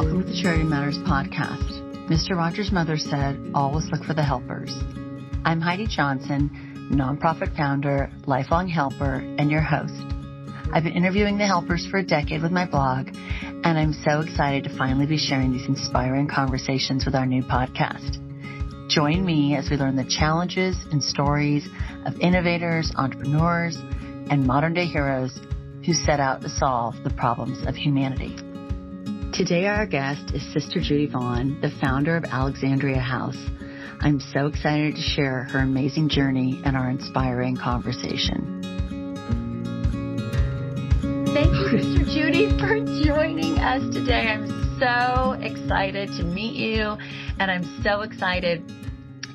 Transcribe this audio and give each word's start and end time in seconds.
Welcome 0.00 0.22
to 0.22 0.32
the 0.32 0.40
Charity 0.40 0.64
Matters 0.64 0.96
podcast. 0.96 2.08
Mr. 2.08 2.34
Rogers' 2.34 2.72
mother 2.72 2.96
said, 2.96 3.38
always 3.54 3.84
look 3.92 4.02
for 4.02 4.14
the 4.14 4.22
helpers. 4.22 4.74
I'm 5.44 5.60
Heidi 5.60 5.86
Johnson, 5.86 6.88
nonprofit 6.90 7.54
founder, 7.54 8.10
lifelong 8.24 8.66
helper, 8.66 9.16
and 9.36 9.50
your 9.50 9.60
host. 9.60 10.02
I've 10.72 10.84
been 10.84 10.94
interviewing 10.94 11.36
the 11.36 11.46
helpers 11.46 11.86
for 11.86 11.98
a 11.98 12.02
decade 12.02 12.40
with 12.40 12.50
my 12.50 12.64
blog, 12.64 13.08
and 13.08 13.78
I'm 13.78 13.92
so 13.92 14.20
excited 14.20 14.64
to 14.64 14.78
finally 14.78 15.04
be 15.04 15.18
sharing 15.18 15.52
these 15.52 15.68
inspiring 15.68 16.28
conversations 16.28 17.04
with 17.04 17.14
our 17.14 17.26
new 17.26 17.42
podcast. 17.42 18.16
Join 18.88 19.22
me 19.22 19.54
as 19.54 19.68
we 19.68 19.76
learn 19.76 19.96
the 19.96 20.04
challenges 20.08 20.78
and 20.90 21.04
stories 21.04 21.68
of 22.06 22.18
innovators, 22.20 22.90
entrepreneurs, 22.96 23.76
and 24.30 24.46
modern 24.46 24.72
day 24.72 24.86
heroes 24.86 25.38
who 25.84 25.92
set 25.92 26.20
out 26.20 26.40
to 26.40 26.48
solve 26.48 26.94
the 27.04 27.10
problems 27.10 27.66
of 27.68 27.74
humanity. 27.76 28.34
Today, 29.32 29.66
our 29.66 29.86
guest 29.86 30.34
is 30.34 30.42
Sister 30.52 30.80
Judy 30.80 31.06
Vaughn, 31.06 31.60
the 31.60 31.70
founder 31.80 32.16
of 32.16 32.24
Alexandria 32.24 32.98
House. 32.98 33.38
I'm 34.00 34.18
so 34.18 34.46
excited 34.46 34.96
to 34.96 35.00
share 35.00 35.44
her 35.44 35.60
amazing 35.60 36.08
journey 36.08 36.60
and 36.64 36.76
our 36.76 36.90
inspiring 36.90 37.56
conversation. 37.56 38.60
Thank 41.32 41.52
you, 41.52 41.78
Sister 41.78 42.04
Judy, 42.12 42.50
for 42.58 42.80
joining 43.04 43.58
us 43.60 43.94
today. 43.94 44.26
I'm 44.26 44.78
so 44.80 45.32
excited 45.40 46.08
to 46.18 46.24
meet 46.24 46.56
you, 46.56 46.96
and 47.38 47.50
I'm 47.52 47.82
so 47.84 48.00
excited 48.00 48.66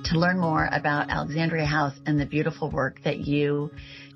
to 0.04 0.20
learn 0.20 0.40
more 0.40 0.68
about 0.74 1.10
Alexandria 1.10 1.66
House 1.66 1.96
and 2.06 2.20
the 2.20 2.26
beautiful 2.26 2.70
work 2.70 3.02
that 3.06 3.20
you 3.20 3.72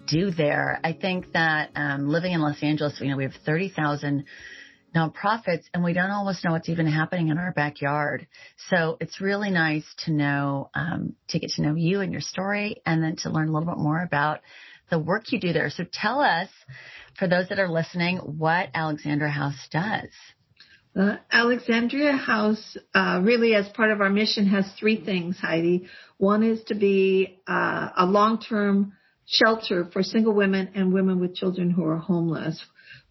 do 0.07 0.29
there. 0.29 0.79
I 0.83 0.91
think 0.91 1.31
that 1.31 1.71
um, 1.75 2.09
living 2.09 2.33
in 2.33 2.41
Los 2.41 2.61
Angeles, 2.61 2.99
you 2.99 3.09
know, 3.09 3.17
we 3.17 3.23
have 3.23 3.33
30,000 3.45 4.25
nonprofits 4.95 5.63
and 5.73 5.83
we 5.83 5.93
don't 5.93 6.11
almost 6.11 6.43
know 6.43 6.51
what's 6.51 6.69
even 6.69 6.87
happening 6.87 7.29
in 7.29 7.37
our 7.37 7.51
backyard. 7.51 8.27
So 8.69 8.97
it's 8.99 9.21
really 9.21 9.51
nice 9.51 9.85
to 10.05 10.11
know, 10.11 10.69
um, 10.73 11.15
to 11.29 11.39
get 11.39 11.51
to 11.51 11.61
know 11.61 11.75
you 11.75 12.01
and 12.01 12.11
your 12.11 12.21
story 12.21 12.81
and 12.85 13.03
then 13.03 13.15
to 13.17 13.29
learn 13.29 13.49
a 13.49 13.51
little 13.51 13.67
bit 13.67 13.81
more 13.81 14.01
about 14.01 14.41
the 14.89 14.99
work 14.99 15.31
you 15.31 15.39
do 15.39 15.53
there. 15.53 15.69
So 15.69 15.85
tell 15.91 16.19
us, 16.19 16.49
for 17.17 17.27
those 17.27 17.49
that 17.49 17.59
are 17.59 17.69
listening, 17.69 18.17
what 18.17 18.69
Alexandria 18.73 19.31
House 19.31 19.67
does. 19.71 20.09
Uh, 20.95 21.17
Alexandria 21.31 22.13
House, 22.13 22.77
uh, 22.95 23.21
really 23.23 23.53
as 23.53 23.69
part 23.69 23.91
of 23.91 24.01
our 24.01 24.09
mission, 24.09 24.47
has 24.47 24.65
three 24.79 25.03
things, 25.03 25.37
Heidi. 25.39 25.87
One 26.17 26.43
is 26.43 26.63
to 26.65 26.75
be 26.75 27.41
uh, 27.47 27.89
a 27.95 28.05
long-term 28.05 28.93
shelter 29.25 29.87
for 29.93 30.01
single 30.01 30.33
women 30.33 30.71
and 30.73 30.91
women 30.91 31.19
with 31.19 31.35
children 31.35 31.69
who 31.69 31.85
are 31.85 31.97
homeless. 31.97 32.59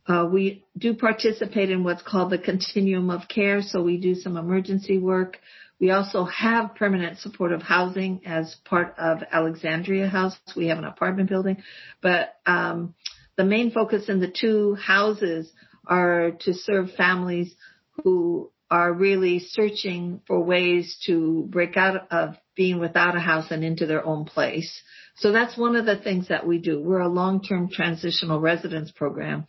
Uh, 0.09 0.27
we 0.33 0.65
do 0.77 0.95
participate 0.95 1.71
in 1.71 1.85
what's 1.85 2.03
called 2.03 2.31
the 2.31 2.39
continuum 2.39 3.11
of 3.11 3.29
care, 3.29 3.61
so 3.61 3.83
we 3.83 3.99
do 3.99 4.15
some 4.15 4.39
emergency 4.39 4.99
work. 4.99 5.37
We 5.79 5.91
also 5.91 6.25
have 6.25 6.75
permanent 6.75 7.19
supportive 7.19 7.63
housing 7.63 8.23
as 8.27 8.57
part 8.65 8.95
of 8.99 9.19
Alexandria 9.31 10.09
House. 10.09 10.37
We 10.57 10.69
have 10.69 10.79
an 10.79 10.85
apartment 10.85 11.29
building, 11.29 11.63
but 12.01 12.35
um, 12.47 12.95
the 13.37 13.45
main 13.45 13.71
focus 13.71 14.09
in 14.09 14.19
the 14.19 14.33
two 14.33 14.75
houses 14.75 15.53
are 15.87 16.33
to 16.41 16.55
serve 16.55 16.91
families 16.93 17.55
who 18.03 18.51
are 18.71 18.93
really 18.93 19.39
searching 19.39 20.21
for 20.27 20.43
ways 20.43 20.99
to 21.07 21.47
break 21.49 21.77
out 21.77 22.13
of 22.13 22.35
being 22.55 22.81
without 22.81 23.17
a 23.17 23.21
house 23.21 23.51
and 23.51 23.65
into 23.65 23.87
their 23.87 24.05
own 24.05 24.25
place. 24.25 24.83
So 25.17 25.33
that's 25.33 25.57
one 25.57 25.77
of 25.77 25.87
the 25.87 25.97
things 25.97 26.29
that 26.29 26.47
we 26.47 26.59
do. 26.59 26.81
We're 26.81 27.01
a 27.01 27.09
long-term 27.09 27.71
transitional 27.71 28.41
residence 28.41 28.91
program. 28.91 29.47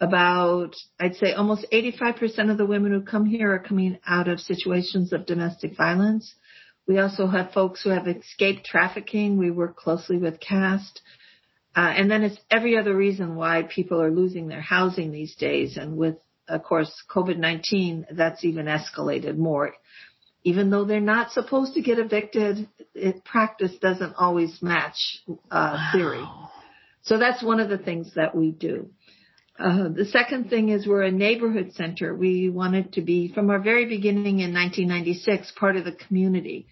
About, 0.00 0.74
I'd 0.98 1.16
say 1.16 1.32
almost 1.32 1.66
85% 1.70 2.50
of 2.50 2.56
the 2.56 2.64
women 2.64 2.92
who 2.92 3.02
come 3.02 3.26
here 3.26 3.52
are 3.52 3.58
coming 3.58 3.98
out 4.06 4.28
of 4.28 4.40
situations 4.40 5.12
of 5.12 5.26
domestic 5.26 5.76
violence. 5.76 6.34
We 6.88 6.98
also 6.98 7.26
have 7.26 7.52
folks 7.52 7.82
who 7.82 7.90
have 7.90 8.08
escaped 8.08 8.64
trafficking. 8.64 9.36
We 9.36 9.50
work 9.50 9.76
closely 9.76 10.16
with 10.16 10.40
CAST. 10.40 11.02
Uh, 11.76 11.80
and 11.80 12.10
then 12.10 12.22
it's 12.22 12.40
every 12.50 12.78
other 12.78 12.96
reason 12.96 13.36
why 13.36 13.62
people 13.62 14.00
are 14.00 14.10
losing 14.10 14.48
their 14.48 14.62
housing 14.62 15.12
these 15.12 15.36
days. 15.36 15.76
And 15.76 15.96
with, 15.96 16.16
of 16.48 16.62
course, 16.62 16.90
COVID-19, 17.14 18.06
that's 18.16 18.44
even 18.44 18.66
escalated 18.66 19.36
more 19.36 19.74
even 20.42 20.70
though 20.70 20.84
they're 20.84 21.00
not 21.00 21.32
supposed 21.32 21.74
to 21.74 21.82
get 21.82 21.98
evicted, 21.98 22.68
it, 22.94 23.24
practice 23.24 23.72
doesn't 23.80 24.14
always 24.16 24.60
match 24.62 24.96
uh, 25.28 25.76
wow. 25.76 25.90
theory. 25.92 26.24
So 27.02 27.18
that's 27.18 27.42
one 27.42 27.60
of 27.60 27.68
the 27.68 27.78
things 27.78 28.12
that 28.14 28.34
we 28.34 28.50
do. 28.50 28.90
Uh, 29.60 29.88
the 29.88 30.06
second 30.06 30.48
thing 30.48 30.70
is 30.70 30.86
we're 30.86 31.02
a 31.02 31.10
neighborhood 31.10 31.72
center. 31.74 32.14
We 32.14 32.48
wanted 32.48 32.94
to 32.94 33.02
be, 33.02 33.30
from 33.32 33.50
our 33.50 33.58
very 33.58 33.84
beginning 33.84 34.40
in 34.40 34.54
1996, 34.54 35.52
part 35.58 35.76
of 35.76 35.84
the 35.84 35.92
community. 35.92 36.66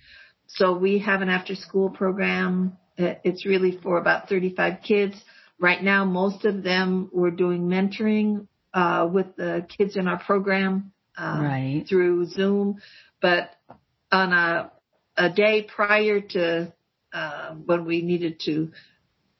So 0.46 0.76
we 0.76 1.00
have 1.00 1.20
an 1.20 1.28
after 1.28 1.54
school 1.54 1.90
program. 1.90 2.78
It's 2.96 3.44
really 3.44 3.78
for 3.82 3.98
about 3.98 4.30
35 4.30 4.78
kids. 4.82 5.14
Right 5.60 5.82
now, 5.82 6.06
most 6.06 6.46
of 6.46 6.62
them 6.62 7.10
we're 7.12 7.30
doing 7.30 7.68
mentoring 7.68 8.46
uh, 8.72 9.08
with 9.12 9.36
the 9.36 9.66
kids 9.76 9.96
in 9.96 10.08
our 10.08 10.18
program 10.18 10.92
uh, 11.18 11.40
right. 11.42 11.84
through 11.86 12.26
Zoom. 12.26 12.80
But 13.20 13.50
on 14.10 14.32
a, 14.32 14.72
a 15.16 15.28
day 15.28 15.62
prior 15.62 16.20
to 16.20 16.72
uh, 17.12 17.54
when 17.66 17.84
we 17.84 18.00
needed 18.00 18.40
to 18.46 18.70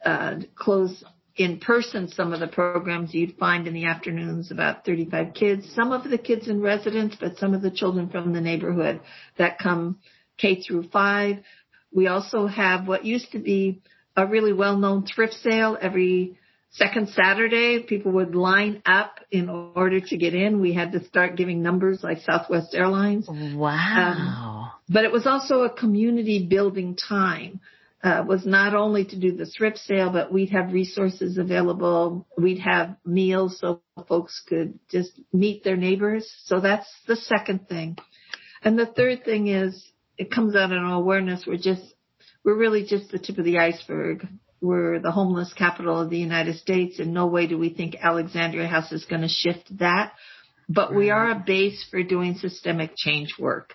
uh, 0.05 0.35
close 0.55 1.03
in 1.39 1.61
person 1.61 2.09
some 2.09 2.33
of 2.33 2.41
the 2.41 2.49
programs 2.49 3.15
you'd 3.15 3.39
find 3.39 3.67
in 3.67 3.73
the 3.73 3.87
afternoons 3.87 4.51
about 4.51 4.85
35 4.85 5.33
kids, 5.35 5.73
some 5.75 5.93
of 5.93 6.09
the 6.09 6.19
kids 6.19 6.49
in 6.49 6.61
residence, 6.61 7.17
but 7.19 7.39
some 7.39 7.55
of 7.55 7.63
the 7.63 7.71
children 7.71 8.11
from 8.11 8.33
the 8.33 8.41
neighborhood 8.41 9.01
that 9.39 9.59
come 9.59 9.99
K 10.37 10.61
through 10.61 10.89
five. 10.89 11.37
We 11.93 12.09
also 12.09 12.47
have 12.47 12.87
what 12.87 13.05
used 13.05 13.33
to 13.33 13.39
be 13.39 13.81
a 14.17 14.27
really 14.27 14.53
well-known 14.53 15.07
thrift 15.07 15.35
sale 15.35 15.79
every 15.81 16.37
second 16.71 17.09
Saturday, 17.11 17.83
people 17.83 18.13
would 18.13 18.35
line 18.35 18.83
up 18.85 19.21
in 19.31 19.49
order 19.49 20.01
to 20.01 20.17
get 20.17 20.35
in. 20.35 20.61
We 20.61 20.75
had 20.75 20.93
to 20.93 21.05
start 21.05 21.37
giving 21.37 21.63
numbers 21.63 22.03
like 22.03 22.19
Southwest 22.19 22.75
Airlines. 22.75 23.27
Wow. 23.29 23.71
Um, 23.71 24.71
but 24.89 25.05
it 25.05 25.13
was 25.13 25.27
also 25.27 25.63
a 25.63 25.71
community 25.71 26.47
building 26.47 26.97
time. 26.97 27.61
Uh, 28.01 28.25
was 28.29 28.47
not 28.47 28.77
only 28.77 29.05
to 29.05 29.19
do 29.19 29.33
the 29.33 29.45
thrift 29.45 29.79
sale, 29.79 30.11
but 30.13 30.33
we'd 30.33 30.51
have 30.51 30.73
resources 30.73 31.37
available. 31.37 32.29
We'd 32.37 32.61
have 32.61 32.97
meals 33.05 33.59
so 33.59 33.83
folks 34.07 34.41
could 34.49 34.79
just 34.89 35.19
meet 35.33 35.65
their 35.65 35.77
neighbors. 35.77 36.33
So 36.45 36.61
that's 36.61 36.87
the 37.09 37.17
second 37.17 37.69
thing. 37.69 37.99
And 38.63 38.79
the 38.79 38.87
third 38.87 39.25
thing 39.25 39.49
is 39.49 39.85
it 40.17 40.31
comes 40.31 40.55
out 40.55 40.71
in 40.71 40.79
awareness. 40.79 41.45
We're 41.45 41.57
just, 41.57 41.83
we're 42.45 42.57
really 42.57 42.85
just 42.85 43.11
the 43.11 43.19
tip 43.19 43.37
of 43.37 43.45
the 43.45 43.59
iceberg 43.59 44.29
we're 44.61 44.99
the 44.99 45.11
homeless 45.11 45.53
capital 45.53 46.01
of 46.01 46.11
the 46.11 46.19
United 46.19 46.57
States. 46.57 46.99
In 46.99 47.13
no 47.13 47.27
way 47.27 47.47
do 47.47 47.59
we 47.59 47.71
think 47.71 47.97
Alexandria 48.01 48.67
House 48.67 48.93
is 48.93 49.05
going 49.05 49.23
to 49.23 49.29
shift 49.29 49.79
that, 49.79 50.13
but 50.69 50.95
we 50.95 51.11
are 51.11 51.31
a 51.31 51.45
base 51.47 51.87
for 51.91 52.03
doing 52.03 52.35
systemic 52.35 52.93
change 52.97 53.35
work. 53.39 53.75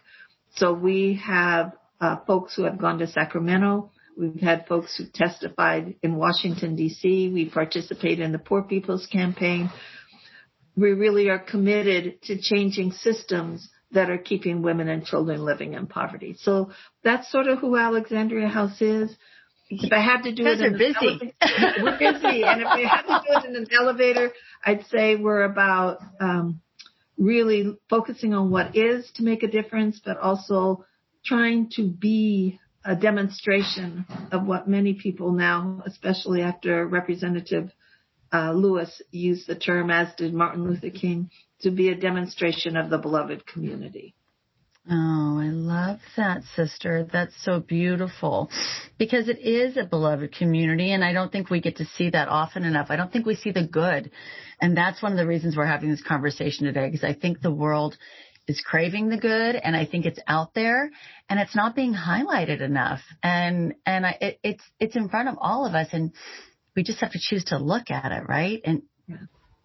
So 0.56 0.74
we 0.74 1.22
have 1.26 1.74
uh, 2.02 2.18
folks 2.28 2.56
who 2.56 2.64
have 2.64 2.78
gone 2.78 3.00
to 3.00 3.08
Sacramento. 3.08 3.92
We've 4.18 4.42
had 4.42 4.68
folks 4.68 4.96
who 4.96 5.06
testified 5.14 5.96
in 6.04 6.16
Washington 6.16 6.76
D.C. 6.76 7.32
We 7.34 7.50
participate 7.50 8.20
in 8.20 8.32
the 8.32 8.40
Poor 8.40 8.64
People's 8.64 9.08
Campaign. 9.08 9.70
We 10.76 10.92
really 10.92 11.30
are 11.30 11.40
committed 11.40 12.22
to 12.24 12.40
changing 12.40 12.92
systems 12.92 13.70
that 13.92 14.10
are 14.10 14.18
keeping 14.18 14.62
women 14.62 14.90
and 14.90 15.06
children 15.06 15.44
living 15.46 15.74
in 15.74 15.88
poverty. 15.88 16.36
So 16.40 16.72
that's 17.04 17.32
sort 17.32 17.48
of 17.48 17.60
who 17.60 17.78
Alexandria 17.78 18.48
House 18.48 18.82
is 18.82 19.16
if 19.70 19.92
I 19.92 20.02
had 20.02 20.24
to 20.24 20.34
do 20.34 20.46
it, 20.46 20.62
in 20.62 20.78
busy. 20.78 20.96
Elevator, 20.96 21.84
we're 21.84 21.98
busy, 21.98 22.44
and 22.44 22.62
if 22.62 22.68
I 22.68 22.82
had 22.82 23.02
to 23.04 23.22
do 23.26 23.38
it 23.38 23.46
in 23.46 23.56
an 23.56 23.68
elevator, 23.72 24.32
I'd 24.64 24.86
say 24.88 25.16
we're 25.16 25.44
about 25.44 26.00
um, 26.20 26.62
really 27.18 27.76
focusing 27.90 28.34
on 28.34 28.52
what 28.52 28.76
is 28.76 29.10
to 29.16 29.24
make 29.24 29.44
a 29.44 29.48
difference, 29.48 30.00
but 30.04 30.18
also 30.18 30.86
trying 31.26 31.70
to 31.72 31.88
be 31.88 32.60
a 32.86 32.96
demonstration 32.96 34.06
of 34.32 34.46
what 34.46 34.68
many 34.68 34.94
people 34.94 35.32
now, 35.32 35.82
especially 35.86 36.42
after 36.42 36.86
Representative 36.86 37.72
uh, 38.34 38.52
Lewis 38.52 39.02
used 39.12 39.48
the 39.48 39.56
term, 39.56 39.92
as 39.92 40.14
did 40.16 40.34
Martin 40.34 40.64
Luther 40.64 40.90
King, 40.90 41.30
to 41.62 41.72
be 41.72 41.90
a 41.90 41.96
demonstration 41.96 42.76
of 42.76 42.90
the 42.90 42.98
beloved 42.98 43.46
community. 43.46 44.16
Oh, 44.90 45.40
I 45.40 45.48
love 45.48 46.00
that, 46.18 46.44
sister. 46.58 47.08
That's 47.10 47.34
so 47.46 47.62
beautiful 47.62 48.50
because 48.98 49.30
it 49.30 49.40
is 49.40 49.78
a 49.78 49.86
beloved 49.86 50.36
community 50.36 50.92
and 50.92 51.06
I 51.06 51.14
don't 51.14 51.32
think 51.32 51.50
we 51.50 51.62
get 51.62 51.78
to 51.78 51.86
see 51.86 52.10
that 52.10 52.28
often 52.28 52.66
enough. 52.66 52.88
I 52.90 52.98
don't 52.98 53.10
think 53.10 53.26
we 53.26 53.36
see 53.36 53.52
the 53.52 53.66
good. 53.66 54.12
And 54.60 54.76
that's 54.76 55.02
one 55.02 55.14
of 55.14 55.18
the 55.18 55.26
reasons 55.26 55.56
we're 55.56 55.66
having 55.66 55.90
this 55.90 56.04
conversation 56.04 56.66
today 56.66 56.90
because 56.90 57.06
I 57.06 57.14
think 57.14 57.40
the 57.40 57.50
world 57.50 57.98
is 58.48 58.62
craving 58.66 59.10
the 59.10 59.18
good 59.18 59.56
and 59.56 59.76
I 59.76 59.86
think 59.86 60.06
it's 60.06 60.20
out 60.28 60.54
there 60.54 60.92
and 61.30 61.40
it's 61.40 61.56
not 61.56 61.76
being 61.76 61.94
highlighted 61.94 62.62
enough. 62.62 63.00
And, 63.22 63.76
and 63.86 64.06
I, 64.06 64.18
it, 64.20 64.40
it's, 64.44 64.64
it's 64.80 64.96
in 64.96 65.10
front 65.10 65.30
of 65.30 65.36
all 65.40 65.66
of 65.66 65.76
us 65.76 65.88
and 65.92 66.12
we 66.76 66.84
just 66.84 67.00
have 67.00 67.12
to 67.12 67.20
choose 67.22 67.46
to 67.46 67.58
look 67.58 67.90
at 67.90 68.12
it, 68.12 68.24
right? 68.28 68.62
And, 68.64 68.84
yeah. 69.08 69.16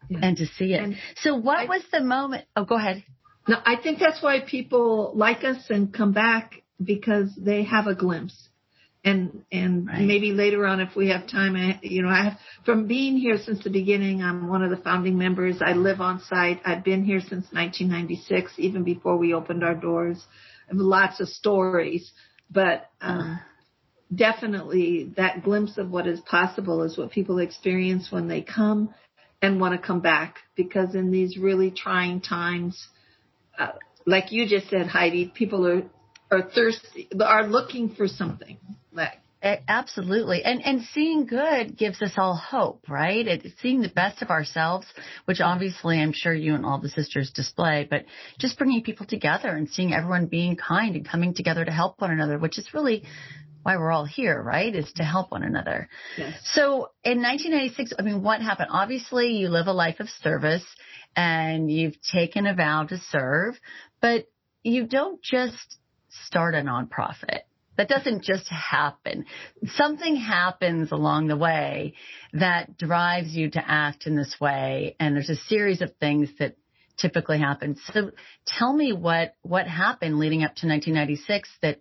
Yeah. 0.09 0.19
and 0.23 0.37
to 0.39 0.47
see 0.47 0.73
it. 0.73 0.83
And 0.83 0.97
so 1.17 1.37
what 1.37 1.59
I, 1.59 1.65
was 1.67 1.83
the 1.93 2.01
moment? 2.01 2.45
Oh, 2.57 2.65
go 2.65 2.77
ahead. 2.77 3.05
No, 3.47 3.57
I 3.65 3.77
think 3.77 3.99
that's 3.99 4.23
why 4.23 4.41
people 4.41 5.13
like 5.15 5.45
us 5.45 5.65
and 5.71 5.93
come 5.93 6.13
back 6.13 6.63
because 6.83 7.31
they 7.37 7.65
have 7.65 7.87
a 7.87 7.95
glimpse. 7.95 8.49
And 9.05 9.45
and 9.53 9.87
right. 9.87 10.03
maybe 10.03 10.33
later 10.33 10.67
on, 10.67 10.81
if 10.81 10.97
we 10.97 11.11
have 11.11 11.29
time, 11.29 11.55
I, 11.55 11.79
you 11.83 12.03
know, 12.03 12.09
I 12.09 12.25
have 12.25 12.39
from 12.65 12.89
being 12.89 13.17
here 13.17 13.39
since 13.39 13.63
the 13.63 13.71
beginning. 13.71 14.23
I'm 14.23 14.49
one 14.49 14.63
of 14.63 14.71
the 14.71 14.77
founding 14.77 15.17
members. 15.17 15.63
I 15.65 15.75
live 15.75 16.01
on 16.01 16.21
site. 16.21 16.61
I've 16.65 16.85
been 16.85 17.05
here 17.05 17.21
since 17.21 17.47
1996, 17.53 18.55
even 18.59 18.83
before 18.83 19.17
we 19.17 19.35
opened 19.35 19.63
our 19.63 19.75
doors. 19.75 20.25
I 20.69 20.73
have 20.73 20.79
lots 20.79 21.21
of 21.21 21.29
stories, 21.29 22.11
but 22.51 22.91
um, 23.01 23.39
definitely 24.15 25.13
that 25.17 25.45
glimpse 25.45 25.79
of 25.79 25.91
what 25.91 26.09
is 26.09 26.21
possible 26.21 26.83
is 26.83 26.99
what 26.99 27.13
people 27.13 27.39
experience 27.39 28.11
when 28.11 28.27
they 28.27 28.43
come 28.43 28.93
and 29.41 29.61
want 29.61 29.81
to 29.81 29.87
come 29.87 30.01
back. 30.01 30.39
Because 30.57 30.97
in 30.97 31.13
these 31.13 31.39
really 31.39 31.71
trying 31.71 32.21
times, 32.21 32.89
uh, 33.59 33.69
like 34.07 34.33
you 34.33 34.49
just 34.49 34.69
said, 34.71 34.87
Heidi, 34.89 35.33
people 35.33 35.67
are 35.67 35.83
are 36.31 36.43
thirsty, 36.43 37.09
are 37.21 37.47
looking 37.47 37.95
for 37.95 38.07
something. 38.07 38.59
Like 38.99 39.21
Absolutely. 39.41 40.43
And 40.43 40.65
and 40.65 40.83
seeing 40.93 41.27
good 41.27 41.77
gives 41.77 42.03
us 42.03 42.13
all 42.17 42.35
hope, 42.35 42.89
right? 42.89 43.25
It's 43.27 43.47
seeing 43.63 43.83
the 43.83 43.89
best 43.89 44.21
of 44.21 44.31
ourselves, 44.31 44.87
which 45.27 45.41
obviously 45.41 46.01
I'm 46.01 46.13
sure 46.13 46.35
you 46.35 46.57
and 46.57 46.67
all 46.67 46.81
the 46.81 46.89
sisters 46.89 47.31
display, 47.31 47.87
but 47.89 48.05
just 48.39 48.59
bringing 48.59 48.83
people 48.83 49.07
together 49.07 49.49
and 49.49 49.69
seeing 49.69 49.95
everyone 49.95 50.27
being 50.27 50.57
kind 50.57 50.97
and 50.97 51.09
coming 51.09 51.35
together 51.35 51.65
to 51.65 51.71
help 51.71 52.01
one 52.01 52.11
another, 52.11 52.37
which 52.37 52.59
is 52.59 52.75
really 52.75 53.05
why 53.63 53.77
we're 53.77 53.93
all 53.93 54.05
here, 54.05 54.43
right? 54.43 54.75
Is 54.75 54.93
to 54.95 55.05
help 55.05 55.31
one 55.31 55.45
another. 55.45 55.89
Yes. 56.17 56.41
So 56.53 56.91
in 57.05 57.23
1996, 57.23 57.93
I 57.97 58.03
mean, 58.03 58.25
what 58.25 58.43
happened? 58.43 58.71
Obviously, 58.73 59.37
you 59.37 59.51
live 59.51 59.69
a 59.69 59.73
life 59.73 60.01
of 60.01 60.09
service 60.09 60.65
and 61.15 61.71
you've 61.71 61.97
taken 62.13 62.47
a 62.47 62.55
vow 62.55 62.85
to 62.85 62.99
serve, 63.11 63.55
but 64.01 64.27
you 64.65 64.89
don't 64.89 65.23
just 65.23 65.79
start 66.27 66.57
a 66.57 66.59
nonprofit. 66.59 67.43
That 67.79 67.89
doesn't 67.89 68.25
just 68.25 68.49
happen. 68.49 69.25
Something 69.77 70.17
happens 70.17 70.91
along 70.91 71.29
the 71.29 71.37
way 71.37 71.95
that 72.33 72.77
drives 72.77 73.35
you 73.35 73.51
to 73.53 73.63
act 73.65 74.07
in 74.07 74.17
this 74.17 74.37
way. 74.41 74.97
And 74.99 75.15
there's 75.15 75.31
a 75.31 75.37
series 75.37 75.81
of 75.81 75.95
things 76.01 76.29
that 76.41 76.57
typically 76.99 77.39
happen. 77.39 77.77
So 77.93 78.11
tell 78.47 78.73
me 78.73 78.93
what, 78.93 79.37
what 79.43 79.69
happened 79.69 80.19
leading 80.19 80.43
up 80.43 80.57
to 80.57 80.67
1996 80.67 81.49
that, 81.63 81.81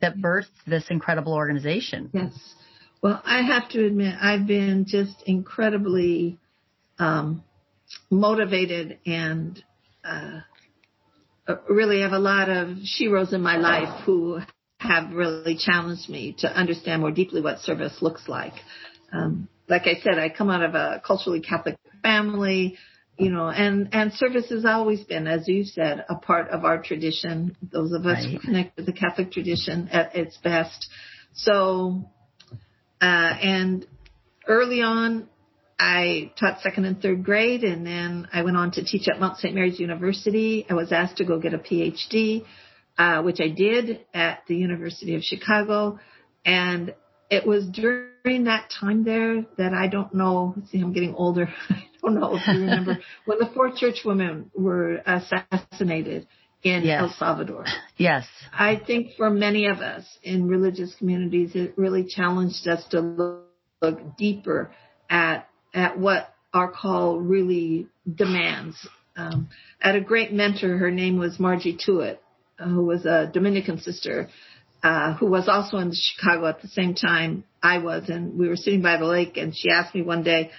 that 0.00 0.16
birthed 0.16 0.46
this 0.64 0.84
incredible 0.90 1.34
organization. 1.34 2.10
Yes. 2.14 2.54
Well, 3.02 3.20
I 3.24 3.42
have 3.42 3.68
to 3.70 3.84
admit, 3.84 4.14
I've 4.20 4.46
been 4.46 4.84
just 4.86 5.24
incredibly 5.26 6.38
um, 7.00 7.42
motivated 8.10 9.00
and 9.04 9.60
uh, 10.04 10.40
really 11.68 12.02
have 12.02 12.12
a 12.12 12.18
lot 12.20 12.48
of 12.48 12.78
sheroes 13.00 13.32
in 13.32 13.40
my 13.42 13.56
life 13.56 14.04
who 14.04 14.38
have 14.86 15.12
really 15.12 15.56
challenged 15.56 16.08
me 16.08 16.36
to 16.38 16.48
understand 16.48 17.00
more 17.02 17.10
deeply 17.10 17.40
what 17.40 17.60
service 17.60 17.98
looks 18.00 18.28
like. 18.28 18.54
Um, 19.12 19.48
like 19.68 19.82
I 19.82 20.00
said, 20.02 20.18
I 20.18 20.28
come 20.28 20.50
out 20.50 20.62
of 20.62 20.74
a 20.74 21.02
culturally 21.04 21.40
Catholic 21.40 21.76
family, 22.02 22.76
you 23.18 23.30
know, 23.30 23.48
and, 23.48 23.88
and 23.92 24.12
service 24.12 24.50
has 24.50 24.64
always 24.64 25.02
been, 25.04 25.26
as 25.26 25.48
you 25.48 25.64
said, 25.64 26.04
a 26.08 26.16
part 26.16 26.48
of 26.50 26.64
our 26.64 26.82
tradition. 26.82 27.56
Those 27.62 27.92
of 27.92 28.06
us 28.06 28.24
right. 28.24 28.32
who 28.32 28.38
connect 28.38 28.76
with 28.76 28.86
the 28.86 28.92
Catholic 28.92 29.32
tradition 29.32 29.88
at 29.88 30.14
its 30.14 30.36
best. 30.36 30.88
So, 31.32 32.04
uh, 33.00 33.04
and 33.04 33.86
early 34.46 34.82
on, 34.82 35.28
I 35.78 36.32
taught 36.38 36.60
second 36.60 36.86
and 36.86 37.00
third 37.02 37.24
grade 37.24 37.62
and 37.62 37.86
then 37.86 38.28
I 38.32 38.42
went 38.42 38.56
on 38.56 38.70
to 38.72 38.84
teach 38.84 39.08
at 39.08 39.20
Mount 39.20 39.38
St. 39.38 39.54
Mary's 39.54 39.78
University. 39.78 40.64
I 40.70 40.74
was 40.74 40.90
asked 40.90 41.18
to 41.18 41.24
go 41.24 41.38
get 41.38 41.52
a 41.52 41.58
PhD 41.58 42.44
uh, 42.98 43.22
which 43.22 43.40
I 43.40 43.48
did 43.48 44.00
at 44.14 44.42
the 44.48 44.56
University 44.56 45.14
of 45.14 45.22
Chicago. 45.22 45.98
And 46.44 46.94
it 47.30 47.46
was 47.46 47.66
during 47.66 48.44
that 48.44 48.70
time 48.80 49.04
there 49.04 49.44
that 49.58 49.72
I 49.74 49.88
don't 49.88 50.14
know, 50.14 50.54
see, 50.70 50.80
I'm 50.80 50.92
getting 50.92 51.14
older. 51.14 51.48
I 51.70 51.84
don't 52.02 52.20
know 52.20 52.36
if 52.36 52.46
you 52.46 52.60
remember 52.60 52.98
when 53.24 53.38
the 53.38 53.50
four 53.54 53.72
church 53.74 54.00
women 54.04 54.50
were 54.54 55.02
assassinated 55.06 56.26
in 56.62 56.84
yes. 56.84 57.02
El 57.02 57.14
Salvador. 57.18 57.64
Yes. 57.98 58.26
I 58.52 58.76
think 58.76 59.12
for 59.16 59.30
many 59.30 59.68
of 59.68 59.78
us 59.78 60.04
in 60.22 60.48
religious 60.48 60.94
communities, 60.96 61.52
it 61.54 61.72
really 61.78 62.04
challenged 62.04 62.68
us 62.68 62.84
to 62.90 63.00
look, 63.00 63.44
look 63.80 64.18
deeper 64.18 64.70
at, 65.08 65.48
at 65.72 65.98
what 65.98 66.34
our 66.52 66.70
call 66.70 67.18
really 67.18 67.86
demands. 68.14 68.86
Um, 69.16 69.48
I 69.82 69.86
had 69.86 69.96
a 69.96 70.02
great 70.02 70.30
mentor. 70.30 70.76
Her 70.76 70.90
name 70.90 71.18
was 71.18 71.40
Margie 71.40 71.78
Tuite 71.82 72.20
who 72.58 72.84
was 72.84 73.04
a 73.04 73.30
Dominican 73.32 73.80
sister, 73.80 74.28
uh, 74.82 75.14
who 75.14 75.26
was 75.26 75.48
also 75.48 75.78
in 75.78 75.92
Chicago 75.92 76.46
at 76.46 76.62
the 76.62 76.68
same 76.68 76.94
time 76.94 77.44
I 77.62 77.78
was, 77.78 78.08
and 78.08 78.38
we 78.38 78.48
were 78.48 78.56
sitting 78.56 78.82
by 78.82 78.96
the 78.96 79.04
lake, 79.04 79.36
and 79.36 79.54
she 79.56 79.70
asked 79.70 79.94
me 79.94 80.02
one 80.02 80.22
day, 80.22 80.50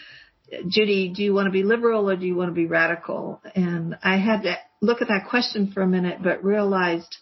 Judy, 0.68 1.10
do 1.14 1.24
you 1.24 1.34
want 1.34 1.48
to 1.48 1.52
be 1.52 1.64
liberal 1.64 2.10
or 2.10 2.16
do 2.16 2.26
you 2.26 2.36
want 2.36 2.50
to 2.50 2.56
be 2.56 2.68
radical? 2.68 3.42
And 3.54 3.98
I 4.02 4.18
had 4.18 4.44
to 4.44 4.58
look 4.82 5.02
at 5.02 5.10
that 5.10 5.28
question 5.30 5.72
for 5.74 5.82
a 5.82 5.88
minute, 5.88 6.20
but 6.24 6.44
realized, 6.44 7.18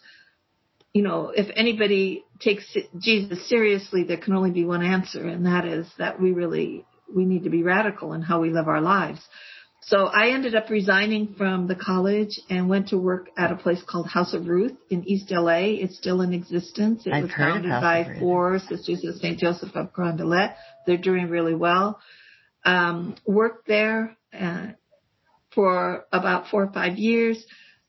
you 0.92 1.02
know, 1.02 1.32
if 1.34 1.48
anybody 1.56 2.24
takes 2.40 2.64
Jesus 2.98 3.48
seriously, 3.48 4.04
there 4.04 4.16
can 4.16 4.34
only 4.34 4.52
be 4.52 4.64
one 4.64 4.84
answer, 4.84 5.26
and 5.26 5.46
that 5.46 5.64
is 5.64 5.86
that 5.98 6.20
we 6.20 6.32
really 6.32 6.84
we 7.14 7.24
need 7.24 7.44
to 7.44 7.50
be 7.50 7.62
radical 7.62 8.12
in 8.14 8.22
how 8.22 8.40
we 8.40 8.50
live 8.50 8.68
our 8.68 8.80
lives. 8.80 9.20
So 9.86 10.06
I 10.06 10.30
ended 10.30 10.56
up 10.56 10.68
resigning 10.68 11.34
from 11.38 11.68
the 11.68 11.76
college 11.76 12.40
and 12.50 12.68
went 12.68 12.88
to 12.88 12.98
work 12.98 13.28
at 13.38 13.52
a 13.52 13.56
place 13.56 13.80
called 13.88 14.08
House 14.08 14.34
of 14.34 14.48
Ruth 14.48 14.76
in 14.90 15.04
East 15.04 15.30
LA. 15.30 15.78
It's 15.78 15.96
still 15.96 16.22
in 16.22 16.32
existence. 16.32 17.06
It 17.06 17.12
I've 17.12 17.22
was 17.24 17.32
founded 17.32 17.70
by 17.70 18.16
four 18.18 18.58
sisters 18.58 19.04
of 19.04 19.14
St. 19.16 19.38
Joseph 19.38 19.76
of 19.76 19.92
Carondelet. 19.92 20.56
They're 20.88 20.96
doing 20.96 21.28
really 21.28 21.54
well. 21.54 22.00
Um, 22.64 23.14
worked 23.24 23.68
there 23.68 24.16
uh, 24.36 24.70
for 25.54 26.04
about 26.12 26.48
four 26.48 26.64
or 26.64 26.72
five 26.72 26.96
years. 26.98 27.44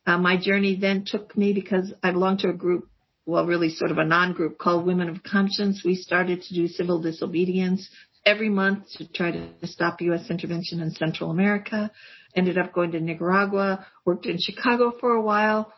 Uh, 0.06 0.20
my 0.20 0.38
journey 0.38 0.78
then 0.80 1.04
took 1.04 1.36
me 1.36 1.52
because 1.52 1.92
I 2.04 2.12
belonged 2.12 2.40
to 2.40 2.50
a 2.50 2.54
group, 2.54 2.88
well, 3.26 3.48
really 3.48 3.72
sort 3.72 3.90
of 3.90 3.98
a 3.98 4.06
non-group 4.06 4.60
called 4.60 4.86
Women 4.86 5.10
of 5.10 5.24
Conscience. 5.24 5.82
We 5.84 5.96
started 5.96 6.44
to 6.44 6.54
do 6.54 6.68
civil 6.68 7.02
disobedience 7.02 7.90
every 8.28 8.50
month 8.50 8.84
to 8.98 9.08
try 9.08 9.32
to 9.32 9.48
stop 9.64 10.02
U.S. 10.02 10.30
intervention 10.30 10.82
in 10.82 10.92
Central 10.92 11.32
America. 11.32 11.90
Ended 12.36 12.58
up 12.58 12.74
going 12.74 12.92
to 12.92 13.00
Nicaragua, 13.00 13.88
worked 14.06 14.26
in 14.26 14.38
Chicago 14.40 14.92
for 15.00 15.12
a 15.12 15.22
while. 15.22 15.74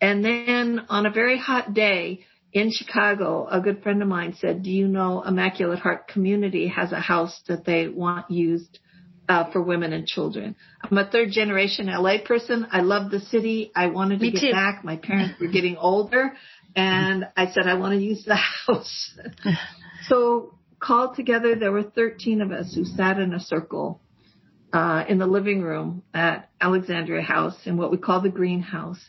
And 0.00 0.22
then 0.22 0.86
on 0.90 1.06
a 1.06 1.10
very 1.10 1.38
hot 1.38 1.72
day 1.72 2.26
in 2.52 2.70
Chicago, 2.70 3.48
a 3.50 3.60
good 3.60 3.82
friend 3.82 4.02
of 4.02 4.08
mine 4.08 4.36
said, 4.38 4.62
do 4.62 4.70
you 4.70 4.86
know 4.86 5.22
Immaculate 5.26 5.78
Heart 5.78 6.08
Community 6.08 6.68
has 6.68 6.92
a 6.92 7.00
house 7.00 7.40
that 7.48 7.64
they 7.64 7.88
want 7.88 8.30
used 8.30 8.78
uh, 9.28 9.50
for 9.50 9.60
women 9.60 9.92
and 9.92 10.06
children. 10.06 10.54
I'm 10.82 10.96
a 10.98 11.10
third 11.10 11.30
generation 11.30 11.86
LA 11.86 12.18
person. 12.24 12.66
I 12.70 12.82
love 12.82 13.10
the 13.10 13.20
city. 13.20 13.72
I 13.74 13.86
wanted 13.88 14.20
to 14.20 14.26
Me 14.26 14.30
get 14.30 14.40
too. 14.40 14.52
back. 14.52 14.84
My 14.84 14.96
parents 14.96 15.40
were 15.40 15.48
getting 15.48 15.76
older 15.76 16.32
and 16.76 17.24
I 17.36 17.50
said, 17.50 17.66
I 17.66 17.74
want 17.74 17.94
to 17.94 18.00
use 18.04 18.24
the 18.24 18.36
house. 18.66 19.18
so 20.08 20.55
called 20.80 21.16
together. 21.16 21.54
There 21.54 21.72
were 21.72 21.82
13 21.82 22.40
of 22.40 22.52
us 22.52 22.74
who 22.74 22.84
sat 22.84 23.18
in 23.18 23.32
a 23.32 23.40
circle 23.40 24.00
uh, 24.72 25.04
in 25.08 25.18
the 25.18 25.26
living 25.26 25.62
room 25.62 26.02
at 26.12 26.50
Alexandria 26.60 27.22
House 27.22 27.56
in 27.66 27.76
what 27.76 27.90
we 27.90 27.96
call 27.98 28.20
the 28.20 28.28
greenhouse. 28.28 29.00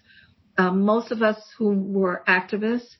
Um, 0.57 0.81
most 0.81 1.11
of 1.11 1.21
us 1.21 1.37
who 1.57 1.73
were 1.73 2.23
activists 2.27 2.95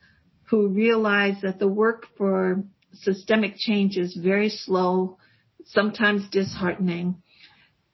who 0.49 0.67
realized 0.69 1.41
that 1.41 1.59
the 1.59 1.67
work 1.67 2.05
for 2.17 2.63
systemic 2.93 3.55
change 3.57 3.97
is 3.97 4.15
very 4.15 4.49
slow, 4.49 5.17
sometimes 5.65 6.29
disheartening. 6.29 7.21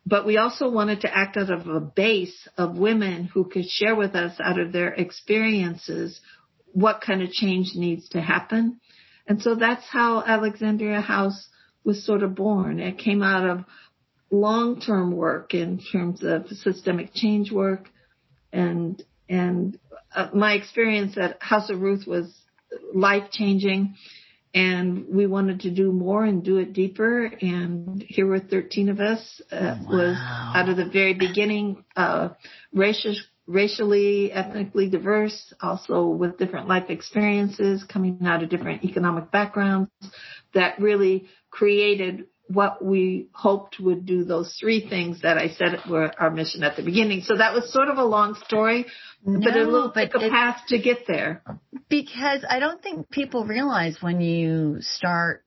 But 0.05 0.25
we 0.25 0.37
also 0.37 0.69
wanted 0.69 1.01
to 1.01 1.15
act 1.17 1.37
out 1.37 1.49
of 1.49 1.67
a 1.67 1.79
base 1.79 2.47
of 2.57 2.77
women 2.77 3.25
who 3.25 3.45
could 3.45 3.65
share 3.65 3.95
with 3.95 4.15
us 4.15 4.37
out 4.43 4.59
of 4.59 4.71
their 4.71 4.93
experiences 4.93 6.19
what 6.73 7.01
kind 7.01 7.21
of 7.21 7.31
change 7.31 7.71
needs 7.75 8.09
to 8.09 8.21
happen 8.21 8.79
and 9.27 9.41
so 9.41 9.55
that's 9.55 9.85
how 9.89 10.21
Alexandria 10.21 11.01
House 11.01 11.47
was 11.83 12.05
sort 12.05 12.23
of 12.23 12.35
born. 12.35 12.79
It 12.79 12.97
came 12.97 13.21
out 13.21 13.47
of 13.49 13.65
long-term 14.31 15.15
work 15.15 15.53
in 15.53 15.79
terms 15.91 16.23
of 16.23 16.47
systemic 16.47 17.13
change 17.13 17.51
work 17.51 17.89
and 18.51 19.01
and 19.29 19.79
uh, 20.13 20.29
my 20.33 20.53
experience 20.53 21.17
at 21.17 21.41
House 21.41 21.69
of 21.69 21.81
Ruth 21.81 22.07
was 22.07 22.33
life 22.93 23.31
changing 23.31 23.95
and 24.55 25.07
we 25.09 25.25
wanted 25.25 25.61
to 25.61 25.71
do 25.71 25.91
more 25.91 26.23
and 26.23 26.43
do 26.43 26.57
it 26.57 26.73
deeper 26.73 27.25
and 27.25 28.03
here 28.07 28.25
were 28.25 28.39
13 28.39 28.89
of 28.89 28.99
us 28.99 29.41
uh, 29.51 29.77
wow. 29.81 29.85
was 29.87 30.17
out 30.19 30.69
of 30.69 30.77
the 30.77 30.89
very 30.89 31.13
beginning 31.13 31.83
uh, 31.95 32.29
racial 32.73 33.15
racially, 33.47 34.31
ethnically 34.31 34.89
diverse, 34.89 35.53
also 35.62 36.07
with 36.07 36.38
different 36.38 36.67
life 36.67 36.89
experiences, 36.89 37.83
coming 37.83 38.19
out 38.25 38.43
of 38.43 38.50
different 38.50 38.83
economic 38.83 39.31
backgrounds 39.31 39.89
that 40.53 40.79
really 40.79 41.27
created 41.50 42.25
what 42.47 42.83
we 42.83 43.29
hoped 43.33 43.79
would 43.79 44.05
do 44.05 44.23
those 44.23 44.55
three 44.59 44.88
things 44.88 45.21
that 45.21 45.38
I 45.38 45.50
said 45.50 45.79
were 45.89 46.12
our 46.19 46.29
mission 46.29 46.63
at 46.63 46.75
the 46.75 46.83
beginning. 46.83 47.21
So 47.21 47.38
that 47.38 47.53
was 47.53 47.71
sort 47.71 47.88
of 47.88 47.97
a 47.97 48.03
long 48.03 48.35
story, 48.45 48.85
no, 49.25 49.39
but 49.39 49.55
it 49.55 49.65
will 49.65 49.91
take 49.91 50.13
a 50.13 50.19
path 50.19 50.62
to 50.67 50.77
get 50.77 51.07
there. 51.07 51.41
Because 51.89 52.45
I 52.47 52.59
don't 52.59 52.81
think 52.81 53.09
people 53.09 53.45
realize 53.45 53.97
when 54.01 54.19
you 54.19 54.77
start 54.81 55.43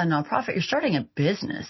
a 0.00 0.06
nonprofit, 0.06 0.54
you're 0.54 0.62
starting 0.62 0.96
a 0.96 1.06
business. 1.14 1.66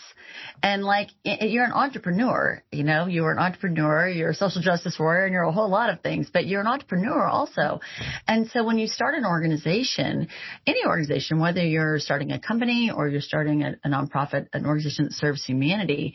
And 0.63 0.85
like, 0.85 1.09
you're 1.25 1.65
an 1.65 1.73
entrepreneur, 1.73 2.63
you 2.71 2.85
know, 2.85 3.07
you're 3.07 3.33
an 3.33 3.39
entrepreneur, 3.39 4.09
you're 4.09 4.31
a 4.31 4.35
social 4.35 4.63
justice 4.63 4.97
warrior, 4.99 5.25
and 5.25 5.33
you're 5.33 5.43
a 5.43 5.53
whole 5.53 5.69
lot 5.69 5.91
of 5.91 6.01
things, 6.03 6.31
but 6.33 6.47
you're 6.47 6.61
an 6.61 6.67
entrepreneur 6.67 7.27
also. 7.27 7.81
And 8.29 8.49
so 8.51 8.65
when 8.65 8.79
you 8.79 8.87
start 8.87 9.15
an 9.15 9.25
organization, 9.25 10.29
any 10.67 10.85
organization, 10.87 11.41
whether 11.41 11.65
you're 11.65 11.99
starting 11.99 12.31
a 12.33 12.39
company 12.39 12.91
or 12.95 13.09
you're 13.09 13.21
starting 13.21 13.63
a, 13.63 13.75
a 13.85 13.89
nonprofit, 13.89 14.47
an 14.53 14.67
organization 14.67 15.07
that 15.07 15.15
serves 15.15 15.45
humanity, 15.45 16.15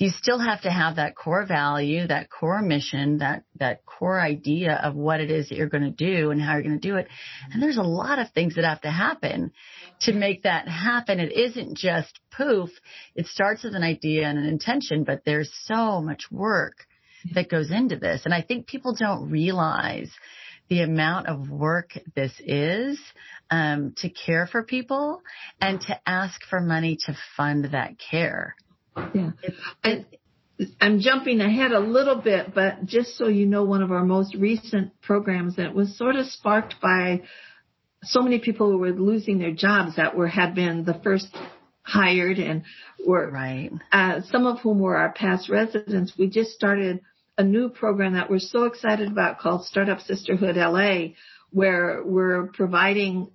you 0.00 0.10
still 0.10 0.38
have 0.38 0.62
to 0.62 0.70
have 0.70 0.96
that 0.96 1.16
core 1.16 1.44
value, 1.44 2.06
that 2.06 2.30
core 2.30 2.62
mission, 2.62 3.18
that, 3.18 3.42
that 3.58 3.84
core 3.84 4.20
idea 4.20 4.80
of 4.82 4.94
what 4.94 5.20
it 5.20 5.30
is 5.30 5.48
that 5.48 5.56
you're 5.56 5.68
going 5.68 5.82
to 5.82 5.90
do 5.90 6.30
and 6.30 6.40
how 6.40 6.54
you're 6.54 6.62
going 6.62 6.80
to 6.80 6.88
do 6.88 6.96
it. 6.96 7.08
And 7.52 7.62
there's 7.62 7.78
a 7.78 7.82
lot 7.82 8.20
of 8.20 8.30
things 8.30 8.54
that 8.54 8.64
have 8.64 8.80
to 8.82 8.90
happen 8.90 9.52
to 10.02 10.12
make 10.12 10.44
that 10.44 10.68
happen. 10.68 11.18
It 11.18 11.32
isn't 11.32 11.76
just 11.76 12.20
poof. 12.30 12.70
It 13.16 13.26
starts 13.26 13.64
with 13.64 13.74
an 13.74 13.82
idea 13.82 14.28
and 14.28 14.38
an 14.38 14.46
intention, 14.46 15.02
but 15.02 15.22
there's 15.24 15.52
so 15.64 16.00
much 16.00 16.30
work 16.30 16.76
that 17.34 17.50
goes 17.50 17.72
into 17.72 17.96
this. 17.96 18.22
And 18.24 18.32
I 18.32 18.42
think 18.42 18.68
people 18.68 18.94
don't 18.94 19.30
realize 19.30 20.10
the 20.68 20.82
amount 20.82 21.26
of 21.26 21.50
work 21.50 21.98
this 22.14 22.32
is 22.38 23.00
um, 23.50 23.94
to 23.96 24.10
care 24.10 24.46
for 24.46 24.62
people 24.62 25.22
and 25.60 25.80
to 25.80 25.98
ask 26.06 26.40
for 26.48 26.60
money 26.60 26.98
to 27.06 27.16
fund 27.36 27.70
that 27.72 27.94
care. 27.98 28.54
Yeah. 29.14 29.30
I, 29.84 30.06
I'm 30.80 31.00
jumping 31.00 31.40
ahead 31.40 31.72
a 31.72 31.80
little 31.80 32.16
bit, 32.16 32.54
but 32.54 32.84
just 32.84 33.16
so 33.16 33.28
you 33.28 33.46
know, 33.46 33.64
one 33.64 33.82
of 33.82 33.92
our 33.92 34.04
most 34.04 34.34
recent 34.34 35.00
programs 35.00 35.56
that 35.56 35.74
was 35.74 35.96
sort 35.96 36.16
of 36.16 36.26
sparked 36.26 36.76
by 36.82 37.22
so 38.02 38.20
many 38.20 38.38
people 38.38 38.70
who 38.70 38.78
were 38.78 38.90
losing 38.90 39.38
their 39.38 39.52
jobs 39.52 39.96
that 39.96 40.16
were 40.16 40.28
had 40.28 40.54
been 40.54 40.84
the 40.84 41.00
first 41.02 41.28
hired 41.82 42.38
and 42.38 42.64
were 43.06 43.30
right. 43.30 43.70
Uh, 43.92 44.20
some 44.30 44.46
of 44.46 44.60
whom 44.60 44.80
were 44.80 44.96
our 44.96 45.12
past 45.12 45.48
residents. 45.48 46.12
We 46.18 46.28
just 46.28 46.50
started 46.50 47.00
a 47.36 47.44
new 47.44 47.68
program 47.68 48.14
that 48.14 48.28
we're 48.28 48.40
so 48.40 48.64
excited 48.64 49.10
about 49.10 49.38
called 49.38 49.64
Startup 49.64 50.00
Sisterhood 50.00 50.56
LA, 50.56 51.14
where 51.50 52.02
we're 52.04 52.48
providing 52.48 53.30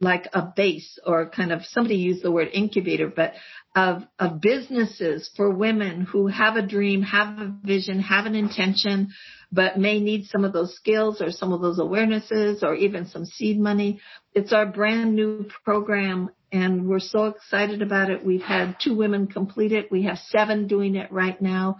like 0.00 0.28
a 0.32 0.42
base 0.42 0.98
or 1.06 1.30
kind 1.30 1.52
of 1.52 1.64
somebody 1.64 1.96
used 1.96 2.22
the 2.22 2.32
word 2.32 2.48
incubator, 2.52 3.06
but 3.08 3.34
of, 3.76 4.02
of 4.18 4.40
businesses 4.40 5.30
for 5.36 5.50
women 5.50 6.02
who 6.02 6.26
have 6.26 6.56
a 6.56 6.66
dream, 6.66 7.02
have 7.02 7.38
a 7.38 7.54
vision, 7.62 8.00
have 8.00 8.26
an 8.26 8.34
intention, 8.34 9.08
but 9.52 9.78
may 9.78 10.00
need 10.00 10.26
some 10.26 10.44
of 10.44 10.52
those 10.52 10.74
skills 10.74 11.22
or 11.22 11.30
some 11.30 11.52
of 11.52 11.60
those 11.60 11.78
awarenesses 11.78 12.62
or 12.62 12.74
even 12.74 13.06
some 13.06 13.24
seed 13.24 13.58
money. 13.58 14.00
It's 14.34 14.52
our 14.52 14.66
brand 14.66 15.14
new 15.14 15.48
program 15.64 16.30
and 16.50 16.86
we're 16.86 17.00
so 17.00 17.26
excited 17.26 17.80
about 17.80 18.10
it. 18.10 18.24
We've 18.24 18.42
had 18.42 18.76
two 18.82 18.94
women 18.94 19.26
complete 19.26 19.72
it. 19.72 19.90
We 19.90 20.02
have 20.02 20.18
seven 20.18 20.66
doing 20.66 20.96
it 20.96 21.10
right 21.12 21.40
now 21.40 21.78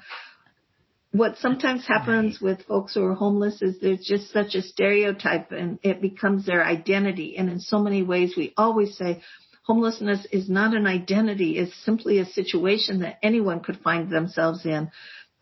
what 1.13 1.37
sometimes 1.37 1.87
happens 1.87 2.41
with 2.41 2.63
folks 2.63 2.95
who 2.95 3.05
are 3.05 3.15
homeless 3.15 3.61
is 3.61 3.79
there's 3.79 4.05
just 4.05 4.33
such 4.33 4.55
a 4.55 4.63
stereotype 4.63 5.53
and 5.53 5.79
it 5.83 6.01
becomes 6.01 6.47
their 6.47 6.65
identity. 6.65 7.37
And 7.37 7.51
in 7.51 7.61
so 7.61 7.79
many 7.79 8.03
ways, 8.03 8.35
we 8.35 8.55
always 8.57 8.97
say 8.97 9.23
homelessness 9.65 10.27
is 10.33 10.49
not 10.49 10.75
an 10.75 10.87
identity. 10.87 11.59
It's 11.59 11.75
simply 11.85 12.19
a 12.19 12.25
situation 12.25 13.01
that 13.01 13.19
anyone 13.23 13.61
could 13.61 13.81
find 13.81 14.09
themselves 14.11 14.65
in. 14.65 14.91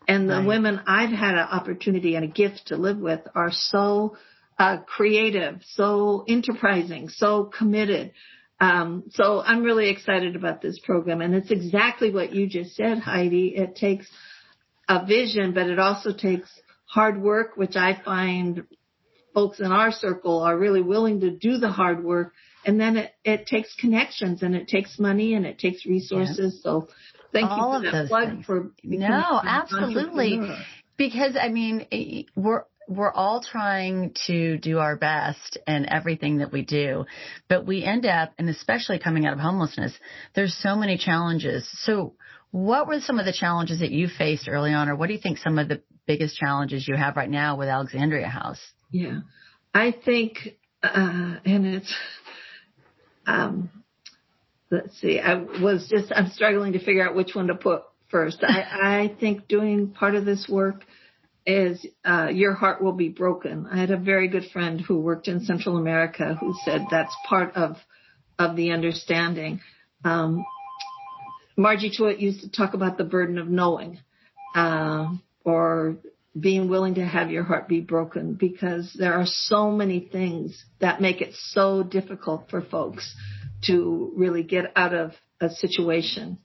And 0.09 0.29
the 0.29 0.39
right. 0.39 0.47
women 0.47 0.81
I've 0.87 1.11
had 1.11 1.35
an 1.35 1.47
opportunity 1.49 2.15
and 2.15 2.25
a 2.25 2.27
gift 2.27 2.67
to 2.67 2.75
live 2.75 2.97
with 2.97 3.21
are 3.33 3.51
so 3.51 4.17
uh, 4.59 4.79
creative, 4.79 5.61
so 5.75 6.25
enterprising, 6.27 7.07
so 7.07 7.45
committed. 7.45 8.11
Um, 8.59 9.05
so 9.11 9.41
I'm 9.41 9.63
really 9.63 9.89
excited 9.89 10.35
about 10.35 10.61
this 10.61 10.79
program. 10.79 11.21
And 11.21 11.33
it's 11.33 11.49
exactly 11.49 12.11
what 12.11 12.35
you 12.35 12.47
just 12.47 12.75
said, 12.75 12.99
Heidi. 12.99 13.53
It 13.55 13.77
takes 13.77 14.05
a 14.91 15.05
vision, 15.05 15.53
but 15.53 15.67
it 15.67 15.79
also 15.79 16.11
takes 16.13 16.49
hard 16.85 17.21
work, 17.21 17.55
which 17.55 17.75
I 17.75 17.99
find 18.03 18.63
folks 19.33 19.61
in 19.61 19.71
our 19.71 19.91
circle 19.91 20.41
are 20.41 20.57
really 20.57 20.81
willing 20.81 21.21
to 21.21 21.31
do 21.31 21.57
the 21.57 21.69
hard 21.69 22.03
work. 22.03 22.33
And 22.65 22.79
then 22.79 22.97
it, 22.97 23.11
it 23.23 23.47
takes 23.47 23.73
connections 23.75 24.43
and 24.43 24.53
it 24.55 24.67
takes 24.67 24.99
money 24.99 25.33
and 25.33 25.45
it 25.45 25.57
takes 25.57 25.85
resources. 25.85 26.53
Yeah. 26.57 26.71
So 26.71 26.89
thank 27.31 27.49
All 27.49 27.81
you 27.81 27.89
for 27.89 27.97
that 27.97 28.07
plug 28.09 28.29
things. 28.29 28.45
for 28.45 28.71
No, 28.83 29.41
absolutely. 29.43 30.41
Because 30.97 31.37
I 31.41 31.47
mean, 31.47 32.27
we're, 32.35 32.63
we're 32.89 33.13
all 33.13 33.41
trying 33.41 34.13
to 34.27 34.57
do 34.57 34.79
our 34.79 34.97
best 34.97 35.57
in 35.65 35.87
everything 35.89 36.39
that 36.39 36.51
we 36.51 36.63
do, 36.63 37.05
but 37.47 37.65
we 37.65 37.85
end 37.85 38.05
up, 38.05 38.33
and 38.37 38.49
especially 38.49 38.99
coming 38.99 39.25
out 39.25 39.31
of 39.31 39.39
homelessness, 39.39 39.93
there's 40.35 40.53
so 40.53 40.75
many 40.75 40.97
challenges. 40.97 41.67
So 41.85 42.15
what 42.51 42.87
were 42.87 42.99
some 42.99 43.19
of 43.19 43.25
the 43.25 43.33
challenges 43.33 43.79
that 43.79 43.91
you 43.91 44.07
faced 44.07 44.47
early 44.47 44.73
on, 44.73 44.89
or 44.89 44.95
what 44.95 45.07
do 45.07 45.13
you 45.13 45.19
think 45.19 45.37
some 45.37 45.57
of 45.57 45.67
the 45.67 45.81
biggest 46.05 46.37
challenges 46.37 46.87
you 46.87 46.95
have 46.95 47.15
right 47.15 47.29
now 47.29 47.57
with 47.57 47.69
Alexandria 47.69 48.27
House? 48.27 48.59
Yeah, 48.91 49.21
I 49.73 49.91
think, 49.93 50.37
uh, 50.83 51.37
and 51.45 51.65
it's, 51.65 51.93
um, 53.25 53.69
let's 54.69 54.99
see, 54.99 55.19
I 55.19 55.35
was 55.35 55.87
just, 55.89 56.11
I'm 56.13 56.29
struggling 56.29 56.73
to 56.73 56.79
figure 56.79 57.07
out 57.07 57.15
which 57.15 57.33
one 57.33 57.47
to 57.47 57.55
put 57.55 57.83
first. 58.09 58.43
I, 58.43 58.61
I 59.11 59.15
think 59.19 59.47
doing 59.47 59.91
part 59.91 60.15
of 60.15 60.25
this 60.25 60.47
work 60.49 60.83
is 61.45 61.85
uh, 62.05 62.27
your 62.31 62.53
heart 62.53 62.83
will 62.83 62.93
be 62.93 63.09
broken. 63.09 63.67
I 63.71 63.79
had 63.79 63.91
a 63.91 63.97
very 63.97 64.27
good 64.27 64.51
friend 64.51 64.79
who 64.79 64.99
worked 64.99 65.27
in 65.27 65.45
Central 65.45 65.77
America 65.77 66.37
who 66.39 66.53
said 66.63 66.85
that's 66.91 67.15
part 67.27 67.55
of 67.55 67.77
of 68.37 68.55
the 68.55 68.71
understanding. 68.71 69.61
Um, 70.03 70.43
Margie 71.57 71.91
Tuite 71.91 72.19
used 72.19 72.41
to 72.41 72.49
talk 72.49 72.73
about 72.73 72.97
the 72.97 73.03
burden 73.03 73.37
of 73.37 73.47
knowing, 73.47 73.99
uh, 74.55 75.07
or 75.43 75.97
being 76.39 76.69
willing 76.69 76.95
to 76.95 77.05
have 77.05 77.29
your 77.29 77.43
heart 77.43 77.67
be 77.67 77.81
broken 77.81 78.33
because 78.33 78.95
there 78.97 79.13
are 79.13 79.25
so 79.25 79.69
many 79.69 79.99
things 79.99 80.63
that 80.79 81.01
make 81.01 81.21
it 81.21 81.33
so 81.33 81.83
difficult 81.83 82.49
for 82.49 82.61
folks 82.61 83.15
to 83.63 84.11
really 84.15 84.43
get 84.43 84.71
out 84.75 84.93
of 84.93 85.11
a 85.41 85.49
situation. 85.49 86.37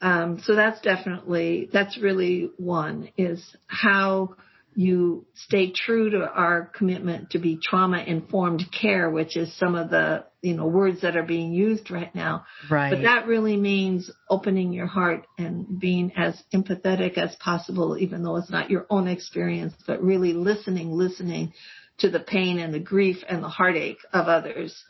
Um, 0.00 0.40
so 0.44 0.56
that's 0.56 0.80
definitely, 0.80 1.70
that's 1.72 1.96
really 1.98 2.50
one 2.56 3.10
is 3.16 3.56
how 3.68 4.34
you 4.74 5.26
stay 5.34 5.70
true 5.72 6.10
to 6.10 6.20
our 6.20 6.66
commitment 6.66 7.30
to 7.30 7.38
be 7.38 7.58
trauma 7.62 7.98
informed 7.98 8.64
care, 8.72 9.10
which 9.10 9.36
is 9.36 9.54
some 9.58 9.74
of 9.74 9.90
the, 9.90 10.24
you 10.40 10.54
know, 10.54 10.66
words 10.66 11.02
that 11.02 11.16
are 11.16 11.22
being 11.22 11.52
used 11.52 11.90
right 11.90 12.14
now. 12.14 12.44
Right. 12.70 12.90
But 12.90 13.02
that 13.02 13.26
really 13.26 13.56
means 13.56 14.10
opening 14.30 14.72
your 14.72 14.86
heart 14.86 15.26
and 15.38 15.78
being 15.78 16.12
as 16.16 16.42
empathetic 16.54 17.18
as 17.18 17.34
possible, 17.36 17.98
even 17.98 18.22
though 18.22 18.36
it's 18.36 18.50
not 18.50 18.70
your 18.70 18.86
own 18.88 19.08
experience, 19.08 19.74
but 19.86 20.02
really 20.02 20.32
listening, 20.32 20.92
listening 20.92 21.52
to 21.98 22.08
the 22.08 22.20
pain 22.20 22.58
and 22.58 22.72
the 22.72 22.80
grief 22.80 23.18
and 23.28 23.42
the 23.42 23.48
heartache 23.48 23.98
of 24.12 24.26
others 24.26 24.82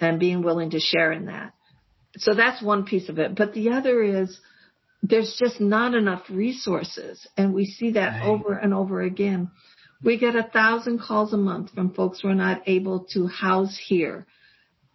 and 0.00 0.20
being 0.20 0.42
willing 0.42 0.70
to 0.70 0.80
share 0.80 1.12
in 1.12 1.26
that. 1.26 1.52
So 2.16 2.34
that's 2.34 2.62
one 2.62 2.84
piece 2.84 3.08
of 3.08 3.18
it. 3.18 3.34
But 3.34 3.52
the 3.54 3.70
other 3.70 4.02
is, 4.02 4.38
there's 5.04 5.36
just 5.38 5.60
not 5.60 5.94
enough 5.94 6.22
resources. 6.30 7.26
And 7.36 7.52
we 7.52 7.66
see 7.66 7.92
that 7.92 8.20
right. 8.20 8.26
over 8.26 8.54
and 8.54 8.72
over 8.72 9.02
again. 9.02 9.50
We 10.02 10.18
get 10.18 10.34
a 10.34 10.42
thousand 10.42 11.00
calls 11.00 11.34
a 11.34 11.36
month 11.36 11.74
from 11.74 11.92
folks 11.92 12.20
who 12.20 12.28
are 12.28 12.34
not 12.34 12.62
able 12.66 13.04
to 13.12 13.26
house 13.26 13.78
here. 13.86 14.26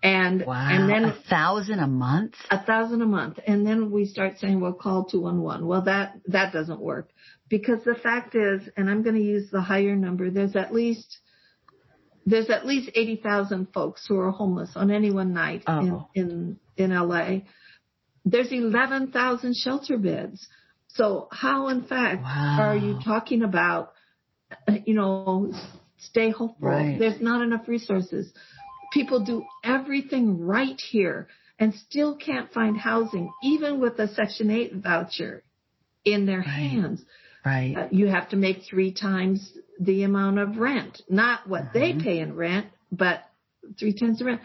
And, 0.01 0.45
wow, 0.47 0.67
and 0.71 0.89
then 0.89 1.05
a 1.05 1.13
thousand 1.29 1.79
a 1.79 1.87
month? 1.87 2.33
A 2.49 2.63
thousand 2.63 3.01
a 3.03 3.05
month. 3.05 3.37
And 3.45 3.67
then 3.67 3.91
we 3.91 4.05
start 4.05 4.39
saying, 4.39 4.59
well, 4.59 4.73
call 4.73 5.05
211. 5.05 5.67
Well, 5.67 5.83
that, 5.83 6.15
that 6.27 6.53
doesn't 6.53 6.79
work 6.79 7.09
because 7.47 7.83
the 7.83 7.95
fact 7.95 8.33
is, 8.33 8.67
and 8.75 8.89
I'm 8.89 9.03
going 9.03 9.15
to 9.15 9.21
use 9.21 9.51
the 9.51 9.61
higher 9.61 9.95
number, 9.95 10.31
there's 10.31 10.55
at 10.55 10.73
least, 10.73 11.19
there's 12.25 12.49
at 12.49 12.65
least 12.65 12.91
80,000 12.95 13.67
folks 13.73 14.05
who 14.07 14.17
are 14.19 14.31
homeless 14.31 14.71
on 14.75 14.89
any 14.89 15.11
one 15.11 15.33
night 15.33 15.63
oh. 15.67 16.07
in, 16.15 16.59
in, 16.77 16.91
in 16.91 16.91
LA 16.91 17.41
there's 18.25 18.51
11,000 18.51 19.55
shelter 19.55 19.97
beds. 19.97 20.47
So 20.87 21.27
how 21.31 21.69
in 21.69 21.83
fact 21.83 22.23
wow. 22.23 22.57
are 22.59 22.75
you 22.75 22.99
talking 23.03 23.43
about, 23.43 23.93
you 24.85 24.93
know, 24.93 25.53
stay 25.97 26.31
hopeful? 26.31 26.67
Right. 26.67 26.97
There's 26.97 27.21
not 27.21 27.41
enough 27.41 27.67
resources. 27.67 28.31
People 28.91 29.23
do 29.23 29.45
everything 29.63 30.39
right 30.41 30.79
here 30.91 31.27
and 31.59 31.73
still 31.75 32.15
can't 32.15 32.51
find 32.51 32.77
housing, 32.77 33.31
even 33.43 33.79
with 33.79 33.99
a 33.99 34.07
Section 34.07 34.49
8 34.49 34.75
voucher 34.75 35.43
in 36.05 36.25
their 36.25 36.39
right. 36.39 36.47
hands. 36.47 37.03
Right. 37.45 37.75
Uh, 37.77 37.87
you 37.91 38.07
have 38.07 38.29
to 38.29 38.35
make 38.35 38.63
three 38.69 38.93
times 38.93 39.53
the 39.79 40.03
amount 40.03 40.39
of 40.39 40.57
rent, 40.57 41.01
not 41.09 41.47
what 41.47 41.65
mm-hmm. 41.65 41.79
they 41.79 42.03
pay 42.03 42.19
in 42.19 42.35
rent, 42.35 42.67
but 42.91 43.23
three 43.79 43.93
times 43.93 44.19
the 44.19 44.25
rent 44.25 44.41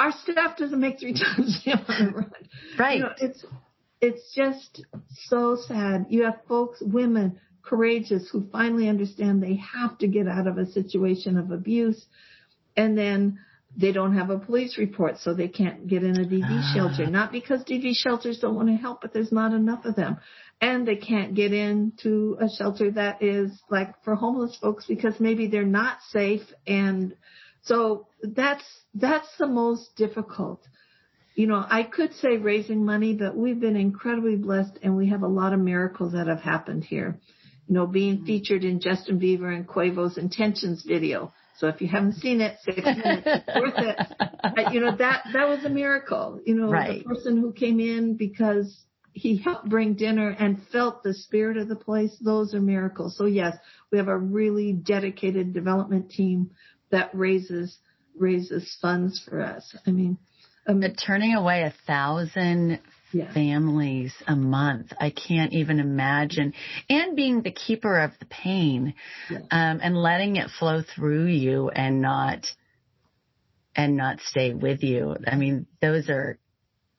our 0.00 0.12
staff 0.12 0.56
doesn't 0.56 0.80
make 0.80 0.98
three 0.98 1.12
times 1.36 1.62
the 1.64 1.72
amount 1.72 2.08
of 2.08 2.14
rent. 2.14 2.48
Right. 2.78 2.96
You 2.98 3.02
know, 3.04 3.12
it's 3.18 3.44
it's 4.00 4.34
just 4.34 4.84
so 5.26 5.56
sad. 5.56 6.06
You 6.08 6.24
have 6.24 6.40
folks, 6.48 6.80
women, 6.80 7.38
courageous 7.62 8.28
who 8.30 8.48
finally 8.50 8.88
understand 8.88 9.42
they 9.42 9.56
have 9.56 9.98
to 9.98 10.08
get 10.08 10.26
out 10.26 10.46
of 10.46 10.56
a 10.56 10.66
situation 10.66 11.36
of 11.36 11.50
abuse 11.50 12.06
and 12.76 12.96
then 12.96 13.38
they 13.76 13.92
don't 13.92 14.16
have 14.16 14.30
a 14.30 14.38
police 14.38 14.78
report 14.78 15.18
so 15.20 15.34
they 15.34 15.48
can't 15.48 15.86
get 15.86 16.02
in 16.02 16.18
a 16.18 16.24
DV 16.24 16.44
ah. 16.44 16.72
shelter. 16.74 17.06
Not 17.06 17.30
because 17.30 17.62
DV 17.62 17.92
shelters 17.94 18.38
don't 18.40 18.56
want 18.56 18.68
to 18.68 18.74
help, 18.74 19.02
but 19.02 19.12
there's 19.12 19.30
not 19.30 19.52
enough 19.52 19.84
of 19.84 19.94
them. 19.94 20.16
And 20.62 20.88
they 20.88 20.96
can't 20.96 21.34
get 21.34 21.52
into 21.52 22.36
a 22.40 22.48
shelter 22.48 22.90
that 22.92 23.22
is 23.22 23.52
like 23.70 24.02
for 24.02 24.14
homeless 24.14 24.56
folks 24.60 24.86
because 24.86 25.20
maybe 25.20 25.46
they're 25.46 25.64
not 25.64 25.98
safe. 26.10 26.42
And 26.66 27.14
so 27.62 28.06
that's, 28.22 28.64
that's 28.94 29.28
the 29.38 29.46
most 29.46 29.96
difficult. 29.96 30.66
You 31.34 31.46
know, 31.46 31.64
I 31.68 31.84
could 31.84 32.12
say 32.14 32.36
raising 32.36 32.84
money, 32.84 33.14
but 33.14 33.36
we've 33.36 33.60
been 33.60 33.76
incredibly 33.76 34.36
blessed 34.36 34.78
and 34.82 34.96
we 34.96 35.08
have 35.08 35.22
a 35.22 35.28
lot 35.28 35.52
of 35.52 35.60
miracles 35.60 36.12
that 36.12 36.26
have 36.26 36.40
happened 36.40 36.84
here. 36.84 37.18
You 37.68 37.74
know, 37.74 37.86
being 37.86 38.16
mm-hmm. 38.16 38.26
featured 38.26 38.64
in 38.64 38.80
Justin 38.80 39.20
Bieber 39.20 39.54
and 39.54 39.66
Quavo's 39.66 40.18
Intentions 40.18 40.82
video 40.86 41.32
so 41.60 41.68
if 41.68 41.82
you 41.82 41.88
haven't 41.88 42.14
seen 42.14 42.40
it, 42.40 42.56
six 42.62 42.78
minutes, 42.78 43.26
worth 43.54 43.74
it. 43.76 44.72
you 44.72 44.80
know, 44.80 44.96
that, 44.96 45.24
that 45.34 45.46
was 45.46 45.62
a 45.62 45.68
miracle. 45.68 46.40
You 46.46 46.54
know, 46.54 46.70
right. 46.70 47.04
the 47.04 47.04
person 47.04 47.36
who 47.36 47.52
came 47.52 47.80
in 47.80 48.16
because 48.16 48.82
he 49.12 49.36
helped 49.36 49.68
bring 49.68 49.92
dinner 49.92 50.30
and 50.30 50.62
felt 50.72 51.02
the 51.02 51.12
spirit 51.12 51.58
of 51.58 51.68
the 51.68 51.76
place, 51.76 52.16
those 52.24 52.54
are 52.54 52.62
miracles. 52.62 53.14
So 53.18 53.26
yes, 53.26 53.58
we 53.92 53.98
have 53.98 54.08
a 54.08 54.16
really 54.16 54.72
dedicated 54.72 55.52
development 55.52 56.10
team 56.10 56.52
that 56.90 57.10
raises, 57.14 57.78
raises 58.18 58.76
funds 58.80 59.20
for 59.28 59.40
us. 59.40 59.76
I 59.86 59.90
mean, 59.90 60.18
um, 60.66 60.82
turning 61.04 61.34
away 61.34 61.62
a 61.62 61.74
thousand 61.86 62.80
yeah. 63.12 63.32
families 63.32 64.14
a 64.26 64.36
month. 64.36 64.92
I 65.00 65.10
can't 65.10 65.52
even 65.52 65.80
imagine. 65.80 66.52
And 66.88 67.16
being 67.16 67.42
the 67.42 67.50
keeper 67.50 67.98
of 67.98 68.12
the 68.18 68.26
pain, 68.26 68.94
yeah. 69.30 69.38
um, 69.50 69.80
and 69.82 69.96
letting 69.96 70.36
it 70.36 70.50
flow 70.58 70.82
through 70.82 71.26
you 71.26 71.70
and 71.70 72.00
not, 72.00 72.46
and 73.74 73.96
not 73.96 74.20
stay 74.20 74.52
with 74.54 74.82
you. 74.82 75.16
I 75.26 75.36
mean, 75.36 75.66
those 75.80 76.08
are, 76.08 76.38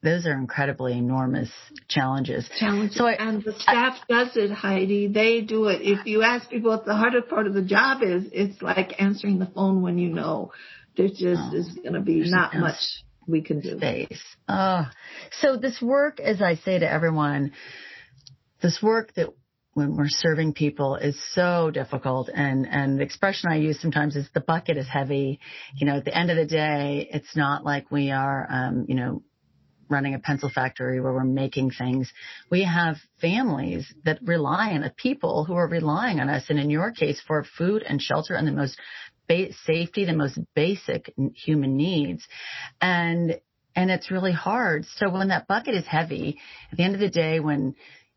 those 0.03 0.25
are 0.25 0.34
incredibly 0.34 0.93
enormous 0.98 1.50
challenges. 1.88 2.50
Challenges. 2.60 2.96
So 2.98 3.05
I, 3.05 3.13
and 3.13 3.43
the 3.43 3.53
staff 3.53 3.98
I, 4.10 4.13
does 4.24 4.36
it, 4.36 4.51
Heidi. 4.51 5.08
They 5.08 5.41
do 5.41 5.67
it. 5.67 5.81
If 5.81 6.05
you 6.05 6.24
ask 6.24 6.50
people 6.50 6.72
what 6.72 6.86
the 6.86 6.96
hardest 6.96 7.29
part 7.29 7.46
of 7.46 7.53
the 7.53 7.62
job 7.62 8.01
is, 8.01 8.24
it's 8.31 8.62
like 8.62 9.00
answering 9.00 9.38
the 9.38 9.46
phone 9.46 9.81
when 9.81 9.98
you 10.00 10.10
know 10.10 10.51
there 10.98 11.08
just 11.08 11.24
oh, 11.24 11.55
is 11.55 11.67
going 11.75 11.93
to 11.93 12.01
be 12.01 12.29
not 12.29 12.55
much 12.55 13.03
we 13.27 13.41
can 13.41 13.60
do. 13.60 13.77
Space. 13.77 14.24
Oh, 14.48 14.86
so 15.39 15.58
this 15.58 15.81
work, 15.81 16.20
as 16.20 16.41
I 16.41 16.55
say 16.55 16.79
to 16.79 16.91
everyone, 16.91 17.51
this 18.62 18.79
work 18.81 19.13
that 19.15 19.29
when 19.74 19.96
we're 19.96 20.10
serving 20.10 20.53
people 20.53 20.96
is 20.96 21.17
so 21.34 21.72
difficult 21.72 22.29
and 22.34 22.67
and 22.70 23.00
the 23.00 23.03
expression 23.03 23.50
I 23.50 23.55
use 23.55 23.79
sometimes 23.79 24.17
is 24.17 24.27
the 24.34 24.41
bucket 24.41 24.77
is 24.77 24.88
heavy. 24.88 25.39
You 25.75 25.88
know, 25.88 25.98
at 25.98 26.05
the 26.05 26.17
end 26.17 26.29
of 26.29 26.38
the 26.38 26.46
day, 26.46 27.08
it's 27.12 27.36
not 27.36 27.63
like 27.63 27.89
we 27.89 28.12
are 28.12 28.48
um, 28.50 28.86
you 28.89 28.96
know, 28.96 29.24
running 29.91 30.13
a 30.15 30.19
pencil 30.19 30.50
factory 30.50 31.00
where 31.00 31.13
we're 31.13 31.24
making 31.24 31.71
things. 31.71 32.12
We 32.50 32.63
have 32.63 32.98
families 33.19 33.93
that 34.05 34.19
rely 34.24 34.71
on 34.71 34.89
people 34.95 35.45
who 35.45 35.53
are 35.53 35.67
relying 35.67 36.19
on 36.19 36.29
us 36.29 36.45
and 36.50 36.60
in 36.60 36.69
your 36.69 36.91
case 36.91 37.21
for 37.27 37.45
food 37.57 37.83
and 37.83 38.01
shelter 38.01 38.36
and 38.36 38.48
the 38.48 38.51
most 38.51 38.79
ba- 39.27 39.53
safety, 39.65 40.05
the 40.05 40.13
most 40.13 40.39
basic 40.55 41.13
human 41.36 41.77
needs. 41.77 42.25
And, 42.79 43.39
and 43.75 43.91
it's 43.91 44.12
really 44.12 44.33
hard. 44.33 44.86
So 44.98 45.10
when 45.10 45.29
that 45.29 45.48
bucket 45.48 45.75
is 45.75 45.86
heavy, 45.86 46.39
at 46.71 46.77
the 46.77 46.83
end 46.83 46.95
of 46.95 47.01
the 47.01 47.10
day, 47.10 47.39
when 47.39 47.75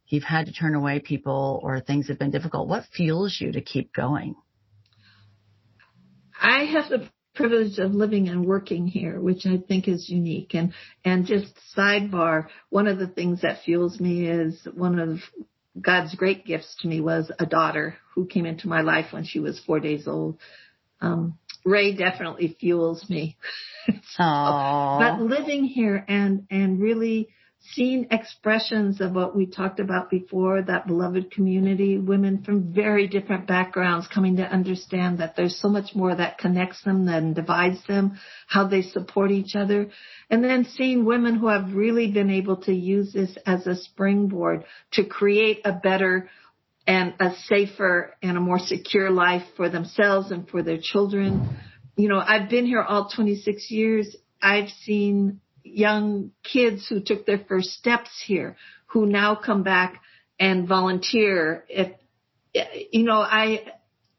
you've 0.08 0.24
had 0.24 0.46
to 0.46 0.52
turn 0.52 0.74
away 0.74 1.00
people 1.00 1.60
or 1.62 1.80
things 1.80 2.08
have 2.08 2.18
been 2.18 2.30
difficult, 2.30 2.68
what 2.68 2.84
fuels 2.94 3.36
you 3.40 3.52
to 3.52 3.60
keep 3.60 3.92
going? 3.92 4.34
I 6.40 6.64
have 6.64 6.90
the 6.90 7.08
privilege 7.34 7.78
of 7.78 7.92
living 7.92 8.28
and 8.28 8.44
working 8.44 8.86
here, 8.86 9.20
which 9.20 9.46
I 9.46 9.58
think 9.58 9.88
is 9.88 10.08
unique. 10.08 10.54
And, 10.54 10.72
and 11.04 11.26
just 11.26 11.52
sidebar, 11.76 12.46
one 12.70 12.86
of 12.86 12.98
the 12.98 13.08
things 13.08 13.42
that 13.42 13.62
fuels 13.64 13.98
me 14.00 14.26
is 14.26 14.66
one 14.74 14.98
of 14.98 15.18
God's 15.80 16.14
great 16.14 16.44
gifts 16.46 16.76
to 16.80 16.88
me 16.88 17.00
was 17.00 17.30
a 17.38 17.46
daughter 17.46 17.96
who 18.14 18.26
came 18.26 18.46
into 18.46 18.68
my 18.68 18.82
life 18.82 19.06
when 19.12 19.24
she 19.24 19.40
was 19.40 19.60
four 19.66 19.80
days 19.80 20.06
old 20.06 20.38
um, 21.04 21.38
Ray 21.64 21.94
definitely 21.94 22.56
fuels 22.60 23.08
me. 23.08 23.36
so, 23.86 24.18
but 24.18 25.20
living 25.20 25.64
here 25.64 26.04
and 26.08 26.46
and 26.50 26.80
really 26.80 27.28
seeing 27.72 28.06
expressions 28.10 29.00
of 29.00 29.12
what 29.12 29.34
we 29.34 29.46
talked 29.46 29.80
about 29.80 30.10
before, 30.10 30.62
that 30.62 30.86
beloved 30.86 31.30
community, 31.30 31.96
women 31.96 32.42
from 32.42 32.72
very 32.74 33.06
different 33.08 33.46
backgrounds 33.46 34.06
coming 34.06 34.36
to 34.36 34.42
understand 34.42 35.18
that 35.18 35.34
there's 35.34 35.58
so 35.60 35.68
much 35.68 35.94
more 35.94 36.14
that 36.14 36.38
connects 36.38 36.82
them 36.84 37.06
than 37.06 37.32
divides 37.32 37.78
them, 37.86 38.18
how 38.46 38.66
they 38.66 38.82
support 38.82 39.30
each 39.30 39.56
other. 39.56 39.88
And 40.28 40.44
then 40.44 40.64
seeing 40.64 41.04
women 41.04 41.36
who 41.36 41.48
have 41.48 41.74
really 41.74 42.10
been 42.10 42.30
able 42.30 42.58
to 42.62 42.72
use 42.72 43.12
this 43.12 43.36
as 43.46 43.66
a 43.66 43.76
springboard 43.76 44.64
to 44.92 45.04
create 45.04 45.62
a 45.64 45.72
better 45.72 46.28
and 46.86 47.14
a 47.18 47.34
safer 47.46 48.14
and 48.22 48.36
a 48.36 48.40
more 48.40 48.58
secure 48.58 49.10
life 49.10 49.44
for 49.56 49.70
themselves 49.70 50.30
and 50.30 50.48
for 50.48 50.62
their 50.62 50.78
children. 50.80 51.56
You 51.96 52.08
know, 52.10 52.18
I've 52.18 52.50
been 52.50 52.66
here 52.66 52.82
all 52.82 53.08
26 53.08 53.70
years. 53.70 54.14
I've 54.42 54.68
seen 54.68 55.40
young 55.64 56.30
kids 56.44 56.86
who 56.86 57.00
took 57.00 57.26
their 57.26 57.38
first 57.48 57.70
steps 57.70 58.10
here 58.24 58.56
who 58.86 59.06
now 59.06 59.34
come 59.34 59.64
back 59.64 60.00
and 60.38 60.68
volunteer. 60.68 61.64
If, 61.68 61.92
you 62.92 63.02
know, 63.02 63.20
I, 63.20 63.64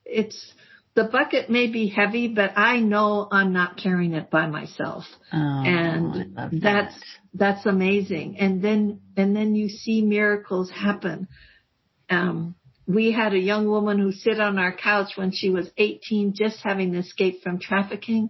it's, 0.04 0.54
the 0.96 1.06
bucket 1.06 1.50
may 1.50 1.72
be 1.72 1.88
heavy, 1.88 2.28
but 2.28 2.58
I 2.58 2.80
know 2.80 3.28
I'm 3.32 3.54
not 3.54 3.78
carrying 3.78 4.14
it 4.14 4.30
by 4.30 4.48
myself. 4.48 5.06
Oh, 5.32 5.38
and 5.38 6.36
that. 6.36 6.50
that's, 6.52 7.04
that's 7.34 7.66
amazing. 7.66 8.38
And 8.40 8.62
then, 8.62 9.02
and 9.16 9.36
then 9.36 9.56
you 9.56 9.70
see 9.70 10.02
miracles 10.02 10.70
happen 10.72 11.28
um, 12.10 12.56
we 12.88 13.12
had 13.12 13.34
a 13.34 13.40
young 13.40 13.68
woman 13.68 13.98
who 13.98 14.12
sit 14.12 14.40
on 14.40 14.60
our 14.60 14.76
couch 14.76 15.14
when 15.16 15.32
she 15.32 15.50
was 15.50 15.70
18, 15.78 16.34
just 16.36 16.60
having 16.62 16.94
escaped 16.96 17.44
from 17.44 17.60
trafficking. 17.60 18.30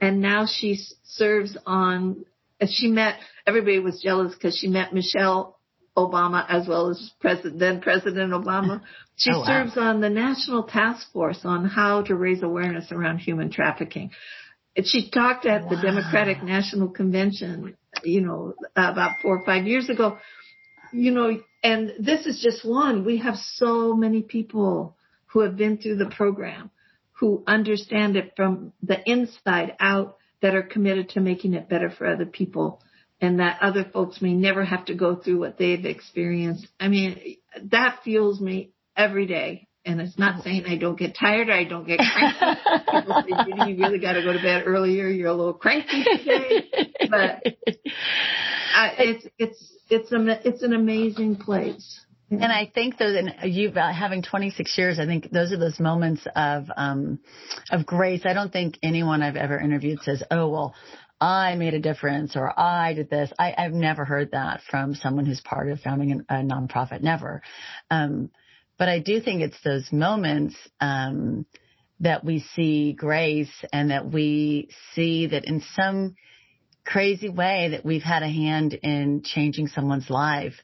And 0.00 0.20
now 0.20 0.46
she 0.46 0.78
serves 1.04 1.56
on, 1.66 2.24
she 2.68 2.88
met, 2.88 3.14
everybody 3.46 3.78
was 3.78 4.00
jealous 4.02 4.34
because 4.34 4.56
she 4.56 4.68
met 4.68 4.92
Michelle 4.92 5.58
Obama 5.96 6.44
as 6.48 6.68
well 6.68 6.88
as 6.88 7.12
President, 7.20 7.58
then 7.58 7.80
President 7.80 8.32
Obama. 8.32 8.82
She 9.16 9.30
oh, 9.34 9.40
wow. 9.40 9.46
serves 9.46 9.76
on 9.76 10.00
the 10.00 10.08
National 10.08 10.62
Task 10.62 11.12
Force 11.12 11.40
on 11.44 11.66
how 11.66 12.00
to 12.04 12.14
raise 12.14 12.42
awareness 12.42 12.90
around 12.90 13.18
human 13.18 13.50
trafficking. 13.50 14.12
And 14.74 14.86
she 14.88 15.10
talked 15.10 15.44
at 15.44 15.64
wow. 15.64 15.68
the 15.68 15.76
Democratic 15.76 16.42
National 16.42 16.88
Convention, 16.88 17.76
you 18.02 18.22
know, 18.22 18.54
about 18.74 19.16
four 19.20 19.36
or 19.38 19.44
five 19.44 19.66
years 19.66 19.90
ago. 19.90 20.16
You 20.90 21.10
know, 21.10 21.38
and 21.62 21.92
this 21.98 22.24
is 22.24 22.40
just 22.40 22.66
one. 22.66 23.04
We 23.04 23.18
have 23.18 23.36
so 23.36 23.94
many 23.94 24.22
people 24.22 24.96
who 25.26 25.40
have 25.40 25.58
been 25.58 25.76
through 25.76 25.96
the 25.96 26.10
program 26.16 26.70
who 27.20 27.44
understand 27.46 28.16
it 28.16 28.32
from 28.36 28.72
the 28.82 28.98
inside 29.04 29.76
out 29.78 30.16
that 30.42 30.54
are 30.54 30.62
committed 30.62 31.10
to 31.10 31.20
making 31.20 31.54
it 31.54 31.68
better 31.68 31.90
for 31.90 32.06
other 32.06 32.26
people 32.26 32.82
and 33.20 33.40
that 33.40 33.58
other 33.60 33.84
folks 33.84 34.22
may 34.22 34.32
never 34.32 34.64
have 34.64 34.86
to 34.86 34.94
go 34.94 35.14
through 35.14 35.38
what 35.38 35.58
they've 35.58 35.84
experienced. 35.84 36.66
I 36.78 36.88
mean, 36.88 37.36
that 37.70 38.00
fuels 38.02 38.40
me 38.40 38.72
every 38.96 39.26
day. 39.26 39.66
And 39.84 40.00
it's 40.00 40.18
not 40.18 40.42
saying 40.42 40.64
I 40.66 40.76
don't 40.76 40.98
get 40.98 41.16
tired 41.18 41.48
or 41.48 41.52
I 41.52 41.64
don't 41.64 41.86
get 41.86 42.00
cranky. 42.00 42.60
People 42.90 43.22
say, 43.22 43.70
you 43.70 43.76
really 43.82 43.98
got 43.98 44.12
to 44.12 44.22
go 44.22 44.32
to 44.32 44.38
bed 44.38 44.64
earlier. 44.66 45.08
You're 45.08 45.28
a 45.28 45.34
little 45.34 45.54
cranky 45.54 46.04
today. 46.04 46.92
But 47.10 47.42
I, 48.74 48.94
it's, 48.98 49.26
it's, 49.38 49.72
it's 49.88 50.12
a, 50.12 50.48
it's 50.48 50.62
an 50.62 50.74
amazing 50.74 51.36
place. 51.36 52.04
And 52.30 52.52
I 52.52 52.70
think 52.72 52.96
though 52.96 53.12
that 53.12 53.48
you 53.48 53.70
uh, 53.70 53.92
having 53.92 54.22
26 54.22 54.78
years, 54.78 55.00
I 55.00 55.06
think 55.06 55.30
those 55.32 55.52
are 55.52 55.56
those 55.56 55.80
moments 55.80 56.24
of 56.36 56.70
um, 56.76 57.18
of 57.72 57.84
grace. 57.84 58.22
I 58.24 58.34
don't 58.34 58.52
think 58.52 58.78
anyone 58.84 59.22
I've 59.22 59.36
ever 59.36 59.58
interviewed 59.58 60.00
says, 60.02 60.22
"Oh 60.30 60.48
well, 60.48 60.74
I 61.20 61.56
made 61.56 61.74
a 61.74 61.80
difference" 61.80 62.36
or 62.36 62.58
"I 62.58 62.94
did 62.94 63.10
this." 63.10 63.32
I, 63.36 63.54
I've 63.58 63.72
never 63.72 64.04
heard 64.04 64.30
that 64.30 64.60
from 64.70 64.94
someone 64.94 65.26
who's 65.26 65.40
part 65.40 65.70
of 65.70 65.80
founding 65.80 66.24
a, 66.30 66.36
a 66.36 66.42
nonprofit. 66.42 67.02
Never. 67.02 67.42
Um, 67.90 68.30
but 68.78 68.88
I 68.88 69.00
do 69.00 69.20
think 69.20 69.42
it's 69.42 69.60
those 69.64 69.90
moments 69.90 70.54
um, 70.80 71.46
that 71.98 72.24
we 72.24 72.44
see 72.54 72.92
grace 72.92 73.52
and 73.72 73.90
that 73.90 74.08
we 74.08 74.68
see 74.94 75.26
that 75.26 75.46
in 75.46 75.62
some 75.74 76.14
crazy 76.84 77.28
way 77.28 77.68
that 77.72 77.84
we've 77.84 78.02
had 78.02 78.22
a 78.22 78.28
hand 78.28 78.74
in 78.74 79.22
changing 79.22 79.68
someone's 79.68 80.08
life 80.08 80.54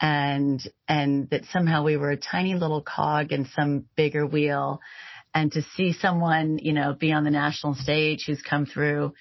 and 0.00 0.60
and 0.88 1.28
that 1.30 1.44
somehow 1.52 1.84
we 1.84 1.96
were 1.96 2.10
a 2.10 2.16
tiny 2.16 2.54
little 2.54 2.82
cog 2.82 3.32
in 3.32 3.48
some 3.54 3.84
bigger 3.96 4.26
wheel 4.26 4.80
and 5.34 5.52
to 5.52 5.62
see 5.76 5.92
someone 5.92 6.58
you 6.58 6.72
know 6.72 6.94
be 6.94 7.12
on 7.12 7.24
the 7.24 7.30
national 7.30 7.74
stage 7.74 8.24
who's 8.26 8.42
come 8.42 8.66
through 8.66 9.12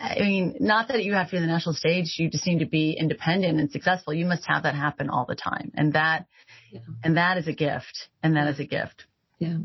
I 0.00 0.20
mean, 0.20 0.56
not 0.60 0.88
that 0.88 1.04
you 1.04 1.12
have 1.14 1.26
to 1.28 1.32
be 1.32 1.36
on 1.38 1.42
the 1.42 1.52
national 1.52 1.74
stage. 1.74 2.14
You 2.16 2.30
just 2.30 2.46
need 2.46 2.60
to 2.60 2.66
be 2.66 2.96
independent 2.98 3.60
and 3.60 3.70
successful. 3.70 4.14
You 4.14 4.26
must 4.26 4.44
have 4.46 4.62
that 4.62 4.74
happen 4.74 5.10
all 5.10 5.26
the 5.28 5.34
time. 5.34 5.72
And 5.74 5.92
that, 5.92 6.26
yeah. 6.70 6.80
and 7.04 7.16
that 7.16 7.38
is 7.38 7.46
a 7.46 7.52
gift. 7.52 8.08
And 8.22 8.36
that 8.36 8.48
is 8.48 8.60
a 8.60 8.64
gift. 8.64 9.04
Yeah. 9.38 9.58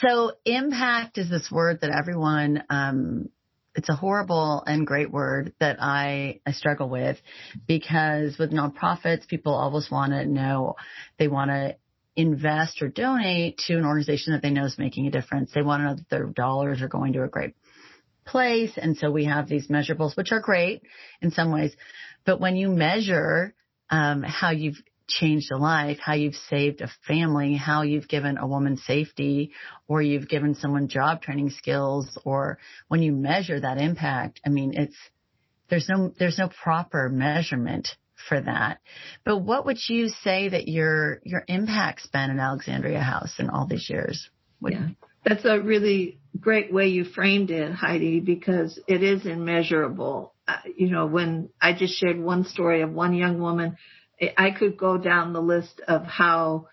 So 0.00 0.32
impact 0.44 1.18
is 1.18 1.30
this 1.30 1.50
word 1.50 1.82
that 1.82 1.90
everyone, 1.90 2.64
um, 2.70 3.28
it's 3.78 3.88
a 3.88 3.94
horrible 3.94 4.64
and 4.66 4.84
great 4.84 5.08
word 5.08 5.52
that 5.60 5.76
I, 5.80 6.40
I 6.44 6.50
struggle 6.50 6.88
with 6.88 7.16
because 7.68 8.36
with 8.36 8.50
nonprofits, 8.50 9.28
people 9.28 9.54
always 9.54 9.88
want 9.88 10.12
to 10.12 10.26
know, 10.26 10.74
they 11.16 11.28
want 11.28 11.52
to 11.52 11.76
invest 12.16 12.82
or 12.82 12.88
donate 12.88 13.58
to 13.68 13.78
an 13.78 13.86
organization 13.86 14.32
that 14.32 14.42
they 14.42 14.50
know 14.50 14.64
is 14.64 14.76
making 14.78 15.06
a 15.06 15.12
difference. 15.12 15.52
They 15.54 15.62
want 15.62 15.82
to 15.82 15.84
know 15.84 15.94
that 15.94 16.10
their 16.10 16.26
dollars 16.26 16.82
are 16.82 16.88
going 16.88 17.12
to 17.12 17.22
a 17.22 17.28
great 17.28 17.54
place. 18.26 18.72
And 18.76 18.96
so 18.96 19.12
we 19.12 19.26
have 19.26 19.48
these 19.48 19.68
measurables, 19.68 20.16
which 20.16 20.32
are 20.32 20.40
great 20.40 20.82
in 21.22 21.30
some 21.30 21.52
ways. 21.52 21.72
But 22.26 22.40
when 22.40 22.56
you 22.56 22.70
measure 22.70 23.54
um, 23.90 24.24
how 24.24 24.50
you've 24.50 24.82
changed 25.08 25.50
a 25.50 25.56
life, 25.56 25.98
how 26.00 26.14
you've 26.14 26.34
saved 26.34 26.80
a 26.80 26.90
family, 27.06 27.54
how 27.54 27.82
you've 27.82 28.08
given 28.08 28.38
a 28.38 28.46
woman 28.46 28.76
safety, 28.76 29.52
or 29.86 30.02
you've 30.02 30.28
given 30.28 30.54
someone 30.54 30.88
job 30.88 31.22
training 31.22 31.50
skills, 31.50 32.18
or 32.24 32.58
when 32.88 33.02
you 33.02 33.12
measure 33.12 33.58
that 33.58 33.78
impact, 33.78 34.40
I 34.44 34.50
mean, 34.50 34.74
it's 34.74 34.96
there's 35.68 35.88
no 35.88 36.12
there's 36.18 36.38
no 36.38 36.48
proper 36.48 37.08
measurement 37.08 37.88
for 38.28 38.40
that. 38.40 38.80
But 39.24 39.38
what 39.38 39.66
would 39.66 39.78
you 39.88 40.08
say 40.08 40.48
that 40.48 40.68
your 40.68 41.20
your 41.24 41.44
impact's 41.48 42.06
been 42.06 42.30
in 42.30 42.38
Alexandria 42.38 43.00
House 43.00 43.34
in 43.38 43.50
all 43.50 43.66
these 43.66 43.88
years? 43.88 44.30
Yeah, 44.60 44.88
that's 45.24 45.44
a 45.44 45.60
really 45.60 46.18
great 46.38 46.72
way 46.72 46.88
you 46.88 47.04
framed 47.04 47.50
it, 47.50 47.72
Heidi, 47.72 48.20
because 48.20 48.78
it 48.86 49.02
is 49.02 49.26
immeasurable. 49.26 50.34
Uh, 50.46 50.56
you 50.76 50.90
know, 50.90 51.06
when 51.06 51.50
I 51.60 51.74
just 51.74 51.98
shared 51.98 52.18
one 52.18 52.44
story 52.44 52.82
of 52.82 52.92
one 52.92 53.14
young 53.14 53.40
woman, 53.40 53.76
I 54.36 54.50
could 54.50 54.76
go 54.76 54.98
down 54.98 55.32
the 55.32 55.42
list 55.42 55.80
of 55.86 56.04
how, 56.04 56.68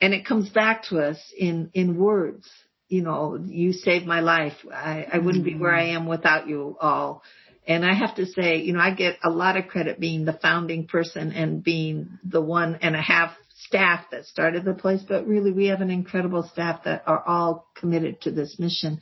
and 0.00 0.14
it 0.14 0.26
comes 0.26 0.48
back 0.48 0.84
to 0.84 0.98
us 0.98 1.18
in 1.36 1.70
in 1.74 1.98
words. 1.98 2.48
You 2.88 3.02
know, 3.02 3.38
you 3.44 3.72
saved 3.72 4.06
my 4.06 4.20
life. 4.20 4.54
I, 4.72 5.06
I 5.12 5.18
wouldn't 5.18 5.44
be 5.44 5.56
where 5.56 5.74
I 5.74 5.86
mm-hmm. 5.86 5.96
am 6.02 6.06
without 6.06 6.48
you 6.48 6.76
all. 6.80 7.22
And 7.66 7.84
I 7.84 7.94
have 7.94 8.14
to 8.16 8.26
say, 8.26 8.58
you 8.58 8.72
know, 8.74 8.80
I 8.80 8.94
get 8.94 9.18
a 9.24 9.30
lot 9.30 9.56
of 9.56 9.66
credit 9.66 9.98
being 9.98 10.24
the 10.24 10.38
founding 10.40 10.86
person 10.86 11.32
and 11.32 11.64
being 11.64 12.18
the 12.22 12.40
one 12.40 12.78
and 12.80 12.94
a 12.94 13.02
half 13.02 13.32
staff 13.64 14.04
that 14.12 14.26
started 14.26 14.64
the 14.64 14.74
place, 14.74 15.02
but 15.06 15.26
really 15.26 15.50
we 15.50 15.66
have 15.66 15.80
an 15.80 15.90
incredible 15.90 16.48
staff 16.52 16.84
that 16.84 17.02
are 17.06 17.22
all 17.26 17.66
committed 17.74 18.20
to 18.20 18.30
this 18.30 18.58
mission. 18.60 19.00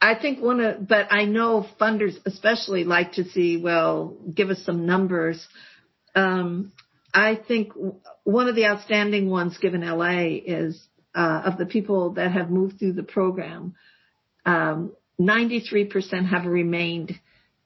I 0.00 0.14
think 0.14 0.40
one 0.40 0.60
of, 0.60 0.86
but 0.86 1.06
I 1.10 1.24
know 1.24 1.66
funders 1.80 2.16
especially 2.26 2.84
like 2.84 3.12
to 3.12 3.24
see, 3.24 3.56
well, 3.56 4.16
give 4.34 4.50
us 4.50 4.62
some 4.64 4.86
numbers. 4.86 5.46
Um, 6.14 6.72
I 7.12 7.34
think 7.36 7.72
one 8.24 8.48
of 8.48 8.54
the 8.54 8.66
outstanding 8.66 9.28
ones 9.28 9.58
given 9.58 9.80
LA 9.86 10.38
is, 10.44 10.80
uh, 11.14 11.42
of 11.44 11.58
the 11.58 11.66
people 11.66 12.10
that 12.14 12.30
have 12.32 12.50
moved 12.50 12.78
through 12.78 12.92
the 12.92 13.02
program, 13.02 13.74
um, 14.46 14.92
93% 15.20 16.26
have 16.28 16.46
remained 16.46 17.18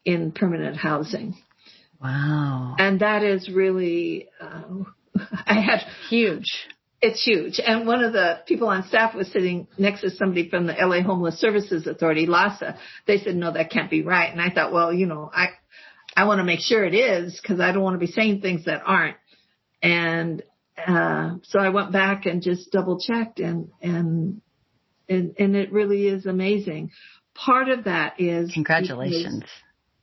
in 0.05 0.33
permanent 0.33 0.77
housing. 0.77 1.37
Wow. 2.03 2.77
And 2.79 3.01
that 3.01 3.23
is 3.23 3.49
really, 3.49 4.29
uh, 4.41 4.85
I 5.47 5.61
had 5.61 5.81
huge. 6.11 6.51
It's 7.01 7.23
huge. 7.23 7.61
And 7.65 7.87
one 7.87 8.03
of 8.03 8.15
the 8.15 8.41
people 8.47 8.69
on 8.69 8.87
staff 8.89 9.15
was 9.15 9.31
sitting 9.31 9.69
next 9.77 10.01
to 10.01 10.11
somebody 10.11 10.49
from 10.49 10.67
the 10.67 10.73
LA 10.73 11.03
Homeless 11.03 11.39
Services 11.39 11.87
Authority, 11.87 12.27
LAHSA. 12.27 12.79
They 13.07 13.19
said, 13.19 13.37
no, 13.37 13.53
that 13.53 13.71
can't 13.71 13.91
be 13.91 14.03
right. 14.03 14.33
And 14.33 14.41
I 14.41 14.51
thought, 14.51 14.73
well, 14.73 14.93
you 14.93 15.07
know, 15.07 15.31
I, 15.33 15.49
I 16.17 16.25
want 16.25 16.39
to 16.39 16.45
make 16.45 16.61
sure 16.61 16.85
it 16.85 16.95
is 16.95 17.39
because 17.41 17.61
I 17.61 17.73
don't 17.73 17.83
want 17.83 17.95
to 17.95 18.07
be 18.07 18.13
saying 18.13 18.41
things 18.41 18.65
that 18.67 18.83
aren't. 18.85 19.17
And, 19.83 20.43
uh, 20.87 21.37
so 21.43 21.59
I 21.59 21.69
went 21.69 21.93
back 21.93 22.27
and 22.27 22.43
just 22.43 22.73
double 22.73 22.99
checked 22.99 23.39
and, 23.39 23.69
and, 23.81 24.41
and, 25.09 25.35
and 25.39 25.57
it 25.57 25.73
really 25.73 26.07
is 26.07 26.27
amazing. 26.27 26.91
Part 27.35 27.69
of 27.69 27.85
that 27.85 28.21
is 28.21 28.53
congratulations 28.53 29.45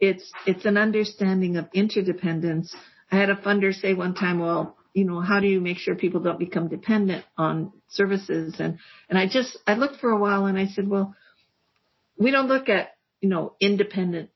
it's 0.02 0.30
it's 0.48 0.66
an 0.66 0.78
understanding 0.78 1.56
of 1.56 1.70
interdependence. 1.74 2.76
I 3.12 3.18
had 3.18 3.30
a 3.30 3.36
funder 3.36 3.74
say 3.74 3.94
one 3.94 4.16
time, 4.16 4.40
well, 4.40 4.76
you 4.94 5.06
know, 5.06 5.22
how 5.22 5.40
do 5.40 5.48
you 5.48 5.62
make 5.62 5.78
sure 5.78 5.96
people 5.96 6.22
don't 6.22 6.40
become 6.40 6.68
dependent 6.68 7.24
on 7.38 7.72
services? 7.88 8.56
And 8.60 8.80
and 9.08 9.18
I 9.18 9.28
just 9.28 9.58
I 9.68 9.76
looked 9.76 10.02
for 10.02 10.10
a 10.10 10.20
while 10.20 10.48
and 10.48 10.58
I 10.58 10.66
said, 10.66 10.88
well, 10.88 11.16
we 12.18 12.32
don't 12.32 12.48
look 12.48 12.68
at 12.68 12.90
you 13.22 13.30
know 13.30 13.56
independent 13.62 14.32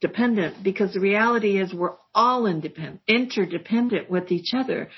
dependent 0.00 0.62
because 0.62 0.94
the 0.94 1.00
reality 1.00 1.60
is 1.60 1.72
we're 1.72 1.96
all 2.14 2.46
independent 2.46 3.00
interdependent 3.06 4.10
with 4.10 4.30
each 4.32 4.52
other. 4.54 4.88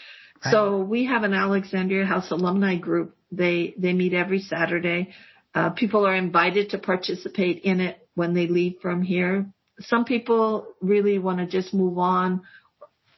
Right. 0.45 0.53
So 0.53 0.79
we 0.79 1.07
have 1.07 1.23
an 1.23 1.35
Alexandria 1.35 2.05
House 2.05 2.31
alumni 2.31 2.77
group. 2.77 3.17
They 3.31 3.75
they 3.79 3.93
meet 3.93 4.15
every 4.15 4.41
Saturday. 4.41 5.13
Uh, 5.55 5.71
people 5.71 6.07
are 6.07 6.15
invited 6.15 6.71
to 6.71 6.79
participate 6.79 7.63
in 7.63 7.81
it 7.81 7.99
when 8.15 8.35
they 8.35 8.47
leave 8.47 8.77
from 8.81 9.03
here 9.03 9.47
some 9.81 10.05
people 10.05 10.67
really 10.81 11.19
want 11.19 11.39
to 11.39 11.47
just 11.47 11.75
move 11.75 11.99
on 11.99 12.43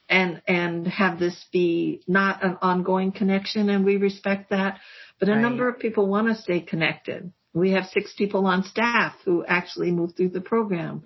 and 0.07 0.41
and 0.47 0.87
have 0.87 1.19
this 1.19 1.45
be 1.51 2.01
not 2.07 2.43
an 2.43 2.57
ongoing 2.61 3.11
connection 3.11 3.69
and 3.69 3.83
we 3.83 3.97
respect 3.97 4.51
that 4.51 4.79
but 5.19 5.29
a 5.29 5.31
right. 5.31 5.41
number 5.41 5.67
of 5.67 5.79
people 5.79 6.07
want 6.07 6.27
to 6.27 6.41
stay 6.41 6.59
connected 6.59 7.31
we 7.53 7.71
have 7.71 7.85
six 7.85 8.13
people 8.15 8.45
on 8.45 8.63
staff 8.63 9.15
who 9.25 9.43
actually 9.45 9.91
move 9.91 10.11
through 10.15 10.29
the 10.29 10.41
program 10.41 11.03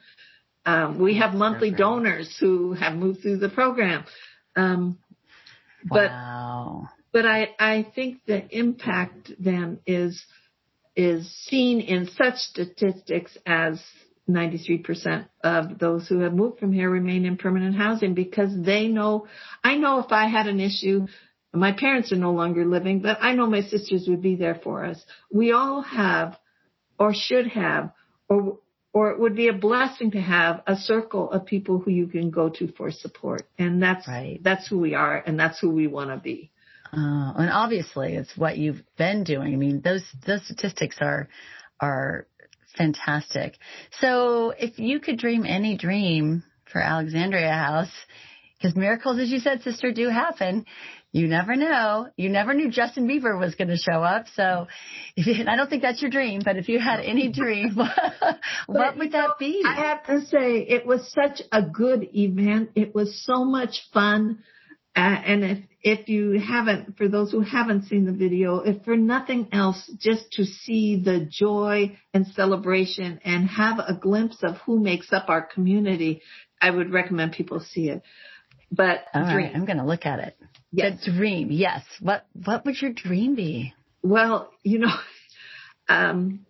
um, 0.66 1.00
we 1.00 1.18
have 1.18 1.34
monthly 1.34 1.72
donors 1.72 2.36
who 2.40 2.74
have 2.74 2.94
moved 2.94 3.22
through 3.22 3.38
the 3.38 3.50
program 3.50 4.04
um, 4.56 4.98
but 5.86 6.10
wow. 6.10 6.90
but 7.12 7.26
i 7.26 7.50
i 7.60 7.88
think 7.96 8.20
the 8.26 8.46
impact 8.58 9.32
then 9.40 9.80
is 9.86 10.26
is 10.96 11.32
seen 11.46 11.80
in 11.80 12.08
such 12.08 12.36
statistics 12.36 13.38
as 13.46 13.82
93% 14.30 15.28
of 15.44 15.80
those 15.80 16.08
who 16.08 16.20
have 16.20 16.34
moved 16.34 16.60
from 16.60 16.72
here 16.72 16.90
remain 16.90 17.26
in 17.26 17.38
permanent 17.38 17.76
housing 17.76 18.14
because 18.14 18.52
they 18.64 18.88
know, 18.88 19.28
I 19.64 19.76
know 19.76 20.00
if 20.00 20.12
I 20.12 20.28
had 20.28 20.48
an 20.48 20.60
issue, 20.60 21.08
my 21.52 21.72
parents 21.72 22.12
are 22.12 22.18
no 22.18 22.32
longer 22.32 22.66
living, 22.66 23.00
but 23.00 23.18
I 23.22 23.34
know 23.34 23.48
my 23.48 23.62
sisters 23.62 24.06
would 24.08 24.22
be 24.22 24.36
there 24.36 24.60
for 24.64 24.86
us. 24.86 25.04
We 25.34 25.52
all 25.52 25.82
have 25.82 26.38
or 27.00 27.14
should 27.14 27.48
have 27.48 27.92
or 28.30 28.60
or 28.94 29.12
it 29.12 29.20
would 29.20 29.36
be 29.36 29.48
a 29.48 29.54
blessing 29.54 30.12
to 30.12 30.22
have 30.22 30.64
a 30.66 30.76
circle 30.76 31.32
of 31.32 31.46
people 31.46 31.80
who 31.80 31.92
you 31.92 32.08
can 32.08 32.32
go 32.32 32.50
to 32.50 32.68
for 32.78 32.92
support. 32.92 33.44
And 33.58 33.82
that's 33.82 34.08
right. 34.08 34.40
that's 34.44 34.68
who 34.68 34.80
we 34.80 34.96
are 34.96 35.24
and 35.26 35.40
that's 35.40 35.60
who 35.60 35.70
we 35.70 35.88
want 35.88 36.10
to 36.10 36.18
be. 36.18 36.52
Uh, 36.92 37.34
and 37.38 37.52
obviously 37.52 38.16
it's 38.16 38.36
what 38.36 38.58
you've 38.58 38.82
been 38.98 39.24
doing. 39.24 39.54
I 39.54 39.58
mean, 39.58 39.82
those 39.82 40.04
those 40.26 40.44
statistics 40.46 40.98
are 41.02 41.30
are 41.80 42.26
Fantastic. 42.78 43.58
So 44.00 44.52
if 44.52 44.80
you 44.80 45.00
could 45.00 45.18
dream 45.18 45.46
any 45.46 45.76
dream 45.76 46.44
for 46.72 46.80
Alexandria 46.80 47.52
House, 47.52 47.92
because 48.58 48.76
miracles, 48.76 49.20
as 49.20 49.30
you 49.30 49.40
said, 49.40 49.62
sister, 49.64 49.92
do 49.92 50.10
happen. 50.10 50.66
You 51.12 51.28
never 51.28 51.56
know. 51.56 52.08
You 52.18 52.30
never 52.30 52.54
knew 52.54 52.70
Justin 52.70 53.08
Bieber 53.08 53.40
was 53.40 53.56
going 53.56 53.70
to 53.70 53.78
show 53.78 54.04
up. 54.04 54.26
So 54.36 54.68
you, 55.16 55.46
I 55.48 55.56
don't 55.56 55.70
think 55.70 55.82
that's 55.82 56.02
your 56.02 56.12
dream, 56.12 56.42
but 56.46 56.58
if 56.58 56.70
you 56.70 56.80
had 56.80 57.00
any 57.00 57.32
dream, 57.32 57.76
what 58.68 58.98
would 58.98 59.12
that 59.14 59.32
be? 59.40 59.64
I 59.66 59.74
have 59.88 60.06
to 60.06 60.26
say 60.28 60.58
it 60.58 60.86
was 60.86 61.12
such 61.12 61.42
a 61.52 61.64
good 61.64 62.08
event. 62.14 62.72
It 62.76 62.94
was 62.94 63.24
so 63.26 63.44
much 63.44 63.82
fun. 63.92 64.44
Uh, 64.96 65.00
and 65.00 65.44
if 65.44 65.58
if 65.82 66.10
you 66.10 66.40
haven't, 66.40 66.98
for 66.98 67.08
those 67.08 67.32
who 67.32 67.40
haven't 67.40 67.86
seen 67.86 68.06
the 68.06 68.12
video, 68.12 68.60
if 68.60 68.84
for 68.84 68.98
nothing 68.98 69.48
else, 69.54 69.90
just 69.98 70.30
to 70.34 70.44
see 70.44 71.02
the 71.04 71.26
joy 71.32 71.98
and 72.14 72.28
celebration 72.28 73.20
and 73.24 73.48
have 73.48 73.80
a 73.80 73.94
glimpse 73.94 74.44
of 74.44 74.58
who 74.66 74.80
makes 74.80 75.14
up 75.14 75.30
our 75.30 75.42
community, 75.42 76.22
I 76.62 76.70
would 76.70 76.92
recommend 76.92 77.32
people 77.32 77.62
see 77.62 77.90
it. 77.90 78.04
But 78.72 79.06
all 79.14 79.24
dream. 79.24 79.36
right, 79.36 79.52
I'm 79.56 79.66
going 79.66 79.78
to 79.78 79.86
look 79.86 80.06
at 80.06 80.20
it. 80.20 80.38
Yes. 80.72 81.04
The 81.06 81.12
dream, 81.12 81.50
yes. 81.52 81.84
What 82.00 82.26
what 82.46 82.66
would 82.66 82.80
your 82.82 82.94
dream 82.94 83.36
be? 83.36 83.74
Well, 84.04 84.52
you 84.64 84.80
know, 84.80 84.94
um, 85.90 86.46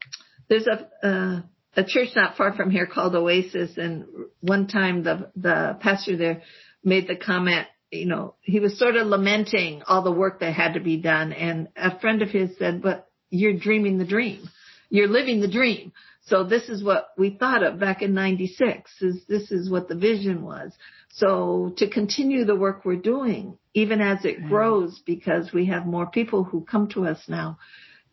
there's 0.50 0.68
a 0.68 1.08
uh, 1.08 1.42
a 1.78 1.84
church 1.86 2.10
not 2.16 2.36
far 2.36 2.54
from 2.54 2.72
here 2.72 2.86
called 2.86 3.16
Oasis, 3.16 3.78
and 3.78 4.06
one 4.42 4.68
time 4.68 5.04
the 5.04 5.32
the 5.36 5.78
pastor 5.80 6.18
there 6.18 6.42
made 6.84 7.08
the 7.08 7.16
comment 7.16 7.68
you 7.92 8.06
know, 8.06 8.36
he 8.42 8.60
was 8.60 8.78
sort 8.78 8.96
of 8.96 9.08
lamenting 9.08 9.82
all 9.88 10.04
the 10.04 10.12
work 10.12 10.40
that 10.40 10.54
had 10.54 10.74
to 10.74 10.80
be 10.80 10.98
done. 10.98 11.34
And 11.34 11.70
a 11.76 12.00
friend 12.00 12.22
of 12.22 12.30
his 12.30 12.52
said, 12.58 12.82
but 12.82 13.08
you're 13.30 13.58
dreaming 13.58 13.98
the 13.98 14.06
dream. 14.06 14.48
You're 14.90 15.08
living 15.08 15.40
the 15.42 15.52
dream. 15.52 15.92
So 16.30 16.44
this 16.44 16.70
is 16.70 16.84
what 16.84 17.10
we 17.18 17.32
thought 17.32 17.64
of 17.64 17.80
back 17.80 18.02
in 18.04 18.14
96 18.14 18.92
is 19.02 19.26
this 19.28 19.52
is 19.52 19.70
what 19.70 19.88
the 19.88 19.96
vision 19.96 20.44
was. 20.44 20.72
So 21.10 21.74
to 21.78 21.90
continue 21.90 22.46
the 22.46 22.56
work 22.56 22.86
we're 22.86 22.96
doing, 22.98 23.58
even 23.74 24.00
as 24.00 24.24
it 24.24 24.38
mm-hmm. 24.38 24.50
grows, 24.50 25.02
because 25.06 25.52
we 25.52 25.66
have 25.66 25.86
more 25.88 26.06
people 26.06 26.44
who 26.44 26.62
come 26.62 26.88
to 26.90 27.06
us 27.06 27.20
now, 27.28 27.58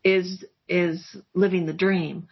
is, 0.03 0.45
is 0.69 1.17
living 1.35 1.67
the 1.67 1.75
dream. 1.75 2.29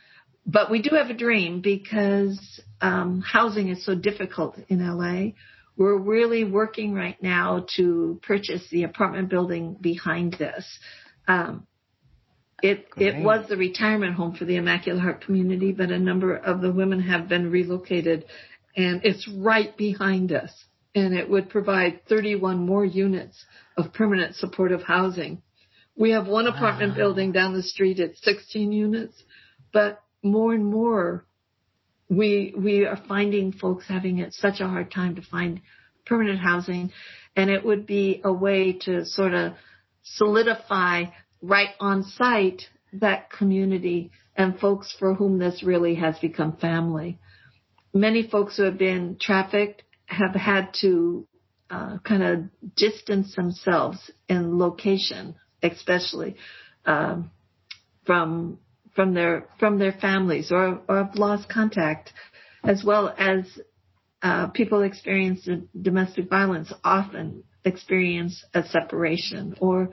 but 0.47 0.71
we 0.71 0.83
do 0.83 0.95
have 0.95 1.11
a 1.11 1.15
dream 1.15 1.61
because 1.61 2.61
um, 2.81 3.23
housing 3.23 3.69
is 3.69 3.85
so 3.85 3.95
difficult 3.95 4.59
in 4.69 4.87
LA. 4.87 5.33
We're 5.77 5.99
really 5.99 6.45
working 6.45 6.95
right 6.95 7.21
now 7.23 7.67
to 7.77 8.21
purchase 8.23 8.69
the 8.71 8.85
apartment 8.85 9.29
building 9.29 9.77
behind 9.81 10.41
us. 10.41 10.67
Um, 11.27 11.67
it 12.65 12.89
Great. 12.91 13.17
it 13.17 13.23
was 13.23 13.47
the 13.47 13.59
retirement 13.59 14.15
home 14.15 14.35
for 14.35 14.47
the 14.47 14.57
Immaculate 14.57 15.03
Heart 15.03 15.21
community, 15.27 15.73
but 15.73 15.91
a 15.91 15.99
number 15.99 16.35
of 16.35 16.63
the 16.63 16.73
women 16.73 17.01
have 17.01 17.29
been 17.29 17.51
relocated, 17.51 18.25
and 18.75 19.03
it's 19.05 19.29
right 19.29 19.77
behind 19.77 20.33
us. 20.33 20.51
And 20.95 21.13
it 21.13 21.29
would 21.29 21.51
provide 21.51 22.07
31 22.09 22.65
more 22.65 22.85
units 22.85 23.45
of 23.77 23.93
permanent 23.93 24.37
supportive 24.37 24.83
housing. 24.83 25.43
We 25.97 26.13
have 26.13 26.27
one 26.27 26.47
apartment 26.47 26.93
wow. 26.93 26.97
building 26.97 27.33
down 27.33 27.53
the 27.53 27.63
street 27.63 28.01
at 28.01 28.17
16 28.17 28.73
units, 28.73 29.23
but 29.73 30.01
more 30.23 30.55
and 30.55 30.65
more 30.65 31.27
we 32.09 32.55
we 32.57 32.87
are 32.87 32.99
finding 33.09 33.53
folks 33.53 33.87
having 33.89 34.19
it 34.19 34.33
such 34.33 34.61
a 34.61 34.69
hard 34.69 34.91
time 34.91 35.17
to 35.17 35.23
find 35.23 35.61
permanent 36.07 36.39
housing 36.39 36.93
and 37.35 37.51
it 37.51 37.65
would 37.65 37.87
be 37.87 38.21
a 38.25 38.33
way 38.33 38.73
to 38.73 39.05
sort 39.05 39.35
of 39.35 39.55
solidify 40.03 41.05
right 41.45 41.71
on 41.81 42.03
site 42.03 42.63
that 42.95 43.31
community 43.31 44.11
and 44.37 44.59
folks 44.59 44.95
for 44.99 45.15
whom 45.15 45.39
this 45.39 45.63
really 45.63 45.97
has 45.97 46.19
become 46.19 46.57
family. 46.57 47.19
Many 47.93 48.29
folks 48.29 48.57
who 48.57 48.65
have 48.65 48.79
been 48.79 49.17
trafficked 49.21 49.83
have 50.07 50.35
had 50.35 50.75
to 50.81 51.27
uh, 51.71 51.99
kind 51.99 52.23
of 52.23 52.75
distance 52.77 53.35
themselves 53.35 54.11
in 54.29 54.59
location, 54.59 55.35
especially 55.63 56.37
um, 56.87 57.31
from 58.05 58.59
from 58.95 59.15
their 59.15 59.49
from 59.59 59.79
their 59.79 59.93
families 59.93 60.53
or, 60.53 60.81
or 60.89 61.05
have 61.05 61.15
lost 61.17 61.49
contact, 61.49 62.13
as 62.63 62.85
well 62.85 63.15
as 63.17 63.45
uh, 64.23 64.49
people 64.49 64.83
experience 64.83 65.49
domestic 65.81 66.29
violence 66.29 66.73
often 66.83 67.45
experience 67.65 68.45
a 68.55 68.63
separation 68.63 69.57
or 69.61 69.91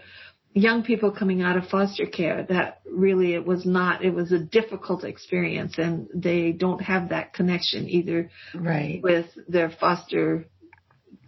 young 0.54 0.84
people 0.84 1.12
coming 1.12 1.42
out 1.42 1.58
of 1.58 1.68
foster 1.68 2.06
care 2.06 2.46
that 2.50 2.82
really 2.86 3.34
it 3.34 3.46
was 3.46 3.66
not 3.66 4.04
it 4.04 4.14
was 4.14 4.32
a 4.32 4.40
difficult 4.40 5.04
experience 5.04 5.78
and 5.78 6.08
they 6.14 6.52
don't 6.52 6.82
have 6.82 7.10
that 7.10 7.34
connection 7.34 7.88
either 7.90 8.30
right 8.56 9.02
with 9.02 9.28
their 9.48 9.70
foster 9.70 10.46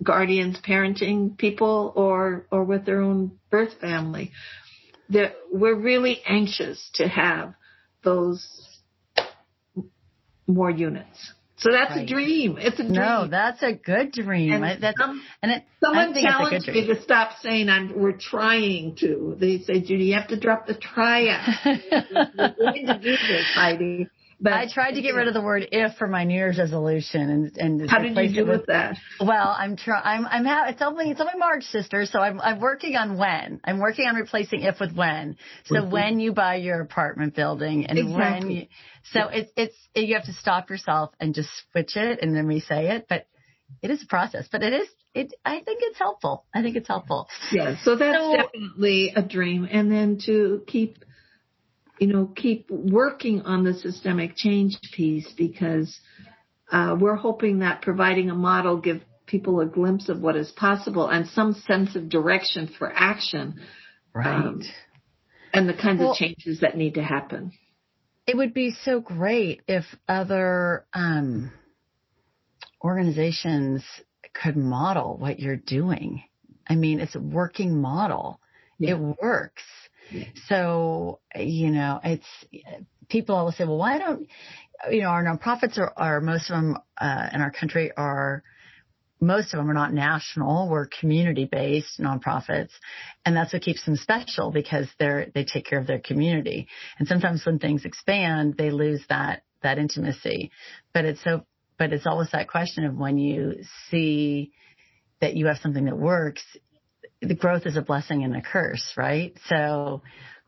guardians 0.03 0.57
parenting 0.67 1.37
people 1.37 1.93
or 1.95 2.45
or 2.51 2.65
with 2.65 2.85
their 2.85 3.01
own 3.01 3.31
birth 3.49 3.79
family 3.79 4.31
that 5.09 5.35
we're 5.51 5.75
really 5.75 6.21
anxious 6.27 6.89
to 6.95 7.07
have 7.07 7.53
those 8.03 8.45
more 10.47 10.69
units. 10.69 11.33
So 11.63 11.71
that's 11.71 11.91
right. 11.91 12.03
a 12.03 12.05
dream. 12.05 12.57
It's 12.59 12.77
a 12.77 12.83
dream. 12.83 12.93
No, 12.93 13.25
that's 13.29 13.63
a 13.63 13.71
good 13.71 14.11
dream. 14.11 14.63
And, 14.63 14.83
that's, 14.83 14.99
some, 14.99 15.23
and 15.41 15.49
it, 15.53 15.63
someone 15.81 16.13
challenged 16.13 16.67
me 16.67 16.87
to 16.87 17.01
stop 17.01 17.37
saying 17.41 17.69
I'm, 17.69 17.97
we're 17.97 18.17
trying 18.19 18.97
to. 18.97 19.37
They 19.39 19.59
say, 19.59 19.79
Judy, 19.79 20.05
you 20.05 20.15
have 20.15 20.27
to 20.27 20.39
drop 20.39 20.67
the 20.67 20.73
try 20.73 21.27
out. 21.29 21.47
we're 21.65 22.73
going 22.73 22.87
to 22.87 22.99
do 23.01 23.11
this, 23.11 23.45
Heidi. 23.55 24.09
But 24.43 24.53
I 24.53 24.67
tried 24.67 24.95
to 24.95 25.01
get 25.01 25.15
rid 25.15 25.29
of 25.29 25.33
the 25.33 25.41
word 25.41 25.69
if 25.71 25.95
for 25.95 26.05
my 26.05 26.25
New 26.25 26.33
Year's 26.33 26.57
resolution, 26.57 27.29
and 27.29 27.57
and 27.57 27.89
how 27.89 27.99
did 27.99 28.17
you 28.17 28.43
do 28.43 28.45
with, 28.45 28.59
with 28.59 28.65
that? 28.67 28.97
Well, 29.21 29.55
I'm 29.57 29.77
trying. 29.77 30.01
I'm 30.03 30.25
I'm 30.25 30.45
ha- 30.45 30.65
it's 30.67 30.81
only 30.81 31.11
it's 31.11 31.21
only 31.21 31.37
March, 31.37 31.63
sister. 31.63 32.05
So 32.05 32.19
I'm 32.19 32.41
I'm 32.41 32.59
working 32.59 32.97
on 32.97 33.17
when. 33.17 33.61
I'm 33.63 33.79
working 33.79 34.05
on 34.05 34.15
replacing 34.15 34.63
if 34.63 34.81
with 34.81 34.93
when. 34.93 35.37
So 35.65 35.75
mm-hmm. 35.75 35.91
when 35.91 36.19
you 36.19 36.33
buy 36.33 36.55
your 36.55 36.81
apartment 36.81 37.35
building, 37.35 37.85
and 37.85 37.97
exactly. 37.97 38.17
when 38.19 38.51
you, 38.51 38.67
so 39.13 39.29
it's 39.29 39.49
it's 39.55 39.75
it, 39.95 40.01
you 40.01 40.15
have 40.15 40.25
to 40.25 40.33
stop 40.33 40.69
yourself 40.69 41.13
and 41.21 41.33
just 41.33 41.49
switch 41.71 41.95
it 41.95 42.19
and 42.21 42.35
then 42.35 42.45
re-say 42.45 42.97
it. 42.97 43.05
But 43.07 43.27
it 43.81 43.91
is 43.91 44.03
a 44.03 44.07
process. 44.07 44.49
But 44.51 44.61
it 44.61 44.73
is 44.73 44.89
it. 45.13 45.33
I 45.45 45.61
think 45.61 45.79
it's 45.83 45.97
helpful. 45.97 46.43
I 46.53 46.61
think 46.61 46.75
it's 46.75 46.89
helpful. 46.89 47.29
Yeah. 47.53 47.77
So 47.83 47.95
that's 47.95 48.17
so, 48.17 48.35
definitely 48.35 49.13
a 49.15 49.21
dream, 49.21 49.69
and 49.71 49.89
then 49.89 50.19
to 50.25 50.63
keep 50.67 50.97
you 51.99 52.07
know, 52.07 52.31
keep 52.35 52.69
working 52.69 53.41
on 53.41 53.63
the 53.63 53.73
systemic 53.73 54.35
change 54.35 54.77
piece 54.93 55.31
because 55.37 55.99
uh, 56.71 56.95
we're 56.99 57.15
hoping 57.15 57.59
that 57.59 57.81
providing 57.81 58.29
a 58.29 58.35
model 58.35 58.77
give 58.77 59.01
people 59.25 59.59
a 59.61 59.65
glimpse 59.65 60.09
of 60.09 60.19
what 60.19 60.35
is 60.35 60.51
possible 60.51 61.07
and 61.07 61.27
some 61.27 61.53
sense 61.53 61.95
of 61.95 62.09
direction 62.09 62.69
for 62.77 62.91
action. 62.93 63.59
Right. 64.13 64.35
Um, 64.35 64.61
and 65.53 65.69
the 65.69 65.73
kinds 65.73 65.99
well, 65.99 66.11
of 66.11 66.17
changes 66.17 66.61
that 66.61 66.75
need 66.75 66.95
to 66.95 67.03
happen. 67.03 67.51
It 68.25 68.35
would 68.35 68.53
be 68.53 68.71
so 68.83 68.99
great 68.99 69.61
if 69.67 69.85
other 70.07 70.85
um, 70.93 71.51
organizations 72.83 73.83
could 74.33 74.57
model 74.57 75.17
what 75.17 75.39
you're 75.39 75.55
doing. 75.55 76.23
I 76.67 76.75
mean, 76.75 76.99
it's 76.99 77.15
a 77.15 77.19
working 77.19 77.81
model. 77.81 78.39
Yeah. 78.79 78.95
It 78.95 79.17
works. 79.21 79.63
So, 80.47 81.19
you 81.35 81.71
know, 81.71 81.99
it's 82.03 82.27
people 83.09 83.35
always 83.35 83.55
say, 83.57 83.65
well, 83.65 83.77
why 83.77 83.97
don't, 83.97 84.27
you 84.91 85.01
know, 85.01 85.09
our 85.09 85.23
nonprofits 85.23 85.77
are, 85.77 85.93
are 85.95 86.21
most 86.21 86.49
of 86.49 86.55
them 86.55 86.77
uh, 86.97 87.29
in 87.33 87.41
our 87.41 87.51
country 87.51 87.91
are, 87.95 88.43
most 89.19 89.53
of 89.53 89.57
them 89.57 89.69
are 89.69 89.73
not 89.73 89.93
national. 89.93 90.69
We're 90.69 90.87
community 90.87 91.45
based 91.45 91.99
nonprofits. 91.99 92.71
And 93.25 93.35
that's 93.35 93.53
what 93.53 93.61
keeps 93.61 93.85
them 93.85 93.95
special 93.95 94.51
because 94.51 94.87
they're, 94.99 95.27
they 95.33 95.45
take 95.45 95.65
care 95.65 95.79
of 95.79 95.87
their 95.87 95.99
community. 95.99 96.67
And 96.99 97.07
sometimes 97.07 97.45
when 97.45 97.59
things 97.59 97.85
expand, 97.85 98.55
they 98.57 98.71
lose 98.71 99.03
that, 99.09 99.43
that 99.61 99.77
intimacy. 99.77 100.51
But 100.93 101.05
it's 101.05 101.23
so, 101.23 101.45
but 101.77 101.93
it's 101.93 102.05
always 102.05 102.31
that 102.31 102.49
question 102.49 102.85
of 102.85 102.95
when 102.95 103.17
you 103.17 103.63
see 103.89 104.51
that 105.21 105.35
you 105.35 105.45
have 105.47 105.57
something 105.59 105.85
that 105.85 105.97
works, 105.97 106.43
the 107.23 107.35
growth 107.35 107.65
is 107.65 107.77
a 107.77 107.81
blessing 107.81 108.23
and 108.23 108.35
a 108.35 108.41
curse, 108.41 108.93
right? 108.97 109.35
So 109.47 110.01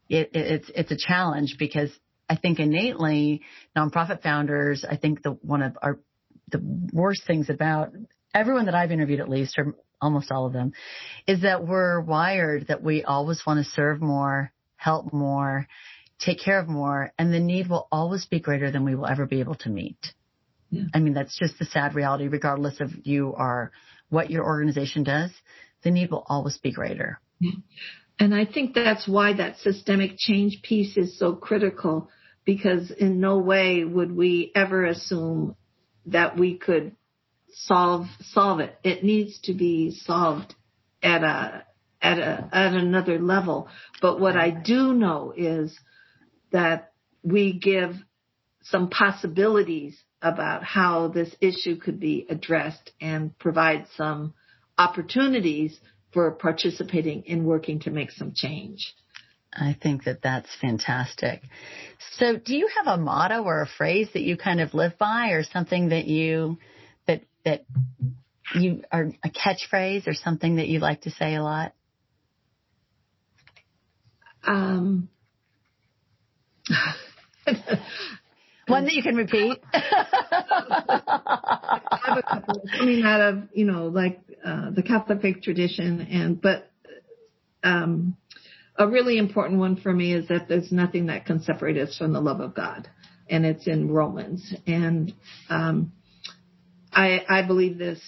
it, 0.09 0.31
it, 0.33 0.45
it's 0.45 0.71
it's 0.73 0.91
a 0.91 0.97
challenge 0.97 1.55
because 1.57 1.89
I 2.29 2.35
think 2.35 2.59
innately 2.59 3.41
nonprofit 3.75 4.21
founders, 4.21 4.85
I 4.88 4.97
think 4.97 5.23
the 5.23 5.31
one 5.31 5.61
of 5.61 5.77
our 5.81 5.99
the 6.51 6.61
worst 6.93 7.21
things 7.25 7.49
about 7.49 7.91
everyone 8.33 8.65
that 8.65 8.75
I've 8.75 8.91
interviewed 8.91 9.19
at 9.19 9.29
least, 9.29 9.57
or 9.57 9.75
almost 10.01 10.31
all 10.31 10.45
of 10.45 10.53
them, 10.53 10.73
is 11.27 11.41
that 11.41 11.65
we're 11.65 12.01
wired 12.01 12.67
that 12.67 12.83
we 12.83 13.03
always 13.03 13.41
want 13.45 13.63
to 13.63 13.71
serve 13.71 14.01
more, 14.01 14.51
help 14.75 15.13
more, 15.13 15.67
take 16.19 16.39
care 16.43 16.59
of 16.59 16.67
more, 16.67 17.11
and 17.17 17.33
the 17.33 17.39
need 17.39 17.69
will 17.69 17.88
always 17.91 18.25
be 18.25 18.39
greater 18.39 18.69
than 18.71 18.83
we 18.83 18.95
will 18.95 19.07
ever 19.07 19.25
be 19.25 19.39
able 19.39 19.55
to 19.55 19.69
meet. 19.69 19.97
Yeah. 20.69 20.83
I 20.93 20.99
mean, 20.99 21.13
that's 21.13 21.38
just 21.38 21.57
the 21.57 21.65
sad 21.65 21.95
reality, 21.95 22.27
regardless 22.27 22.79
of 22.81 22.91
you 23.03 23.33
are 23.35 23.71
what 24.09 24.29
your 24.29 24.45
organization 24.45 25.03
does 25.03 25.31
the 25.85 25.91
need 25.91 26.11
will 26.11 26.25
always 26.27 26.57
be 26.57 26.73
greater. 26.73 27.21
And 28.19 28.33
I 28.33 28.45
think 28.45 28.73
that's 28.73 29.07
why 29.07 29.33
that 29.33 29.59
systemic 29.59 30.17
change 30.17 30.61
piece 30.63 30.97
is 30.97 31.17
so 31.17 31.33
critical 31.33 32.09
because 32.43 32.91
in 32.91 33.19
no 33.19 33.37
way 33.37 33.83
would 33.85 34.11
we 34.11 34.51
ever 34.55 34.83
assume 34.85 35.55
that 36.07 36.37
we 36.37 36.57
could 36.57 36.95
solve 37.51 38.07
solve 38.21 38.59
it. 38.59 38.75
It 38.83 39.03
needs 39.03 39.39
to 39.43 39.53
be 39.53 39.91
solved 39.91 40.55
at 41.03 41.23
a 41.23 41.63
at 42.01 42.19
a 42.19 42.49
at 42.51 42.73
another 42.73 43.19
level. 43.19 43.67
But 44.01 44.19
what 44.19 44.35
I 44.35 44.49
do 44.49 44.93
know 44.93 45.33
is 45.35 45.77
that 46.51 46.93
we 47.21 47.53
give 47.53 47.95
some 48.63 48.89
possibilities 48.89 49.97
about 50.21 50.63
how 50.63 51.09
this 51.09 51.35
issue 51.41 51.75
could 51.77 51.99
be 51.99 52.25
addressed 52.29 52.91
and 52.99 53.37
provide 53.37 53.85
some 53.95 54.33
opportunities 54.77 55.79
for 56.13 56.31
participating 56.31 57.23
in 57.23 57.45
working 57.45 57.79
to 57.81 57.91
make 57.91 58.11
some 58.11 58.33
change. 58.33 58.93
I 59.53 59.75
think 59.81 60.03
that 60.03 60.21
that's 60.21 60.49
fantastic. 60.59 61.41
So, 62.17 62.38
do 62.38 62.55
you 62.55 62.69
have 62.77 62.88
a 62.88 63.01
motto 63.01 63.43
or 63.43 63.61
a 63.61 63.67
phrase 63.67 64.09
that 64.13 64.21
you 64.21 64.35
kind 64.38 64.59
of 64.59 64.73
live 64.73 64.97
by, 64.97 65.29
or 65.29 65.43
something 65.43 65.89
that 65.89 66.05
you 66.05 66.57
that 67.07 67.21
that 67.45 67.65
you 68.53 68.83
are 68.91 69.11
a 69.23 69.29
catchphrase 69.29 70.07
or 70.07 70.13
something 70.13 70.57
that 70.57 70.67
you 70.67 70.79
like 70.79 71.01
to 71.01 71.11
say 71.11 71.35
a 71.35 71.43
lot? 71.43 71.73
Um, 74.43 75.09
One 78.67 78.85
that 78.85 78.93
you 78.93 79.03
can 79.03 79.15
repeat. 79.15 79.61
I 79.73 79.81
have 82.03 82.17
a 82.17 82.23
couple 82.23 82.63
coming 82.77 83.03
out 83.03 83.21
of, 83.21 83.43
you 83.53 83.65
know, 83.65 83.88
like 83.88 84.19
uh, 84.45 84.69
the 84.69 84.84
Catholic 84.84 85.21
faith 85.21 85.41
tradition, 85.41 86.01
and 86.01 86.39
but 86.39 86.69
um, 87.63 88.15
a 88.77 88.88
really 88.88 89.17
important 89.17 89.60
one 89.60 89.75
for 89.75 89.91
me 89.91 90.13
is 90.13 90.27
that 90.27 90.47
there's 90.47 90.71
nothing 90.71 91.08
that 91.08 91.25
can 91.25 91.41
separate 91.41 91.77
us 91.77 91.97
from 91.97 92.13
the 92.13 92.21
love 92.21 92.41
of 92.41 92.53
God, 92.53 92.88
and 93.27 93.45
it's 93.45 93.65
in 93.67 93.91
Romans. 93.91 94.53
And 94.67 95.13
um, 95.49 95.93
I 96.93 97.21
I 97.27 97.41
believe 97.41 97.79
this 97.79 97.99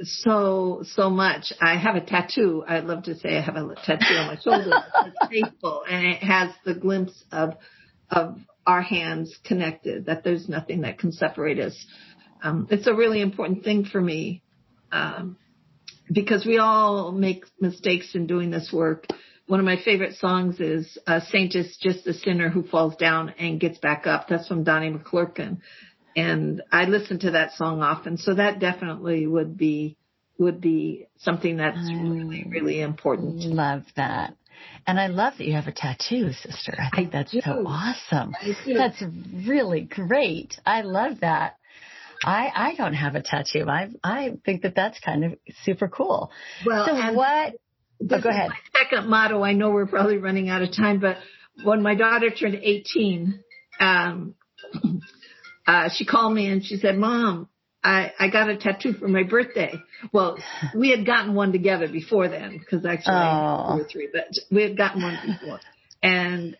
so 0.00 0.82
so 0.94 1.10
much. 1.10 1.52
I 1.60 1.76
have 1.76 1.96
a 1.96 2.00
tattoo. 2.00 2.64
I'd 2.66 2.84
love 2.84 3.04
to 3.04 3.14
say 3.18 3.36
I 3.36 3.42
have 3.42 3.56
a 3.56 3.74
tattoo 3.84 4.14
on 4.14 4.26
my 4.28 4.38
shoulder. 4.40 4.70
it's 5.04 5.30
faithful, 5.30 5.82
and 5.88 6.06
it 6.06 6.22
has 6.22 6.52
the 6.64 6.74
glimpse 6.74 7.22
of 7.30 7.54
of 8.10 8.38
our 8.66 8.82
hands 8.82 9.36
connected, 9.44 10.06
that 10.06 10.24
there's 10.24 10.48
nothing 10.48 10.80
that 10.80 10.98
can 10.98 11.12
separate 11.12 11.58
us. 11.58 11.86
Um, 12.42 12.66
it's 12.70 12.86
a 12.86 12.94
really 12.94 13.20
important 13.20 13.62
thing 13.62 13.84
for 13.84 14.00
me 14.00 14.42
um, 14.90 15.36
because 16.10 16.44
we 16.46 16.58
all 16.58 17.12
make 17.12 17.44
mistakes 17.60 18.14
in 18.14 18.26
doing 18.26 18.50
this 18.50 18.72
work. 18.72 19.06
One 19.46 19.60
of 19.60 19.66
my 19.66 19.76
favorite 19.76 20.16
songs 20.16 20.60
is 20.60 20.98
"A 21.06 21.20
Saint 21.20 21.54
is 21.54 21.76
Just 21.80 22.06
a 22.06 22.14
Sinner 22.14 22.48
Who 22.48 22.62
Falls 22.62 22.96
Down 22.96 23.30
and 23.38 23.60
Gets 23.60 23.78
Back 23.78 24.06
Up." 24.06 24.28
That's 24.28 24.48
from 24.48 24.64
Donnie 24.64 24.90
McClurkin, 24.90 25.58
and 26.16 26.62
I 26.72 26.84
listen 26.86 27.20
to 27.20 27.32
that 27.32 27.52
song 27.52 27.82
often. 27.82 28.18
So 28.18 28.34
that 28.34 28.58
definitely 28.58 29.26
would 29.26 29.56
be 29.56 29.96
would 30.38 30.60
be 30.60 31.06
something 31.18 31.56
that's 31.56 31.78
mm. 31.78 32.10
really 32.10 32.44
really 32.48 32.80
important. 32.80 33.40
Love 33.42 33.84
that. 33.96 34.34
And 34.86 34.98
I 34.98 35.08
love 35.08 35.34
that 35.38 35.46
you 35.46 35.54
have 35.54 35.66
a 35.66 35.72
tattoo, 35.72 36.32
sister. 36.32 36.74
I 36.78 36.94
think 36.94 37.08
I 37.08 37.18
that's 37.18 37.32
do. 37.32 37.40
so 37.44 37.64
awesome. 37.66 38.34
That's 38.66 39.02
really 39.46 39.82
great. 39.82 40.58
I 40.64 40.82
love 40.82 41.20
that. 41.20 41.56
I 42.24 42.50
I 42.54 42.74
don't 42.76 42.94
have 42.94 43.14
a 43.14 43.22
tattoo. 43.22 43.66
I 43.68 43.88
I 44.02 44.32
think 44.44 44.62
that 44.62 44.74
that's 44.74 44.98
kind 45.00 45.24
of 45.24 45.34
super 45.64 45.88
cool. 45.88 46.30
Well, 46.64 46.86
so 46.86 47.12
what? 47.12 47.54
Oh, 48.02 48.20
go 48.20 48.28
ahead. 48.28 48.50
second 48.76 49.08
motto. 49.08 49.42
I 49.42 49.52
know 49.52 49.70
we're 49.70 49.86
probably 49.86 50.18
running 50.18 50.48
out 50.48 50.62
of 50.62 50.74
time, 50.76 51.00
but 51.00 51.16
when 51.64 51.82
my 51.82 51.94
daughter 51.94 52.30
turned 52.30 52.56
18, 52.62 53.42
um, 53.80 54.34
uh, 55.66 55.88
she 55.94 56.04
called 56.04 56.34
me 56.34 56.46
and 56.46 56.64
she 56.64 56.76
said, 56.76 56.98
"Mom, 56.98 57.48
I, 57.86 58.12
I 58.18 58.30
got 58.30 58.50
a 58.50 58.56
tattoo 58.56 58.94
for 58.94 59.06
my 59.06 59.22
birthday. 59.22 59.72
Well, 60.12 60.38
we 60.74 60.90
had 60.90 61.06
gotten 61.06 61.34
one 61.34 61.52
together 61.52 61.88
before 61.88 62.28
then 62.28 62.58
because 62.58 62.84
actually 62.84 63.14
oh. 63.14 63.76
two 63.76 63.82
or 63.82 63.88
three, 63.88 64.08
but 64.12 64.26
we 64.50 64.62
had 64.62 64.76
gotten 64.76 65.02
one 65.02 65.18
before. 65.40 65.60
And, 66.02 66.56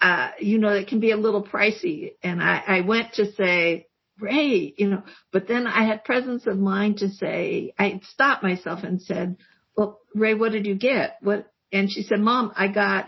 uh, 0.00 0.30
you 0.40 0.58
know, 0.58 0.70
it 0.70 0.88
can 0.88 0.98
be 0.98 1.12
a 1.12 1.16
little 1.16 1.44
pricey. 1.44 2.14
And 2.22 2.42
I, 2.42 2.62
I 2.66 2.80
went 2.80 3.14
to 3.14 3.32
say, 3.32 3.86
Ray, 4.20 4.74
you 4.76 4.88
know, 4.88 5.02
but 5.32 5.48
then 5.48 5.66
I 5.66 5.84
had 5.86 6.04
presence 6.04 6.46
of 6.46 6.58
mind 6.58 6.98
to 6.98 7.08
say, 7.08 7.74
I 7.78 8.00
stopped 8.12 8.42
myself 8.42 8.84
and 8.84 9.02
said, 9.02 9.36
well, 9.76 10.00
Ray, 10.14 10.34
what 10.34 10.52
did 10.52 10.66
you 10.66 10.76
get? 10.76 11.16
What? 11.20 11.50
And 11.72 11.90
she 11.90 12.02
said, 12.02 12.20
mom, 12.20 12.52
I 12.56 12.68
got, 12.68 13.06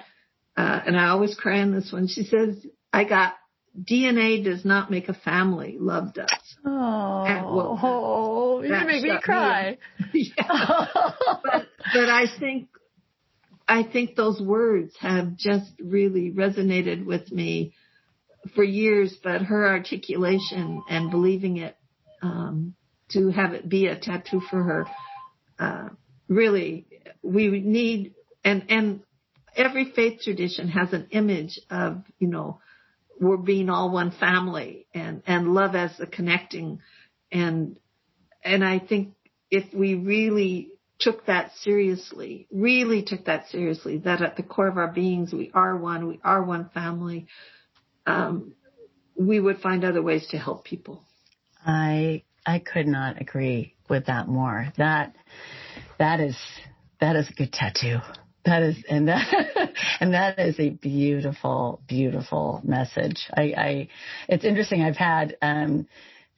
uh, 0.56 0.80
and 0.86 0.98
I 0.98 1.08
always 1.08 1.34
cry 1.36 1.60
on 1.60 1.72
this 1.72 1.92
one. 1.92 2.08
She 2.08 2.24
says, 2.24 2.66
I 2.92 3.04
got 3.04 3.34
DNA 3.80 4.42
does 4.42 4.64
not 4.64 4.90
make 4.90 5.08
a 5.08 5.14
family. 5.14 5.76
Love 5.78 6.14
does. 6.14 6.56
Oh, 6.64 7.78
oh 7.82 8.62
you 8.62 8.70
make 8.70 9.02
me 9.02 9.18
cry. 9.22 9.78
Me 10.12 10.32
but, 10.36 11.66
but 11.94 12.08
I 12.08 12.24
think, 12.38 12.68
I 13.68 13.82
think 13.82 14.16
those 14.16 14.40
words 14.40 14.94
have 15.00 15.36
just 15.36 15.70
really 15.80 16.32
resonated 16.32 17.04
with 17.04 17.30
me 17.30 17.74
for 18.54 18.64
years, 18.64 19.16
but 19.22 19.42
her 19.42 19.66
articulation 19.68 20.82
and 20.88 21.10
believing 21.10 21.58
it, 21.58 21.76
um, 22.22 22.74
to 23.10 23.30
have 23.30 23.52
it 23.52 23.68
be 23.68 23.86
a 23.86 23.98
tattoo 23.98 24.40
for 24.50 24.62
her, 24.62 24.86
uh, 25.58 25.88
really, 26.28 26.86
we 27.22 27.48
need, 27.60 28.14
and, 28.44 28.64
and 28.68 29.00
every 29.56 29.92
faith 29.92 30.20
tradition 30.22 30.68
has 30.68 30.92
an 30.92 31.08
image 31.10 31.60
of, 31.70 32.02
you 32.18 32.28
know, 32.28 32.60
we're 33.20 33.36
being 33.36 33.70
all 33.70 33.90
one 33.90 34.10
family 34.10 34.86
and, 34.92 35.22
and 35.26 35.54
love 35.54 35.74
as 35.74 35.96
the 35.96 36.06
connecting. 36.06 36.80
And, 37.32 37.78
and 38.44 38.64
I 38.64 38.78
think 38.78 39.14
if 39.50 39.72
we 39.72 39.94
really 39.94 40.70
took 40.98 41.26
that 41.26 41.52
seriously, 41.62 42.46
really 42.50 43.02
took 43.02 43.26
that 43.26 43.48
seriously, 43.48 43.98
that 43.98 44.22
at 44.22 44.36
the 44.36 44.42
core 44.42 44.68
of 44.68 44.78
our 44.78 44.92
beings, 44.92 45.32
we 45.32 45.50
are 45.54 45.76
one, 45.76 46.08
we 46.08 46.20
are 46.24 46.42
one 46.42 46.70
family, 46.74 47.26
um, 48.06 48.54
we 49.18 49.40
would 49.40 49.58
find 49.60 49.84
other 49.84 50.02
ways 50.02 50.26
to 50.28 50.38
help 50.38 50.64
people. 50.64 51.02
I, 51.64 52.22
I 52.44 52.58
could 52.60 52.86
not 52.86 53.20
agree 53.20 53.74
with 53.88 54.06
that 54.06 54.28
more. 54.28 54.72
That, 54.76 55.14
that 55.98 56.20
is, 56.20 56.36
that 57.00 57.16
is 57.16 57.28
a 57.28 57.32
good 57.32 57.52
tattoo. 57.52 57.98
That 58.44 58.62
is, 58.62 58.76
and 58.88 59.08
that, 59.08 59.72
and 60.00 60.14
that 60.14 60.38
is 60.38 60.58
a 60.60 60.70
beautiful, 60.70 61.82
beautiful 61.88 62.60
message. 62.64 63.28
I, 63.36 63.42
I 63.56 63.88
it's 64.28 64.44
interesting. 64.44 64.82
I've 64.82 64.96
had, 64.96 65.36
um, 65.42 65.88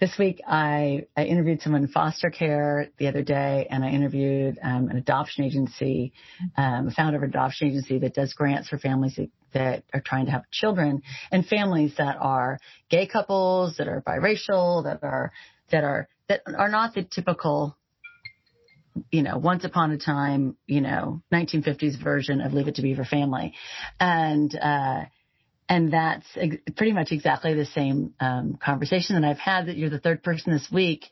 this 0.01 0.17
week 0.19 0.41
I, 0.47 1.07
I 1.17 1.25
interviewed 1.25 1.61
someone 1.61 1.83
in 1.83 1.89
foster 1.89 2.31
care 2.31 2.89
the 2.99 3.09
other 3.09 3.23
day 3.23 3.67
and 3.69 3.85
I 3.85 3.91
interviewed 3.91 4.59
um, 4.63 4.89
an 4.89 4.97
adoption 4.97 5.45
agency, 5.45 6.13
um, 6.57 6.89
a 6.89 6.91
founder 6.93 7.17
of 7.17 7.25
an 7.25 7.31
adoption 7.31 7.69
agency 7.69 7.99
that 7.99 8.15
does 8.15 8.33
grants 8.33 8.69
for 8.69 8.79
families 8.79 9.17
that, 9.17 9.31
that 9.55 9.85
are 9.93 10.01
trying 10.01 10.27
to 10.27 10.33
have 10.33 10.43
children 10.53 11.03
and 11.33 11.45
families 11.47 11.95
that 11.99 12.17
are 12.21 12.59
gay 12.89 13.07
couples, 13.07 13.77
that 13.79 13.89
are 13.89 14.01
biracial, 14.03 14.85
that 14.85 15.03
are, 15.03 15.33
that 15.71 15.83
are, 15.83 16.09
that 16.29 16.43
are 16.47 16.69
not 16.69 16.95
the 16.95 17.03
typical 17.03 17.77
you 19.13 19.23
know, 19.23 19.39
once 19.39 19.65
upon 19.65 19.93
a 19.93 19.99
time, 19.99 20.57
you 20.67 20.81
know, 20.81 21.23
1950s 21.33 22.03
version 22.03 22.41
of 22.41 22.53
Leave 22.53 22.67
It 22.67 22.75
to 22.77 22.83
Beaver 22.83 23.05
Family. 23.05 23.55
And, 24.01 24.53
uh, 24.61 25.05
and 25.69 25.93
that's 25.93 26.27
ex- 26.37 26.57
pretty 26.77 26.93
much 26.93 27.13
exactly 27.13 27.55
the 27.55 27.67
same 27.67 28.15
um, 28.21 28.59
conversation 28.63 29.21
that 29.21 29.29
I've 29.29 29.39
had. 29.39 29.67
That 29.67 29.77
you're 29.77 29.91
the 29.91 29.99
third 29.99 30.23
person 30.23 30.53
this 30.53 30.69
week, 30.73 31.05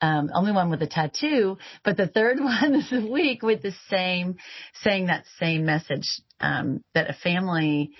um, 0.00 0.30
only 0.34 0.52
one 0.52 0.70
with 0.70 0.82
a 0.82 0.86
tattoo, 0.86 1.58
but 1.84 1.96
the 1.96 2.06
third 2.06 2.38
one 2.40 2.72
this 2.72 2.90
week 2.90 3.42
with 3.42 3.62
the 3.62 3.74
same, 3.88 4.36
saying 4.82 5.06
that 5.06 5.24
same 5.38 5.64
message 5.64 6.20
um, 6.40 6.84
that 6.94 7.10
a 7.10 7.14
family 7.14 7.92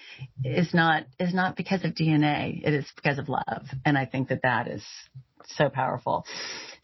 is 0.45 0.73
not 0.75 1.05
is 1.19 1.35
not 1.35 1.57
because 1.57 1.85
of 1.85 1.93
DNA. 1.93 2.61
It 2.65 2.75
is 2.75 2.87
because 2.97 3.19
of 3.19 3.29
love, 3.29 3.67
and 3.85 3.97
I 3.97 4.07
think 4.07 4.29
that 4.29 4.43
that 4.43 4.69
is 4.69 4.85
so 5.49 5.69
powerful. 5.69 6.25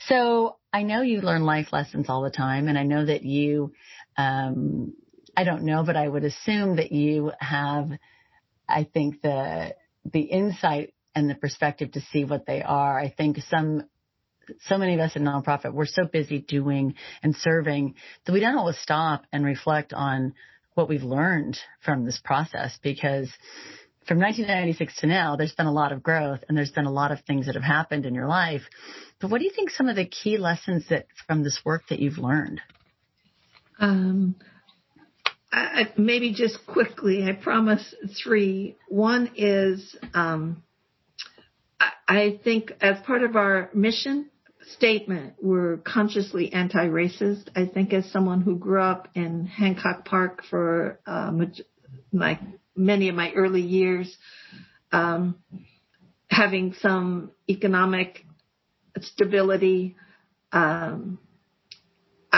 So 0.06 0.56
I 0.72 0.82
know 0.82 1.02
you 1.02 1.20
learn 1.20 1.44
life 1.44 1.68
lessons 1.72 2.06
all 2.08 2.22
the 2.22 2.30
time, 2.30 2.68
and 2.68 2.78
I 2.78 2.84
know 2.84 3.04
that 3.04 3.22
you, 3.22 3.72
um, 4.16 4.94
I 5.36 5.44
don't 5.44 5.64
know, 5.64 5.84
but 5.84 5.96
I 5.96 6.08
would 6.08 6.24
assume 6.24 6.76
that 6.76 6.92
you 6.92 7.32
have, 7.38 7.90
I 8.70 8.84
think 8.84 9.22
the 9.22 9.74
the 10.04 10.20
insight 10.20 10.94
and 11.14 11.28
the 11.28 11.34
perspective 11.34 11.92
to 11.92 12.00
see 12.12 12.24
what 12.24 12.46
they 12.46 12.62
are. 12.62 12.98
I 12.98 13.10
think 13.10 13.38
some 13.48 13.84
so 14.62 14.78
many 14.78 14.94
of 14.94 15.00
us 15.00 15.16
in 15.16 15.22
nonprofit, 15.22 15.72
we're 15.72 15.86
so 15.86 16.04
busy 16.04 16.40
doing 16.40 16.94
and 17.22 17.36
serving 17.36 17.94
that 18.24 18.32
we 18.32 18.40
don't 18.40 18.56
always 18.56 18.78
stop 18.78 19.24
and 19.32 19.44
reflect 19.44 19.92
on 19.92 20.34
what 20.74 20.88
we've 20.88 21.02
learned 21.02 21.58
from 21.84 22.04
this 22.04 22.20
process 22.24 22.78
because 22.82 23.30
from 24.06 24.18
1996 24.18 24.96
to 25.00 25.06
now, 25.06 25.36
there's 25.36 25.52
been 25.52 25.66
a 25.66 25.72
lot 25.72 25.92
of 25.92 26.02
growth 26.02 26.40
and 26.48 26.56
there's 26.56 26.72
been 26.72 26.86
a 26.86 26.92
lot 26.92 27.12
of 27.12 27.20
things 27.20 27.46
that 27.46 27.54
have 27.54 27.62
happened 27.62 28.06
in 28.06 28.14
your 28.14 28.26
life. 28.26 28.62
But 29.20 29.30
what 29.30 29.38
do 29.38 29.44
you 29.44 29.52
think 29.54 29.70
some 29.70 29.88
of 29.88 29.96
the 29.96 30.06
key 30.06 30.38
lessons 30.38 30.86
that 30.88 31.06
from 31.26 31.44
this 31.44 31.60
work 31.64 31.82
that 31.90 32.00
you've 32.00 32.18
learned? 32.18 32.60
Um, 33.78 34.36
I, 35.52 35.92
maybe 35.96 36.32
just 36.32 36.64
quickly, 36.66 37.24
I 37.24 37.32
promise 37.32 37.94
three. 38.22 38.76
One 38.88 39.32
is, 39.36 39.96
um, 40.14 40.62
I, 41.80 41.90
I 42.08 42.40
think 42.44 42.72
as 42.80 43.00
part 43.04 43.24
of 43.24 43.34
our 43.36 43.70
mission 43.74 44.30
statement, 44.76 45.34
we're 45.42 45.78
consciously 45.78 46.52
anti-racist. 46.52 47.48
I 47.56 47.66
think 47.66 47.92
as 47.92 48.10
someone 48.12 48.42
who 48.42 48.56
grew 48.56 48.82
up 48.82 49.08
in 49.14 49.46
Hancock 49.46 50.04
Park 50.04 50.44
for 50.48 51.00
uh, 51.06 51.32
my 52.12 52.38
many 52.76 53.08
of 53.08 53.14
my 53.14 53.32
early 53.32 53.62
years, 53.62 54.16
um, 54.92 55.36
having 56.28 56.74
some 56.80 57.32
economic 57.48 58.24
stability. 59.00 59.96
Um, 60.52 61.18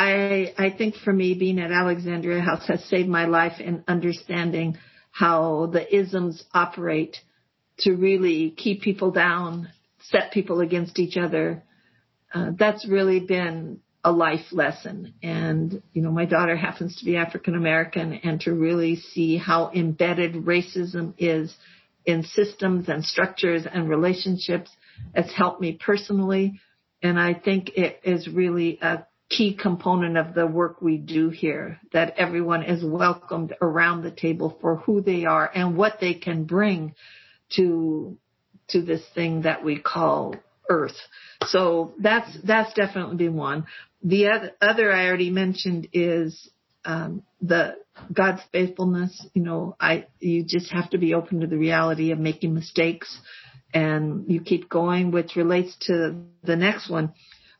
I 0.02 0.54
I 0.58 0.70
think 0.70 0.96
for 0.96 1.12
me, 1.12 1.34
being 1.34 1.60
at 1.60 1.70
Alexandria 1.70 2.40
House 2.40 2.66
has 2.66 2.84
saved 2.84 3.08
my 3.08 3.26
life 3.26 3.60
in 3.60 3.84
understanding 3.86 4.76
how 5.10 5.66
the 5.66 5.94
isms 5.94 6.42
operate 6.52 7.18
to 7.80 7.92
really 7.92 8.50
keep 8.50 8.82
people 8.82 9.10
down, 9.10 9.68
set 10.00 10.32
people 10.32 10.60
against 10.60 10.98
each 10.98 11.16
other. 11.16 11.62
Uh, 12.34 12.50
that's 12.58 12.88
really 12.88 13.20
been 13.20 13.80
a 14.04 14.10
life 14.10 14.46
lesson. 14.50 15.14
And, 15.22 15.82
you 15.92 16.02
know, 16.02 16.10
my 16.10 16.24
daughter 16.24 16.56
happens 16.56 16.96
to 16.98 17.04
be 17.04 17.16
African 17.16 17.54
American 17.54 18.14
and 18.14 18.40
to 18.40 18.52
really 18.52 18.96
see 18.96 19.36
how 19.36 19.70
embedded 19.72 20.34
racism 20.34 21.14
is 21.18 21.54
in 22.04 22.24
systems 22.24 22.88
and 22.88 23.04
structures 23.04 23.64
and 23.72 23.88
relationships 23.88 24.70
has 25.14 25.30
helped 25.32 25.60
me 25.60 25.78
personally. 25.84 26.60
And 27.02 27.20
I 27.20 27.34
think 27.34 27.70
it 27.76 28.00
is 28.02 28.26
really 28.26 28.78
a 28.82 29.06
key 29.36 29.54
component 29.54 30.16
of 30.16 30.34
the 30.34 30.46
work 30.46 30.82
we 30.82 30.96
do 30.98 31.30
here, 31.30 31.80
that 31.92 32.14
everyone 32.18 32.62
is 32.62 32.84
welcomed 32.84 33.54
around 33.60 34.02
the 34.02 34.10
table 34.10 34.56
for 34.60 34.76
who 34.76 35.00
they 35.00 35.24
are 35.24 35.50
and 35.54 35.76
what 35.76 35.98
they 36.00 36.14
can 36.14 36.44
bring 36.44 36.94
to, 37.56 38.16
to 38.68 38.82
this 38.82 39.02
thing 39.14 39.42
that 39.42 39.64
we 39.64 39.78
call 39.78 40.34
earth. 40.68 40.96
So 41.46 41.92
that's, 41.98 42.30
that's 42.44 42.72
definitely 42.74 43.16
been 43.16 43.36
one. 43.36 43.66
The 44.02 44.28
other, 44.28 44.50
other 44.60 44.92
I 44.92 45.06
already 45.06 45.30
mentioned 45.30 45.88
is 45.92 46.50
um, 46.84 47.22
the 47.40 47.76
God's 48.12 48.42
faithfulness. 48.50 49.26
You 49.34 49.42
know, 49.42 49.76
I 49.80 50.06
you 50.18 50.44
just 50.44 50.72
have 50.72 50.90
to 50.90 50.98
be 50.98 51.14
open 51.14 51.40
to 51.40 51.46
the 51.46 51.58
reality 51.58 52.10
of 52.10 52.18
making 52.18 52.54
mistakes, 52.54 53.16
and 53.72 54.24
you 54.28 54.40
keep 54.40 54.68
going, 54.68 55.10
which 55.12 55.36
relates 55.36 55.76
to 55.82 56.16
the 56.42 56.56
next 56.56 56.90
one. 56.90 57.12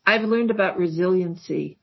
I've 0.04 0.22
learned 0.22 0.50
about 0.50 0.78
resiliency. 0.78 1.78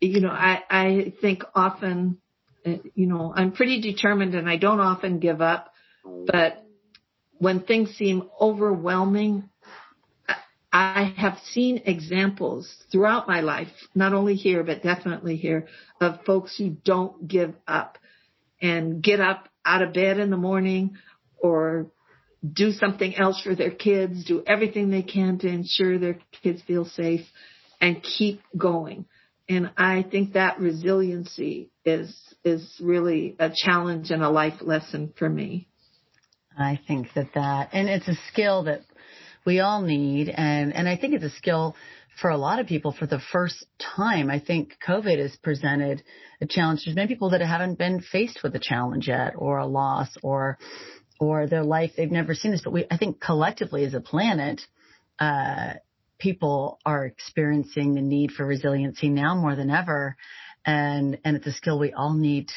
You 0.00 0.20
know, 0.20 0.30
I 0.30 0.62
I 0.70 1.12
think 1.20 1.44
often, 1.54 2.18
uh, 2.66 2.76
you 2.94 3.06
know, 3.06 3.32
I'm 3.34 3.52
pretty 3.52 3.80
determined, 3.80 4.34
and 4.34 4.48
I 4.48 4.56
don't 4.56 4.80
often 4.80 5.18
give 5.18 5.40
up, 5.40 5.72
but 6.04 6.64
when 7.38 7.60
things 7.60 7.90
seem 7.96 8.28
overwhelming, 8.40 9.48
I 10.72 11.14
have 11.16 11.38
seen 11.52 11.82
examples 11.84 12.72
throughout 12.92 13.26
my 13.26 13.40
life, 13.40 13.72
not 13.94 14.12
only 14.12 14.34
here, 14.34 14.62
but 14.62 14.82
definitely 14.82 15.36
here, 15.36 15.66
of 16.00 16.24
folks 16.24 16.56
who 16.56 16.70
don't 16.70 17.26
give 17.26 17.54
up 17.66 17.98
and 18.62 19.02
get 19.02 19.20
up 19.20 19.48
out 19.64 19.82
of 19.82 19.92
bed 19.92 20.18
in 20.18 20.30
the 20.30 20.36
morning 20.36 20.96
or 21.38 21.90
do 22.48 22.72
something 22.72 23.14
else 23.16 23.42
for 23.42 23.54
their 23.54 23.70
kids, 23.70 24.24
do 24.24 24.42
everything 24.46 24.90
they 24.90 25.02
can 25.02 25.38
to 25.38 25.48
ensure 25.48 25.98
their 25.98 26.18
kids 26.42 26.62
feel 26.62 26.84
safe 26.84 27.26
and 27.80 28.02
keep 28.02 28.40
going. 28.56 29.04
And 29.48 29.70
I 29.76 30.04
think 30.08 30.34
that 30.34 30.60
resiliency 30.60 31.70
is, 31.84 32.16
is 32.44 32.76
really 32.80 33.36
a 33.38 33.50
challenge 33.54 34.10
and 34.10 34.22
a 34.22 34.30
life 34.30 34.60
lesson 34.60 35.12
for 35.18 35.28
me. 35.28 35.68
I 36.56 36.78
think 36.86 37.08
that 37.14 37.30
that, 37.34 37.70
and 37.72 37.88
it's 37.88 38.08
a 38.08 38.16
skill 38.32 38.64
that 38.64 38.82
we 39.44 39.60
all 39.60 39.82
need. 39.82 40.28
And, 40.28 40.74
and 40.74 40.88
I 40.88 40.96
think 40.96 41.14
it's 41.14 41.24
a 41.24 41.36
skill 41.36 41.74
for 42.20 42.30
a 42.30 42.36
lot 42.36 42.60
of 42.60 42.66
people 42.66 42.92
for 42.92 43.06
the 43.06 43.20
first 43.32 43.64
time. 43.96 44.30
I 44.30 44.40
think 44.40 44.76
COVID 44.86 45.18
has 45.18 45.36
presented 45.42 46.02
a 46.40 46.46
challenge. 46.46 46.82
There's 46.84 46.96
many 46.96 47.08
people 47.08 47.30
that 47.30 47.40
haven't 47.40 47.78
been 47.78 48.00
faced 48.00 48.42
with 48.42 48.54
a 48.54 48.60
challenge 48.60 49.08
yet 49.08 49.32
or 49.36 49.58
a 49.58 49.66
loss 49.66 50.08
or, 50.22 50.58
or 51.20 51.46
their 51.46 51.62
life. 51.62 51.92
They've 51.96 52.10
never 52.10 52.34
seen 52.34 52.50
this, 52.50 52.62
but 52.64 52.72
we, 52.72 52.86
I 52.90 52.96
think 52.96 53.20
collectively 53.20 53.84
as 53.84 53.94
a 53.94 54.00
planet, 54.00 54.62
uh, 55.20 55.74
people 56.18 56.80
are 56.84 57.04
experiencing 57.04 57.94
the 57.94 58.00
need 58.00 58.32
for 58.32 58.44
resiliency 58.44 59.08
now 59.10 59.34
more 59.34 59.54
than 59.54 59.70
ever. 59.70 60.16
And, 60.64 61.18
and 61.24 61.36
it's 61.36 61.46
a 61.46 61.52
skill 61.52 61.78
we 61.78 61.92
all 61.92 62.14
need 62.14 62.48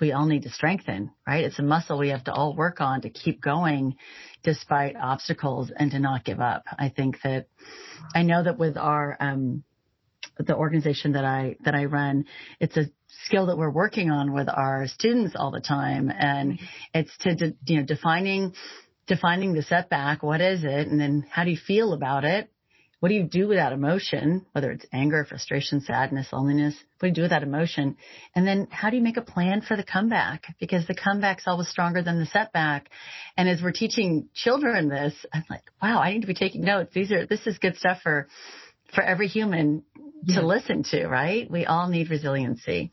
we 0.00 0.10
all 0.10 0.26
need 0.26 0.42
to 0.42 0.50
strengthen, 0.50 1.12
right? 1.24 1.44
It's 1.44 1.60
a 1.60 1.62
muscle 1.62 1.96
we 1.96 2.08
have 2.08 2.24
to 2.24 2.32
all 2.32 2.56
work 2.56 2.80
on 2.80 3.02
to 3.02 3.08
keep 3.08 3.40
going 3.40 3.94
despite 4.42 4.96
obstacles 4.96 5.70
and 5.74 5.92
to 5.92 6.00
not 6.00 6.24
give 6.24 6.40
up. 6.40 6.64
I 6.76 6.88
think 6.88 7.18
that 7.22 7.46
I 8.12 8.22
know 8.22 8.42
that 8.42 8.58
with 8.58 8.76
our, 8.76 9.16
um, 9.20 9.62
the 10.38 10.56
organization 10.56 11.12
that 11.12 11.24
I, 11.24 11.54
that 11.64 11.76
I 11.76 11.84
run, 11.84 12.24
it's 12.58 12.76
a 12.76 12.86
skill 13.24 13.46
that 13.46 13.58
we're 13.58 13.70
working 13.70 14.10
on 14.10 14.32
with 14.32 14.48
our 14.48 14.86
students 14.88 15.34
all 15.36 15.50
the 15.50 15.60
time. 15.60 16.10
And 16.10 16.52
mm-hmm. 16.52 16.64
it's 16.94 17.16
to, 17.18 17.34
de, 17.34 17.54
you 17.66 17.80
know, 17.80 17.86
defining, 17.86 18.54
defining 19.06 19.54
the 19.54 19.62
setback. 19.62 20.22
What 20.22 20.40
is 20.40 20.64
it? 20.64 20.88
And 20.88 21.00
then 21.00 21.26
how 21.30 21.44
do 21.44 21.50
you 21.50 21.56
feel 21.56 21.92
about 21.92 22.24
it? 22.24 22.48
What 23.00 23.08
do 23.08 23.16
you 23.16 23.24
do 23.24 23.48
with 23.48 23.58
that 23.58 23.72
emotion? 23.72 24.46
Whether 24.52 24.70
it's 24.70 24.86
anger, 24.92 25.24
frustration, 25.24 25.80
sadness, 25.80 26.28
loneliness. 26.32 26.76
What 27.00 27.00
do 27.00 27.08
you 27.08 27.14
do 27.14 27.22
with 27.22 27.32
that 27.32 27.42
emotion? 27.42 27.96
And 28.36 28.46
then 28.46 28.68
how 28.70 28.90
do 28.90 28.96
you 28.96 29.02
make 29.02 29.16
a 29.16 29.22
plan 29.22 29.60
for 29.60 29.76
the 29.76 29.82
comeback? 29.82 30.54
Because 30.60 30.86
the 30.86 30.94
comeback's 30.94 31.48
always 31.48 31.66
stronger 31.66 32.00
than 32.02 32.20
the 32.20 32.26
setback. 32.26 32.90
And 33.36 33.48
as 33.48 33.60
we're 33.60 33.72
teaching 33.72 34.28
children 34.34 34.88
this, 34.88 35.14
I'm 35.32 35.42
like, 35.50 35.64
wow, 35.82 35.98
I 35.98 36.12
need 36.12 36.20
to 36.20 36.28
be 36.28 36.34
taking 36.34 36.62
notes. 36.62 36.92
These 36.94 37.10
are, 37.10 37.26
this 37.26 37.44
is 37.44 37.58
good 37.58 37.76
stuff 37.76 38.02
for, 38.04 38.28
for 38.94 39.02
every 39.02 39.26
human 39.26 39.82
to 40.28 40.46
listen 40.46 40.82
to, 40.84 41.06
right? 41.06 41.50
We 41.50 41.66
all 41.66 41.88
need 41.88 42.10
resiliency. 42.10 42.92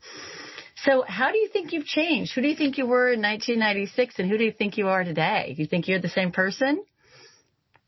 So 0.84 1.04
how 1.06 1.30
do 1.30 1.38
you 1.38 1.48
think 1.48 1.72
you've 1.72 1.86
changed? 1.86 2.32
Who 2.34 2.40
do 2.40 2.48
you 2.48 2.56
think 2.56 2.78
you 2.78 2.86
were 2.86 3.12
in 3.12 3.20
1996 3.20 4.14
and 4.18 4.30
who 4.30 4.38
do 4.38 4.44
you 4.44 4.52
think 4.52 4.78
you 4.78 4.88
are 4.88 5.04
today? 5.04 5.52
Do 5.54 5.62
you 5.62 5.68
think 5.68 5.88
you're 5.88 6.00
the 6.00 6.08
same 6.08 6.32
person? 6.32 6.82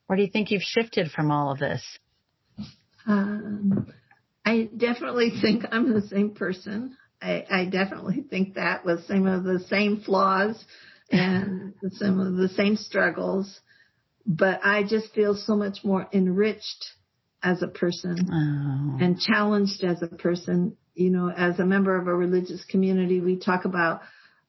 Or 0.09 0.17
do 0.17 0.23
you 0.23 0.29
think 0.29 0.51
you've 0.51 0.63
shifted 0.63 1.11
from 1.11 1.31
all 1.31 1.51
of 1.51 1.59
this? 1.59 1.83
Um, 3.07 3.93
I 4.45 4.69
definitely 4.77 5.31
think 5.41 5.65
I'm 5.71 5.93
the 5.93 6.07
same 6.07 6.35
person. 6.35 6.97
I, 7.21 7.47
I 7.51 7.65
definitely 7.65 8.25
think 8.29 8.55
that 8.55 8.85
with 8.85 9.07
some 9.07 9.27
of 9.27 9.45
the 9.45 9.61
same 9.69 10.01
flaws 10.01 10.63
and 11.11 11.75
some 11.93 12.21
of 12.21 12.35
the 12.35 12.49
same 12.49 12.77
struggles, 12.77 13.61
but 14.27 14.61
I 14.65 14.83
just 14.83 15.15
feel 15.15 15.35
so 15.35 15.57
much 15.57 15.79
more 15.85 16.09
enriched 16.13 16.87
as 17.43 17.63
a 17.63 17.69
person 17.69 18.17
oh. 18.31 19.05
and 19.05 19.19
challenged 19.19 19.85
as 19.85 20.03
a 20.03 20.09
person. 20.09 20.77
You 20.95 21.11
know, 21.11 21.31
as 21.31 21.59
a 21.59 21.65
member 21.65 21.97
of 21.97 22.07
a 22.07 22.15
religious 22.15 22.65
community, 22.67 23.21
we 23.21 23.39
talk 23.39 23.65
about 23.65 24.03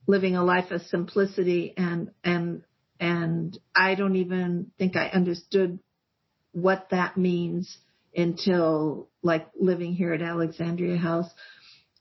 living 0.08 0.36
a 0.36 0.44
life 0.44 0.72
of 0.72 0.82
simplicity 0.84 1.74
and, 1.78 2.12
and, 2.24 2.64
and 3.00 3.58
I 3.76 3.96
don't 3.96 4.18
even 4.18 4.72
think 4.78 4.96
I 4.96 5.08
understood 5.08 5.80
what 6.52 6.88
that 6.91 7.18
means 7.18 7.78
until 8.16 9.10
like 9.22 9.48
living 9.60 9.94
here 9.94 10.14
at 10.14 10.22
Alexandria 10.22 10.98
House. 10.98 11.30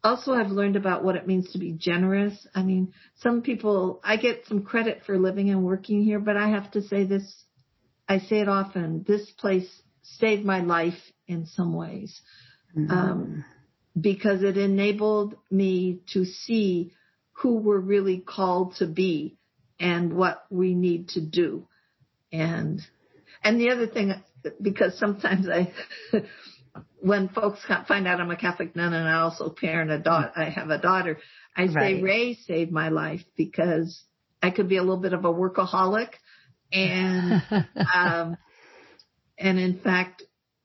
Also, 0.05 0.33
I've 0.33 0.51
learned 0.51 0.77
about 0.77 1.05
what 1.05 1.17
it 1.17 1.27
means 1.27 1.53
to 1.53 1.59
be 1.59 1.73
generous. 1.73 2.47
I 2.55 2.63
mean, 2.63 2.93
some 3.21 3.43
people, 3.43 4.01
I 4.03 4.17
get 4.17 4.47
some 4.47 4.65
credit 4.65 5.03
for 5.07 5.17
living 5.17 5.51
and 5.51 5.65
working 5.65 6.03
here, 6.03 6.19
but 6.19 6.37
I 6.37 6.51
have 6.51 6.73
to 6.73 6.83
say 6.83 7.05
this, 7.05 7.45
I 8.09 8.19
say 8.19 8.41
it 8.41 8.49
often, 8.49 9.05
this 9.07 9.31
place 9.31 9.82
saved 10.03 10.45
my 10.45 10.61
life 10.61 10.99
in 11.27 11.47
some 11.47 11.75
ways. 11.75 12.21
Mm-hmm. 12.77 12.91
Um, 12.91 13.45
because 14.01 14.43
it 14.43 14.57
enabled 14.57 15.37
me 15.51 16.01
to 16.13 16.25
see 16.25 16.93
who 17.33 17.57
we're 17.57 17.79
really 17.79 18.19
called 18.19 18.77
to 18.77 18.87
be 18.87 19.37
and 19.79 20.15
what 20.15 20.45
we 20.51 20.75
need 20.75 21.09
to 21.09 21.21
do. 21.21 21.67
And, 22.33 22.81
and 23.43 23.61
the 23.61 23.71
other 23.71 23.87
thing 23.87 24.15
because 24.61 24.99
sometimes 24.99 25.47
I, 25.49 25.73
when 27.01 27.29
folks 27.29 27.61
find 27.89 28.07
out 28.07 28.21
I'm 28.21 28.31
a 28.31 28.37
Catholic 28.37 28.75
nun 28.75 28.93
and 28.93 29.09
I 29.09 29.21
also 29.21 29.51
parent 29.51 29.91
a 29.91 29.99
daughter, 29.99 30.33
I 30.35 30.45
have 30.51 30.71
a 30.71 30.79
daughter, 30.79 31.19
I 31.57 31.67
say. 31.67 32.01
Ray 32.01 32.35
saved 32.35 32.73
my 32.73 32.89
life 32.89 33.23
because 33.37 34.03
I 34.43 34.51
could 34.51 34.69
be 34.69 34.77
a 34.77 34.83
little 34.83 35.01
bit 35.01 35.13
of 35.13 35.25
a 35.25 35.33
workaholic 35.33 36.09
and, 36.73 37.43
um, 37.95 38.37
and 39.43 39.59
in 39.59 39.79
fact, 39.81 40.23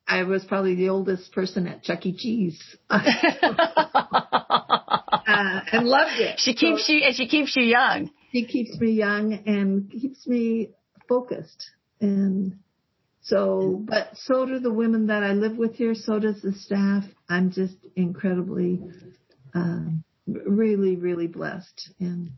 I 0.08 0.24
was 0.24 0.46
probably 0.46 0.76
the 0.76 0.90
oldest 0.90 1.34
person 1.34 1.68
at 1.68 1.84
Chuck 1.84 2.06
E. 2.06 2.16
Cheese. 2.16 2.62
uh, 2.90 3.00
and 5.26 5.86
loved 5.86 6.20
it. 6.20 6.40
She 6.40 6.54
keeps 6.54 6.88
so, 6.88 6.94
you, 6.94 7.04
and 7.06 7.16
she 7.16 7.28
keeps 7.28 7.56
you 7.56 7.64
young. 7.64 8.12
She 8.32 8.46
keeps 8.46 8.80
me 8.80 8.92
young 8.92 9.34
and 9.46 9.92
keeps 9.92 10.26
me 10.26 10.70
focused. 11.10 11.72
And 12.00 12.60
so, 13.22 13.82
but 13.84 14.12
so 14.14 14.46
do 14.46 14.60
the 14.60 14.72
women 14.72 15.08
that 15.08 15.24
I 15.24 15.34
live 15.34 15.58
with 15.58 15.76
here. 15.76 15.94
So 15.94 16.20
does 16.20 16.42
the 16.42 16.54
staff. 16.54 17.04
I'm 17.28 17.52
just 17.52 17.76
incredibly, 17.96 18.82
um, 19.54 20.06
really, 20.26 20.96
really 20.96 21.28
blessed. 21.28 21.92
And 22.00 22.32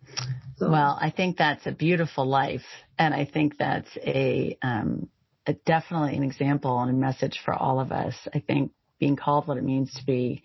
so. 0.57 0.71
Well, 0.71 0.97
I 0.99 1.11
think 1.11 1.37
that's 1.37 1.67
a 1.67 1.71
beautiful 1.71 2.25
life. 2.25 2.65
And 2.97 3.13
I 3.13 3.25
think 3.25 3.57
that's 3.59 3.89
a, 3.97 4.57
um, 4.63 5.09
a 5.18 5.18
definitely 5.65 6.15
an 6.17 6.23
example 6.23 6.79
and 6.79 6.89
a 6.89 6.93
message 6.93 7.39
for 7.43 7.53
all 7.53 7.79
of 7.79 7.91
us. 7.91 8.15
I 8.33 8.39
think 8.39 8.71
being 8.99 9.15
called 9.15 9.47
what 9.47 9.57
it 9.57 9.63
means 9.63 9.93
to 9.93 10.05
be, 10.05 10.43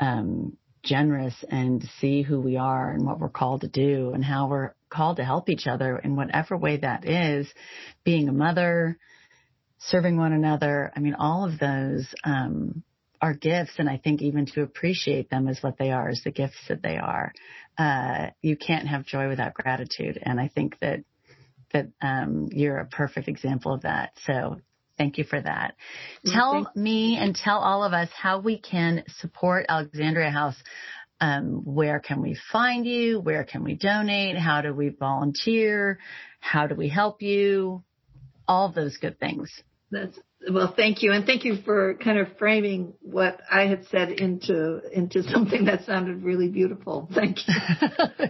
um, 0.00 0.56
generous 0.84 1.34
and 1.50 1.82
see 1.98 2.22
who 2.22 2.40
we 2.40 2.56
are 2.56 2.90
and 2.90 3.06
what 3.06 3.18
we're 3.18 3.28
called 3.28 3.62
to 3.62 3.68
do 3.68 4.12
and 4.14 4.24
how 4.24 4.48
we're 4.48 4.74
called 4.90 5.16
to 5.16 5.24
help 5.24 5.48
each 5.48 5.66
other 5.66 5.98
in 5.98 6.14
whatever 6.14 6.56
way 6.56 6.76
that 6.76 7.08
is, 7.08 7.48
being 8.04 8.28
a 8.28 8.32
mother, 8.32 8.98
serving 9.78 10.16
one 10.16 10.32
another. 10.32 10.92
I 10.94 11.00
mean, 11.00 11.14
all 11.14 11.44
of 11.44 11.58
those 11.58 12.06
um, 12.24 12.82
are 13.20 13.34
gifts, 13.34 13.72
and 13.78 13.88
I 13.88 13.96
think 13.96 14.22
even 14.22 14.46
to 14.46 14.62
appreciate 14.62 15.30
them 15.30 15.48
as 15.48 15.58
what 15.62 15.78
they 15.78 15.90
are, 15.90 16.08
as 16.08 16.20
the 16.24 16.30
gifts 16.30 16.58
that 16.68 16.82
they 16.82 16.96
are. 16.96 17.32
Uh, 17.76 18.30
you 18.42 18.56
can't 18.56 18.86
have 18.86 19.04
joy 19.04 19.28
without 19.28 19.54
gratitude, 19.54 20.18
and 20.22 20.38
I 20.38 20.48
think 20.48 20.78
that 20.80 21.00
that 21.74 21.88
um, 22.00 22.48
you're 22.50 22.78
a 22.78 22.86
perfect 22.86 23.28
example 23.28 23.74
of 23.74 23.82
that. 23.82 24.12
So. 24.24 24.60
Thank 24.96 25.18
you 25.18 25.24
for 25.24 25.42
that. 25.42 25.74
Tell 26.24 26.70
me 26.76 27.16
and 27.18 27.34
tell 27.34 27.58
all 27.58 27.82
of 27.82 27.92
us 27.92 28.08
how 28.16 28.38
we 28.38 28.60
can 28.60 29.02
support 29.18 29.66
Alexandria 29.68 30.30
House 30.30 30.54
um, 31.20 31.62
where 31.64 32.00
can 32.00 32.20
we 32.20 32.36
find 32.52 32.86
you? 32.86 33.20
Where 33.20 33.44
can 33.44 33.64
we 33.64 33.76
donate? 33.76 34.36
How 34.36 34.60
do 34.60 34.74
we 34.74 34.90
volunteer? 34.90 35.98
How 36.40 36.66
do 36.66 36.74
we 36.74 36.88
help 36.88 37.22
you? 37.22 37.82
All 38.46 38.70
those 38.70 38.96
good 38.98 39.18
things. 39.18 39.50
That's 39.90 40.18
well, 40.50 40.72
thank 40.76 41.02
you, 41.02 41.12
and 41.12 41.24
thank 41.24 41.44
you 41.44 41.56
for 41.64 41.94
kind 41.94 42.18
of 42.18 42.28
framing 42.38 42.94
what 43.00 43.40
I 43.50 43.66
had 43.66 43.86
said 43.86 44.10
into 44.10 44.80
into 44.92 45.22
something 45.30 45.64
that 45.66 45.84
sounded 45.84 46.22
really 46.22 46.48
beautiful. 46.48 47.08
Thank 47.14 47.38
you. 47.46 47.54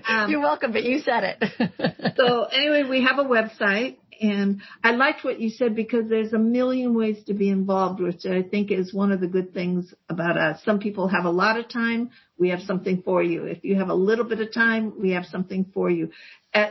Um, 0.06 0.30
You're 0.30 0.40
welcome, 0.40 0.72
but 0.72 0.84
you 0.84 0.98
said 1.00 1.36
it. 1.40 2.14
so 2.16 2.44
anyway, 2.44 2.82
we 2.88 3.02
have 3.04 3.18
a 3.18 3.24
website, 3.24 3.96
And 4.20 4.60
I 4.82 4.92
liked 4.92 5.24
what 5.24 5.40
you 5.40 5.50
said 5.50 5.74
because 5.74 6.08
there's 6.08 6.32
a 6.32 6.38
million 6.38 6.94
ways 6.94 7.24
to 7.26 7.34
be 7.34 7.48
involved, 7.48 8.00
which 8.00 8.26
I 8.26 8.42
think 8.42 8.70
is 8.70 8.92
one 8.92 9.12
of 9.12 9.20
the 9.20 9.26
good 9.26 9.54
things 9.54 9.92
about 10.08 10.36
us. 10.36 10.62
Some 10.64 10.78
people 10.78 11.08
have 11.08 11.24
a 11.24 11.30
lot 11.30 11.58
of 11.58 11.68
time. 11.68 12.10
We 12.38 12.50
have 12.50 12.60
something 12.60 13.02
for 13.02 13.22
you. 13.22 13.44
If 13.44 13.64
you 13.64 13.76
have 13.76 13.88
a 13.88 13.94
little 13.94 14.24
bit 14.24 14.40
of 14.40 14.52
time, 14.52 15.00
we 15.00 15.12
have 15.12 15.24
something 15.26 15.70
for 15.72 15.90
you. 15.90 16.10
Uh, 16.52 16.70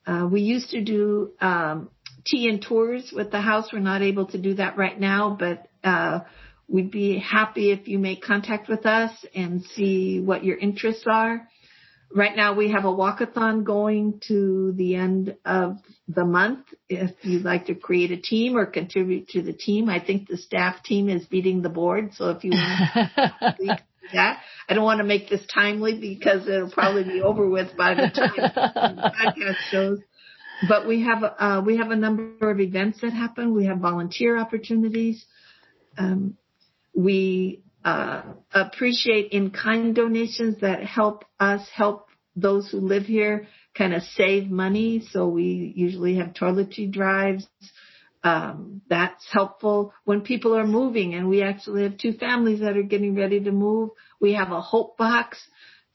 Uh, 0.07 0.29
we 0.31 0.41
used 0.41 0.71
to 0.71 0.83
do 0.83 1.33
um, 1.41 1.91
tea 2.27 2.49
and 2.49 2.62
tours 2.62 3.12
with 3.14 3.31
the 3.31 3.41
house. 3.41 3.73
We're 3.73 3.79
not 3.81 4.03
able 4.03 4.27
to 4.27 4.39
do 4.39 4.55
that 4.55 4.77
right 4.79 4.99
now, 4.99 5.37
but 5.39 5.69
uh, 5.85 6.21
we'd 6.66 6.91
be 6.91 7.19
happy 7.19 7.71
if 7.71 7.87
you 7.89 7.99
make 7.99 8.23
contact 8.23 8.69
with 8.69 8.87
us 8.87 9.12
and 9.35 9.62
see 9.62 10.21
what 10.21 10.45
your 10.45 10.57
interests 10.57 11.05
are. 11.07 11.47
Right 12.15 12.35
now 12.35 12.55
we 12.55 12.71
have 12.71 12.85
a 12.85 12.93
walkathon 12.93 13.65
going 13.65 14.21
to 14.29 14.73
the 14.77 14.95
end 14.95 15.37
of 15.45 15.77
the 16.07 16.25
month. 16.25 16.67
If 16.89 17.13
you'd 17.23 17.45
like 17.45 17.67
to 17.67 17.75
create 17.75 18.11
a 18.11 18.17
team 18.17 18.57
or 18.57 18.65
contribute 18.65 19.29
to 19.31 19.43
the 19.43 19.53
team, 19.53 19.91
I 19.91 20.01
think 20.01 20.27
the 20.27 20.39
staff 20.39 20.83
team 20.83 21.11
is 21.11 21.27
beating 21.27 21.61
the 21.61 21.69
board. 21.69 22.15
So 22.15 22.31
if 22.31 22.45
you 22.45 22.53
want 22.53 23.59
to 23.59 23.79
that, 24.15 24.41
I 24.69 24.75
don't 24.75 24.85
want 24.85 24.99
to 24.99 25.05
make 25.05 25.29
this 25.29 25.45
timely 25.53 25.99
because 25.99 26.49
it'll 26.49 26.71
probably 26.71 27.05
be 27.05 27.21
over 27.21 27.49
with 27.49 27.77
by 27.77 27.95
the 27.95 28.09
time 28.09 28.33
the 28.37 29.13
podcast 29.15 29.57
shows. 29.71 29.99
But 30.67 30.89
we 30.89 31.05
have 31.05 31.23
uh, 31.23 31.63
we 31.65 31.77
have 31.77 31.91
a 31.91 31.97
number 31.97 32.51
of 32.51 32.59
events 32.59 33.01
that 33.03 33.13
happen. 33.13 33.55
We 33.55 33.67
have 33.67 33.79
volunteer 33.79 34.39
opportunities. 34.39 35.25
Um, 35.97 36.37
we 36.95 37.63
uh, 37.85 38.22
appreciate 38.53 39.33
in-kind 39.33 39.95
donations 39.95 40.61
that 40.61 40.83
help 40.85 41.24
us 41.39 41.66
help 41.74 42.09
those 42.37 42.70
who 42.70 42.79
live 42.79 43.05
here 43.05 43.47
kind 43.76 43.95
of 43.95 44.03
save 44.03 44.51
money. 44.51 45.03
So 45.12 45.29
we 45.29 45.72
usually 45.76 46.16
have 46.16 46.35
toiletry 46.35 46.91
drives. 46.91 47.47
Um, 48.24 48.83
that's 48.89 49.24
helpful 49.31 49.95
when 50.05 50.22
people 50.22 50.57
are 50.57 50.66
moving 50.66 51.14
and 51.14 51.29
we 51.29 51.43
actually 51.43 51.85
have 51.85 51.99
two 51.99 52.14
families 52.14 52.61
that 52.61 52.76
are 52.76 52.83
getting 52.83 53.14
ready 53.14 53.41
to 53.41 53.53
move. 53.53 53.91
We 54.20 54.35
have 54.35 54.51
a 54.51 54.61
hope 54.61 54.97
box. 54.97 55.39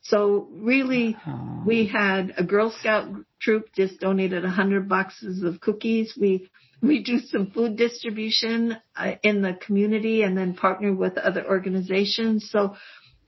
So 0.03 0.47
really 0.51 1.17
we 1.65 1.87
had 1.87 2.33
a 2.37 2.43
Girl 2.43 2.71
Scout 2.71 3.09
troop 3.41 3.67
just 3.75 3.99
donated 3.99 4.45
a 4.45 4.49
hundred 4.49 4.87
boxes 4.87 5.43
of 5.43 5.59
cookies. 5.59 6.13
We 6.19 6.49
we 6.83 7.01
do 7.01 7.19
some 7.19 7.49
food 7.49 7.77
distribution 7.77 8.77
uh, 8.97 9.13
in 9.23 9.41
the 9.41 9.53
community 9.53 10.21
and 10.21 10.37
then 10.37 10.53
partner 10.53 10.93
with 10.93 11.17
other 11.17 11.45
organizations. 11.47 12.49
So 12.51 12.75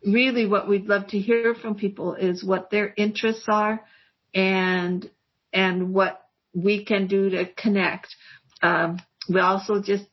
really 0.06 0.45
what 0.45 0.68
we'd 0.68 0.88
love 0.88 1.08
to 1.08 1.20
hear 1.20 1.56
from 1.56 1.76
people 1.76 2.16
is 2.16 2.43
what 2.43 2.70
their 2.70 2.93
interests 2.97 3.45
are 3.47 3.82
and, 4.34 5.10
and 5.53 5.93
what 5.93 6.22
we 6.53 6.84
can 6.84 7.08
do 7.08 7.30
to 7.30 7.45
connect. 7.45 8.14
Um, 8.62 8.99
we 9.30 9.39
also 9.39 9.82
just 9.82 10.06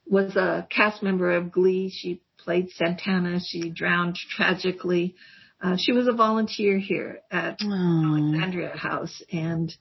was 0.08 0.36
a 0.36 0.68
cast 0.70 1.04
member 1.04 1.32
of 1.32 1.52
Glee. 1.52 1.94
She 1.96 2.22
played 2.40 2.72
Santana. 2.72 3.40
She 3.40 3.70
drowned 3.70 4.16
tragically. 4.16 5.16
Uh, 5.62 5.78
she 5.80 5.92
was 5.92 6.08
a 6.08 6.14
volunteer 6.14 6.80
here 6.80 7.20
at 7.30 7.60
Aww. 7.60 8.18
Alexandria 8.18 8.76
House. 8.76 9.22
And 9.32 9.72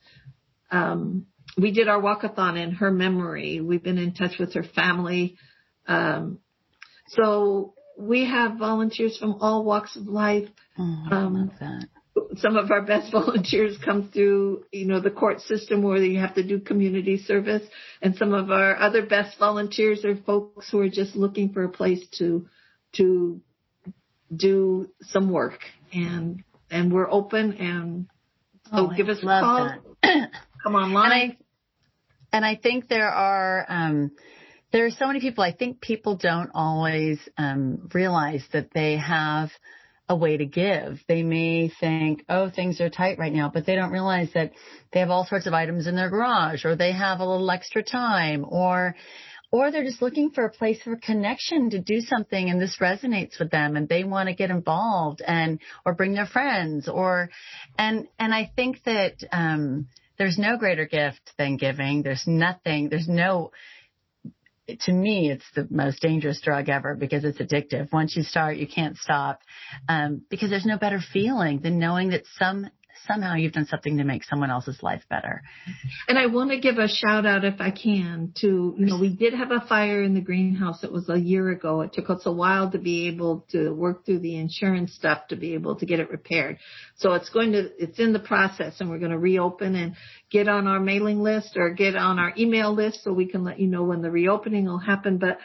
um, 0.69 1.25
we 1.57 1.71
did 1.71 1.87
our 1.87 2.01
walkathon 2.01 2.61
in 2.61 2.71
her 2.73 2.91
memory. 2.91 3.61
We've 3.61 3.83
been 3.83 3.97
in 3.97 4.13
touch 4.13 4.37
with 4.39 4.53
her 4.53 4.63
family. 4.63 5.37
Um, 5.87 6.39
so 7.09 7.73
we 7.97 8.25
have 8.25 8.57
volunteers 8.57 9.17
from 9.17 9.37
all 9.41 9.63
walks 9.63 9.95
of 9.95 10.07
life. 10.07 10.47
Oh, 10.77 11.03
I 11.11 11.15
um, 11.15 11.33
love 11.33 11.49
that. 11.59 11.87
Some 12.37 12.55
of 12.55 12.71
our 12.71 12.81
best 12.81 13.11
volunteers 13.11 13.77
come 13.83 14.09
through, 14.13 14.65
you 14.71 14.85
know, 14.85 14.99
the 14.99 15.11
court 15.11 15.41
system 15.41 15.81
where 15.81 15.97
you 15.97 16.19
have 16.19 16.35
to 16.35 16.43
do 16.43 16.59
community 16.59 17.17
service. 17.17 17.63
And 18.01 18.15
some 18.15 18.33
of 18.33 18.49
our 18.49 18.77
other 18.77 19.05
best 19.05 19.37
volunteers 19.37 20.05
are 20.05 20.15
folks 20.15 20.69
who 20.69 20.79
are 20.79 20.89
just 20.89 21.15
looking 21.15 21.53
for 21.53 21.63
a 21.63 21.69
place 21.69 22.05
to, 22.19 22.47
to 22.93 23.41
do 24.33 24.89
some 25.01 25.29
work. 25.29 25.59
And, 25.93 26.43
and 26.69 26.93
we're 26.93 27.11
open 27.11 27.53
and 27.53 28.07
so 28.71 28.89
oh, 28.89 28.95
give 28.95 29.09
us 29.09 29.19
a 29.21 29.25
call. 29.25 29.73
Come 30.63 30.75
online. 30.75 31.11
And 31.11 31.13
I, 31.13 31.37
and 32.33 32.45
I 32.45 32.55
think 32.55 32.87
there 32.87 33.09
are, 33.09 33.65
um, 33.67 34.11
there 34.71 34.85
are 34.85 34.91
so 34.91 35.07
many 35.07 35.19
people. 35.19 35.43
I 35.43 35.53
think 35.53 35.81
people 35.81 36.15
don't 36.15 36.51
always 36.53 37.19
um, 37.37 37.89
realize 37.93 38.43
that 38.53 38.69
they 38.73 38.97
have 38.97 39.49
a 40.07 40.15
way 40.15 40.37
to 40.37 40.45
give. 40.45 40.99
They 41.07 41.23
may 41.23 41.69
think, 41.79 42.25
oh, 42.29 42.49
things 42.49 42.79
are 42.81 42.89
tight 42.89 43.17
right 43.17 43.33
now, 43.33 43.49
but 43.53 43.65
they 43.65 43.75
don't 43.75 43.91
realize 43.91 44.29
that 44.33 44.51
they 44.93 44.99
have 44.99 45.09
all 45.09 45.25
sorts 45.25 45.47
of 45.47 45.53
items 45.53 45.87
in 45.87 45.95
their 45.95 46.09
garage, 46.09 46.65
or 46.65 46.75
they 46.75 46.91
have 46.91 47.19
a 47.19 47.25
little 47.25 47.49
extra 47.49 47.81
time, 47.81 48.45
or 48.47 48.95
or 49.51 49.69
they're 49.69 49.83
just 49.83 50.01
looking 50.01 50.31
for 50.31 50.45
a 50.45 50.49
place 50.49 50.81
for 50.81 50.95
connection 50.95 51.69
to 51.71 51.79
do 51.79 51.99
something 51.99 52.49
and 52.49 52.61
this 52.61 52.77
resonates 52.79 53.37
with 53.37 53.51
them 53.51 53.75
and 53.75 53.89
they 53.89 54.05
want 54.05 54.29
to 54.29 54.35
get 54.35 54.49
involved 54.49 55.21
and 55.21 55.59
or 55.85 55.93
bring 55.93 56.13
their 56.13 56.25
friends 56.25 56.87
or 56.87 57.29
and 57.77 58.07
and 58.17 58.33
I 58.33 58.49
think 58.55 58.81
that 58.85 59.15
um 59.33 59.87
there's 60.17 60.37
no 60.37 60.57
greater 60.57 60.85
gift 60.85 61.31
than 61.37 61.57
giving. 61.57 62.03
There's 62.03 62.23
nothing, 62.27 62.89
there's 62.89 63.07
no, 63.07 63.51
to 64.67 64.91
me, 64.91 65.31
it's 65.31 65.45
the 65.55 65.67
most 65.69 66.01
dangerous 66.01 66.39
drug 66.41 66.69
ever 66.69 66.95
because 66.95 67.23
it's 67.23 67.39
addictive. 67.39 67.91
Once 67.91 68.15
you 68.15 68.23
start, 68.23 68.57
you 68.57 68.67
can't 68.67 68.97
stop. 68.97 69.41
Um, 69.89 70.21
because 70.29 70.49
there's 70.49 70.65
no 70.65 70.77
better 70.77 70.99
feeling 71.13 71.59
than 71.59 71.79
knowing 71.79 72.09
that 72.09 72.23
some 72.37 72.69
somehow 73.07 73.35
you've 73.35 73.53
done 73.53 73.65
something 73.65 73.97
to 73.97 74.03
make 74.03 74.23
someone 74.23 74.49
else's 74.49 74.81
life 74.81 75.03
better. 75.09 75.41
And 76.07 76.17
I 76.17 76.27
want 76.27 76.51
to 76.51 76.59
give 76.59 76.77
a 76.77 76.87
shout 76.87 77.25
out 77.25 77.43
if 77.43 77.59
I 77.59 77.71
can 77.71 78.33
to, 78.41 78.75
you 78.77 78.85
know, 78.85 78.99
we 78.99 79.09
did 79.09 79.33
have 79.33 79.51
a 79.51 79.65
fire 79.67 80.03
in 80.03 80.13
the 80.13 80.21
greenhouse. 80.21 80.83
It 80.83 80.91
was 80.91 81.09
a 81.09 81.19
year 81.19 81.49
ago. 81.49 81.81
It 81.81 81.93
took 81.93 82.09
us 82.09 82.21
a 82.25 82.31
while 82.31 82.71
to 82.71 82.77
be 82.77 83.07
able 83.07 83.45
to 83.51 83.71
work 83.71 84.05
through 84.05 84.19
the 84.19 84.37
insurance 84.37 84.93
stuff 84.93 85.27
to 85.29 85.35
be 85.35 85.53
able 85.53 85.75
to 85.77 85.85
get 85.85 85.99
it 85.99 86.09
repaired. 86.09 86.57
So 86.97 87.13
it's 87.13 87.29
going 87.29 87.53
to, 87.53 87.69
it's 87.77 87.99
in 87.99 88.13
the 88.13 88.19
process 88.19 88.79
and 88.79 88.89
we're 88.89 88.99
going 88.99 89.11
to 89.11 89.19
reopen 89.19 89.75
and 89.75 89.95
get 90.29 90.47
on 90.47 90.67
our 90.67 90.79
mailing 90.79 91.21
list 91.21 91.57
or 91.57 91.71
get 91.71 91.95
on 91.95 92.19
our 92.19 92.33
email 92.37 92.73
list 92.73 93.03
so 93.03 93.13
we 93.13 93.27
can 93.27 93.43
let 93.43 93.59
you 93.59 93.67
know 93.67 93.83
when 93.83 94.01
the 94.01 94.11
reopening 94.11 94.65
will 94.65 94.79
happen. 94.79 95.17
But 95.17 95.37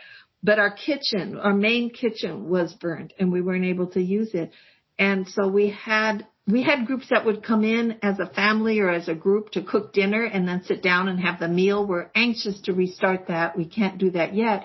but 0.42 0.60
our 0.60 0.70
kitchen, 0.70 1.38
our 1.38 1.54
main 1.54 1.90
kitchen 1.90 2.48
was 2.48 2.72
burned 2.74 3.12
and 3.18 3.32
we 3.32 3.40
weren't 3.40 3.64
able 3.64 3.88
to 3.88 4.00
use 4.00 4.30
it. 4.32 4.52
And 4.98 5.28
so 5.28 5.48
we 5.48 5.70
had 5.70 6.26
we 6.48 6.62
had 6.62 6.86
groups 6.86 7.08
that 7.10 7.26
would 7.26 7.42
come 7.42 7.64
in 7.64 7.98
as 8.02 8.20
a 8.20 8.26
family 8.26 8.78
or 8.78 8.88
as 8.88 9.08
a 9.08 9.14
group 9.14 9.50
to 9.50 9.62
cook 9.62 9.92
dinner 9.92 10.24
and 10.24 10.46
then 10.46 10.62
sit 10.62 10.80
down 10.80 11.08
and 11.08 11.18
have 11.20 11.40
the 11.40 11.48
meal. 11.48 11.84
We're 11.84 12.10
anxious 12.14 12.60
to 12.62 12.72
restart 12.72 13.26
that. 13.28 13.56
We 13.56 13.66
can't 13.66 13.98
do 13.98 14.10
that 14.10 14.34
yet, 14.34 14.64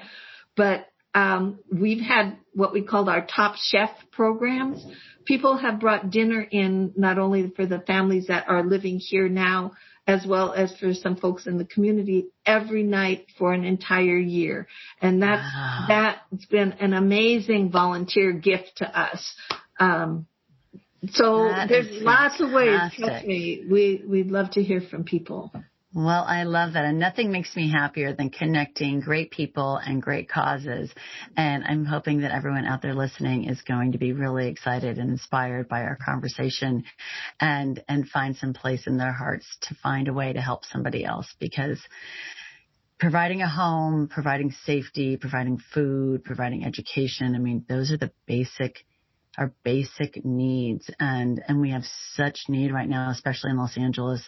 but 0.56 0.88
um, 1.16 1.60
we've 1.72 2.02
had 2.02 2.38
what 2.54 2.72
we 2.72 2.84
called 2.84 3.10
our 3.10 3.26
top 3.26 3.56
chef 3.58 3.90
programs. 4.12 4.86
People 5.26 5.58
have 5.58 5.80
brought 5.80 6.12
dinner 6.12 6.42
in 6.42 6.94
not 6.96 7.18
only 7.18 7.52
for 7.56 7.66
the 7.66 7.80
families 7.80 8.28
that 8.28 8.48
are 8.48 8.64
living 8.64 9.00
here 9.00 9.28
now 9.28 9.74
as 10.08 10.26
well 10.26 10.52
as 10.54 10.76
for 10.78 10.94
some 10.94 11.16
folks 11.16 11.46
in 11.46 11.58
the 11.58 11.66
community 11.66 12.28
every 12.46 12.84
night 12.84 13.28
for 13.38 13.54
an 13.54 13.64
entire 13.64 14.18
year. 14.18 14.68
And 15.00 15.22
that's, 15.22 15.44
wow. 15.44 15.86
that's 15.88 16.46
been 16.48 16.74
an 16.74 16.94
amazing 16.94 17.72
volunteer 17.72 18.32
gift 18.34 18.78
to 18.78 19.00
us. 19.00 19.36
Um, 19.82 20.28
so 21.10 21.46
that 21.46 21.68
there's 21.68 21.88
lots 22.04 22.40
of 22.40 22.52
ways. 22.52 22.80
Trust 22.96 23.26
me, 23.26 23.66
we 23.70 24.04
we'd 24.08 24.30
love 24.32 24.52
to 24.52 24.64
hear 24.64 24.82
from 24.82 25.04
people. 25.04 25.52
Well, 25.94 26.24
I 26.26 26.44
love 26.44 26.74
that. 26.74 26.86
And 26.86 27.00
nothing 27.00 27.32
makes 27.32 27.54
me 27.54 27.70
happier 27.70 28.14
than 28.14 28.30
connecting 28.30 29.02
great 29.02 29.30
people 29.30 29.76
and 29.76 30.02
great 30.02 30.30
causes. 30.30 30.90
And 31.36 31.66
I'm 31.66 31.84
hoping 31.84 32.22
that 32.22 32.32
everyone 32.32 32.66
out 32.66 32.82
there 32.82 32.94
listening 32.94 33.50
is 33.50 33.62
going 33.64 33.92
to 33.92 33.98
be 33.98 34.14
really 34.14 34.48
excited 34.48 34.98
and 34.98 35.10
inspired 35.10 35.68
by 35.68 35.82
our 35.82 35.98
conversation 35.98 36.86
and, 37.42 37.84
and 37.90 38.08
find 38.08 38.38
some 38.38 38.54
place 38.54 38.88
in 38.88 38.98
their 38.98 39.12
hearts 39.12 39.46
to 39.64 39.76
find 39.84 40.08
a 40.08 40.14
way 40.14 40.32
to 40.32 40.40
help 40.40 40.64
somebody 40.64 41.04
else 41.04 41.28
because 41.42 41.82
providing 42.98 43.42
a 43.42 43.50
home, 43.50 44.08
providing 44.08 44.54
safety, 44.64 45.18
providing 45.18 45.60
food, 45.74 46.24
providing 46.24 46.64
education. 46.64 47.36
I 47.36 47.40
mean, 47.40 47.66
those 47.68 47.92
are 47.92 47.98
the 47.98 48.12
basic 48.28 48.86
our 49.38 49.54
basic 49.64 50.26
needs 50.26 50.90
and 51.00 51.42
and 51.48 51.62
we 51.62 51.72
have 51.72 51.84
such 52.16 52.42
need 52.50 52.72
right 52.72 52.90
now 52.90 53.10
especially 53.10 53.52
in 53.52 53.58
Los 53.58 53.78
Angeles 53.78 54.22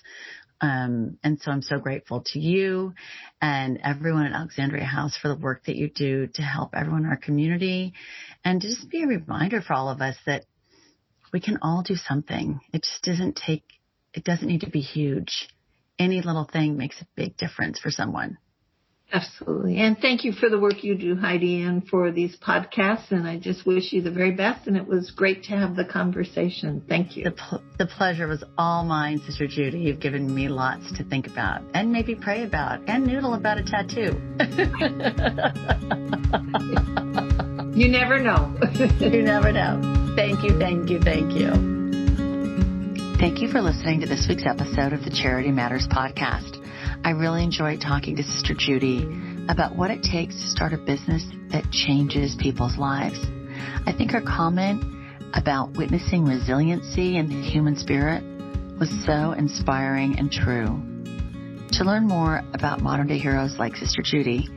um, 0.62 1.18
and 1.24 1.42
so 1.42 1.52
I'm 1.52 1.62
so 1.62 1.78
grateful 1.78 2.24
to 2.28 2.40
you 2.40 2.94
and 3.42 3.80
everyone 3.84 4.28
at 4.28 4.34
Alexandria 4.34 4.86
House 4.86 5.18
for 5.22 5.28
the 5.28 5.36
work 5.36 5.66
that 5.66 5.76
you 5.76 5.90
do 5.90 6.28
to 6.36 6.42
help 6.42 6.74
everyone 6.74 7.04
in 7.04 7.10
our 7.10 7.18
community 7.18 7.94
and 8.46 8.62
to 8.62 8.70
just 8.70 8.90
be 8.90 9.04
a 9.04 9.08
reminder 9.08 9.62
for 9.62 9.74
all 9.74 9.90
of 9.90 10.00
us 10.00 10.16
that 10.26 10.46
we 11.34 11.42
can 11.42 11.58
all 11.62 11.84
do 11.86 11.96
something. 11.96 12.62
It 12.72 12.84
just 12.84 13.04
doesn't 13.04 13.36
take, 13.36 13.64
it 14.14 14.24
doesn't 14.24 14.48
need 14.48 14.62
to 14.62 14.70
be 14.70 14.80
huge. 14.80 15.50
Any 16.00 16.22
little 16.22 16.46
thing 16.46 16.78
makes 16.78 17.02
a 17.02 17.08
big 17.16 17.36
difference 17.36 17.78
for 17.80 17.90
someone. 17.90 18.38
Absolutely. 19.14 19.78
And 19.78 19.96
thank 20.00 20.24
you 20.24 20.32
for 20.32 20.50
the 20.50 20.60
work 20.60 20.84
you 20.84 20.96
do, 20.96 21.16
Heidi, 21.16 21.62
and 21.62 21.88
for 21.88 22.12
these 22.12 22.36
podcasts. 22.36 23.12
And 23.12 23.28
I 23.28 23.38
just 23.38 23.64
wish 23.64 23.94
you 23.94 24.02
the 24.02 24.10
very 24.10 24.32
best. 24.32 24.66
And 24.66 24.76
it 24.76 24.88
was 24.88 25.12
great 25.12 25.44
to 25.44 25.52
have 25.52 25.76
the 25.76 25.86
conversation. 25.86 26.84
Thank 26.90 27.16
you. 27.16 27.26
The, 27.26 27.32
pl- 27.32 27.62
the 27.78 27.86
pleasure 27.86 28.28
was 28.28 28.44
all 28.58 28.84
mine, 28.84 29.22
Sister 29.24 29.46
Judy. 29.46 29.82
You've 29.82 30.00
given 30.00 30.34
me 30.34 30.48
lots 30.50 30.92
to 30.98 31.04
think 31.04 31.28
about 31.28 31.62
and 31.76 31.92
maybe 31.92 32.16
pray 32.16 32.44
about 32.44 32.82
and 32.88 33.06
noodle 33.06 33.36
about 33.36 33.60
a 33.60 33.64
tattoo. 33.64 34.20
you 37.78 37.88
never 37.90 38.18
know. 38.18 38.52
you 39.00 39.22
never 39.22 39.52
know. 39.52 40.14
Thank 40.16 40.44
you, 40.44 40.58
thank 40.58 40.90
you, 40.90 41.00
thank 41.00 41.34
you. 41.34 41.52
Thank 43.20 43.42
you 43.42 43.48
for 43.48 43.62
listening 43.62 44.02
to 44.02 44.08
this 44.08 44.26
week's 44.28 44.48
episode 44.48 44.92
of 44.92 45.04
the 45.04 45.12
Charity 45.12 45.52
Matters 45.52 45.88
podcast. 45.88 46.63
I 47.06 47.10
really 47.10 47.44
enjoyed 47.44 47.82
talking 47.82 48.16
to 48.16 48.24
Sister 48.24 48.54
Judy 48.58 49.06
about 49.50 49.76
what 49.76 49.92
it 49.92 50.04
takes 50.04 50.36
to 50.36 50.48
start 50.48 50.72
a 50.72 50.78
business 50.78 51.26
that 51.52 51.70
changes 51.70 52.34
people's 52.40 52.78
lives. 52.78 53.20
I 53.86 53.92
think 53.92 54.12
her 54.12 54.22
comment 54.22 54.82
about 55.34 55.76
witnessing 55.76 56.24
resiliency 56.24 57.18
in 57.18 57.28
the 57.28 57.42
human 57.42 57.76
spirit 57.76 58.24
was 58.80 58.90
so 59.06 59.34
inspiring 59.34 60.18
and 60.18 60.32
true. 60.32 60.82
To 61.74 61.84
learn 61.84 62.08
more 62.08 62.42
about 62.54 62.82
modern 62.82 63.08
day 63.08 63.18
heroes 63.18 63.58
like 63.60 63.76
Sister 63.76 64.02
Judy 64.02 64.48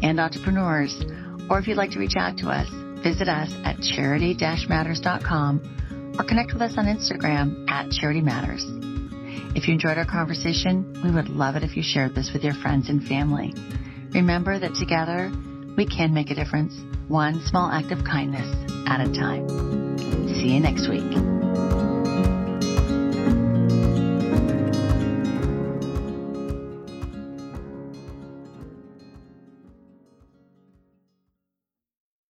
and 0.00 0.20
entrepreneurs, 0.20 1.04
or 1.50 1.58
if 1.58 1.66
you'd 1.66 1.76
like 1.76 1.90
to 1.92 1.98
reach 1.98 2.14
out 2.16 2.36
to 2.38 2.50
us, 2.50 2.68
visit 3.02 3.28
us 3.28 3.52
at 3.64 3.80
charity-matters.com 3.80 6.14
or 6.18 6.24
connect 6.24 6.52
with 6.52 6.62
us 6.62 6.78
on 6.78 6.84
Instagram 6.84 7.68
at 7.68 7.90
Charity 7.90 8.20
Matters. 8.20 8.64
If 9.56 9.66
you 9.66 9.72
enjoyed 9.72 9.96
our 9.96 10.04
conversation, 10.04 11.00
we 11.02 11.10
would 11.10 11.30
love 11.30 11.56
it 11.56 11.62
if 11.62 11.78
you 11.78 11.82
shared 11.82 12.14
this 12.14 12.30
with 12.30 12.44
your 12.44 12.52
friends 12.52 12.90
and 12.90 13.02
family. 13.02 13.54
Remember 14.12 14.58
that 14.58 14.74
together 14.74 15.32
we 15.78 15.86
can 15.86 16.12
make 16.12 16.30
a 16.30 16.34
difference, 16.34 16.74
one 17.08 17.40
small 17.46 17.70
act 17.70 17.90
of 17.90 18.04
kindness 18.04 18.46
at 18.86 19.00
a 19.00 19.10
time. 19.14 19.48
See 20.28 20.52
you 20.52 20.60
next 20.60 20.90
week. 20.90 21.85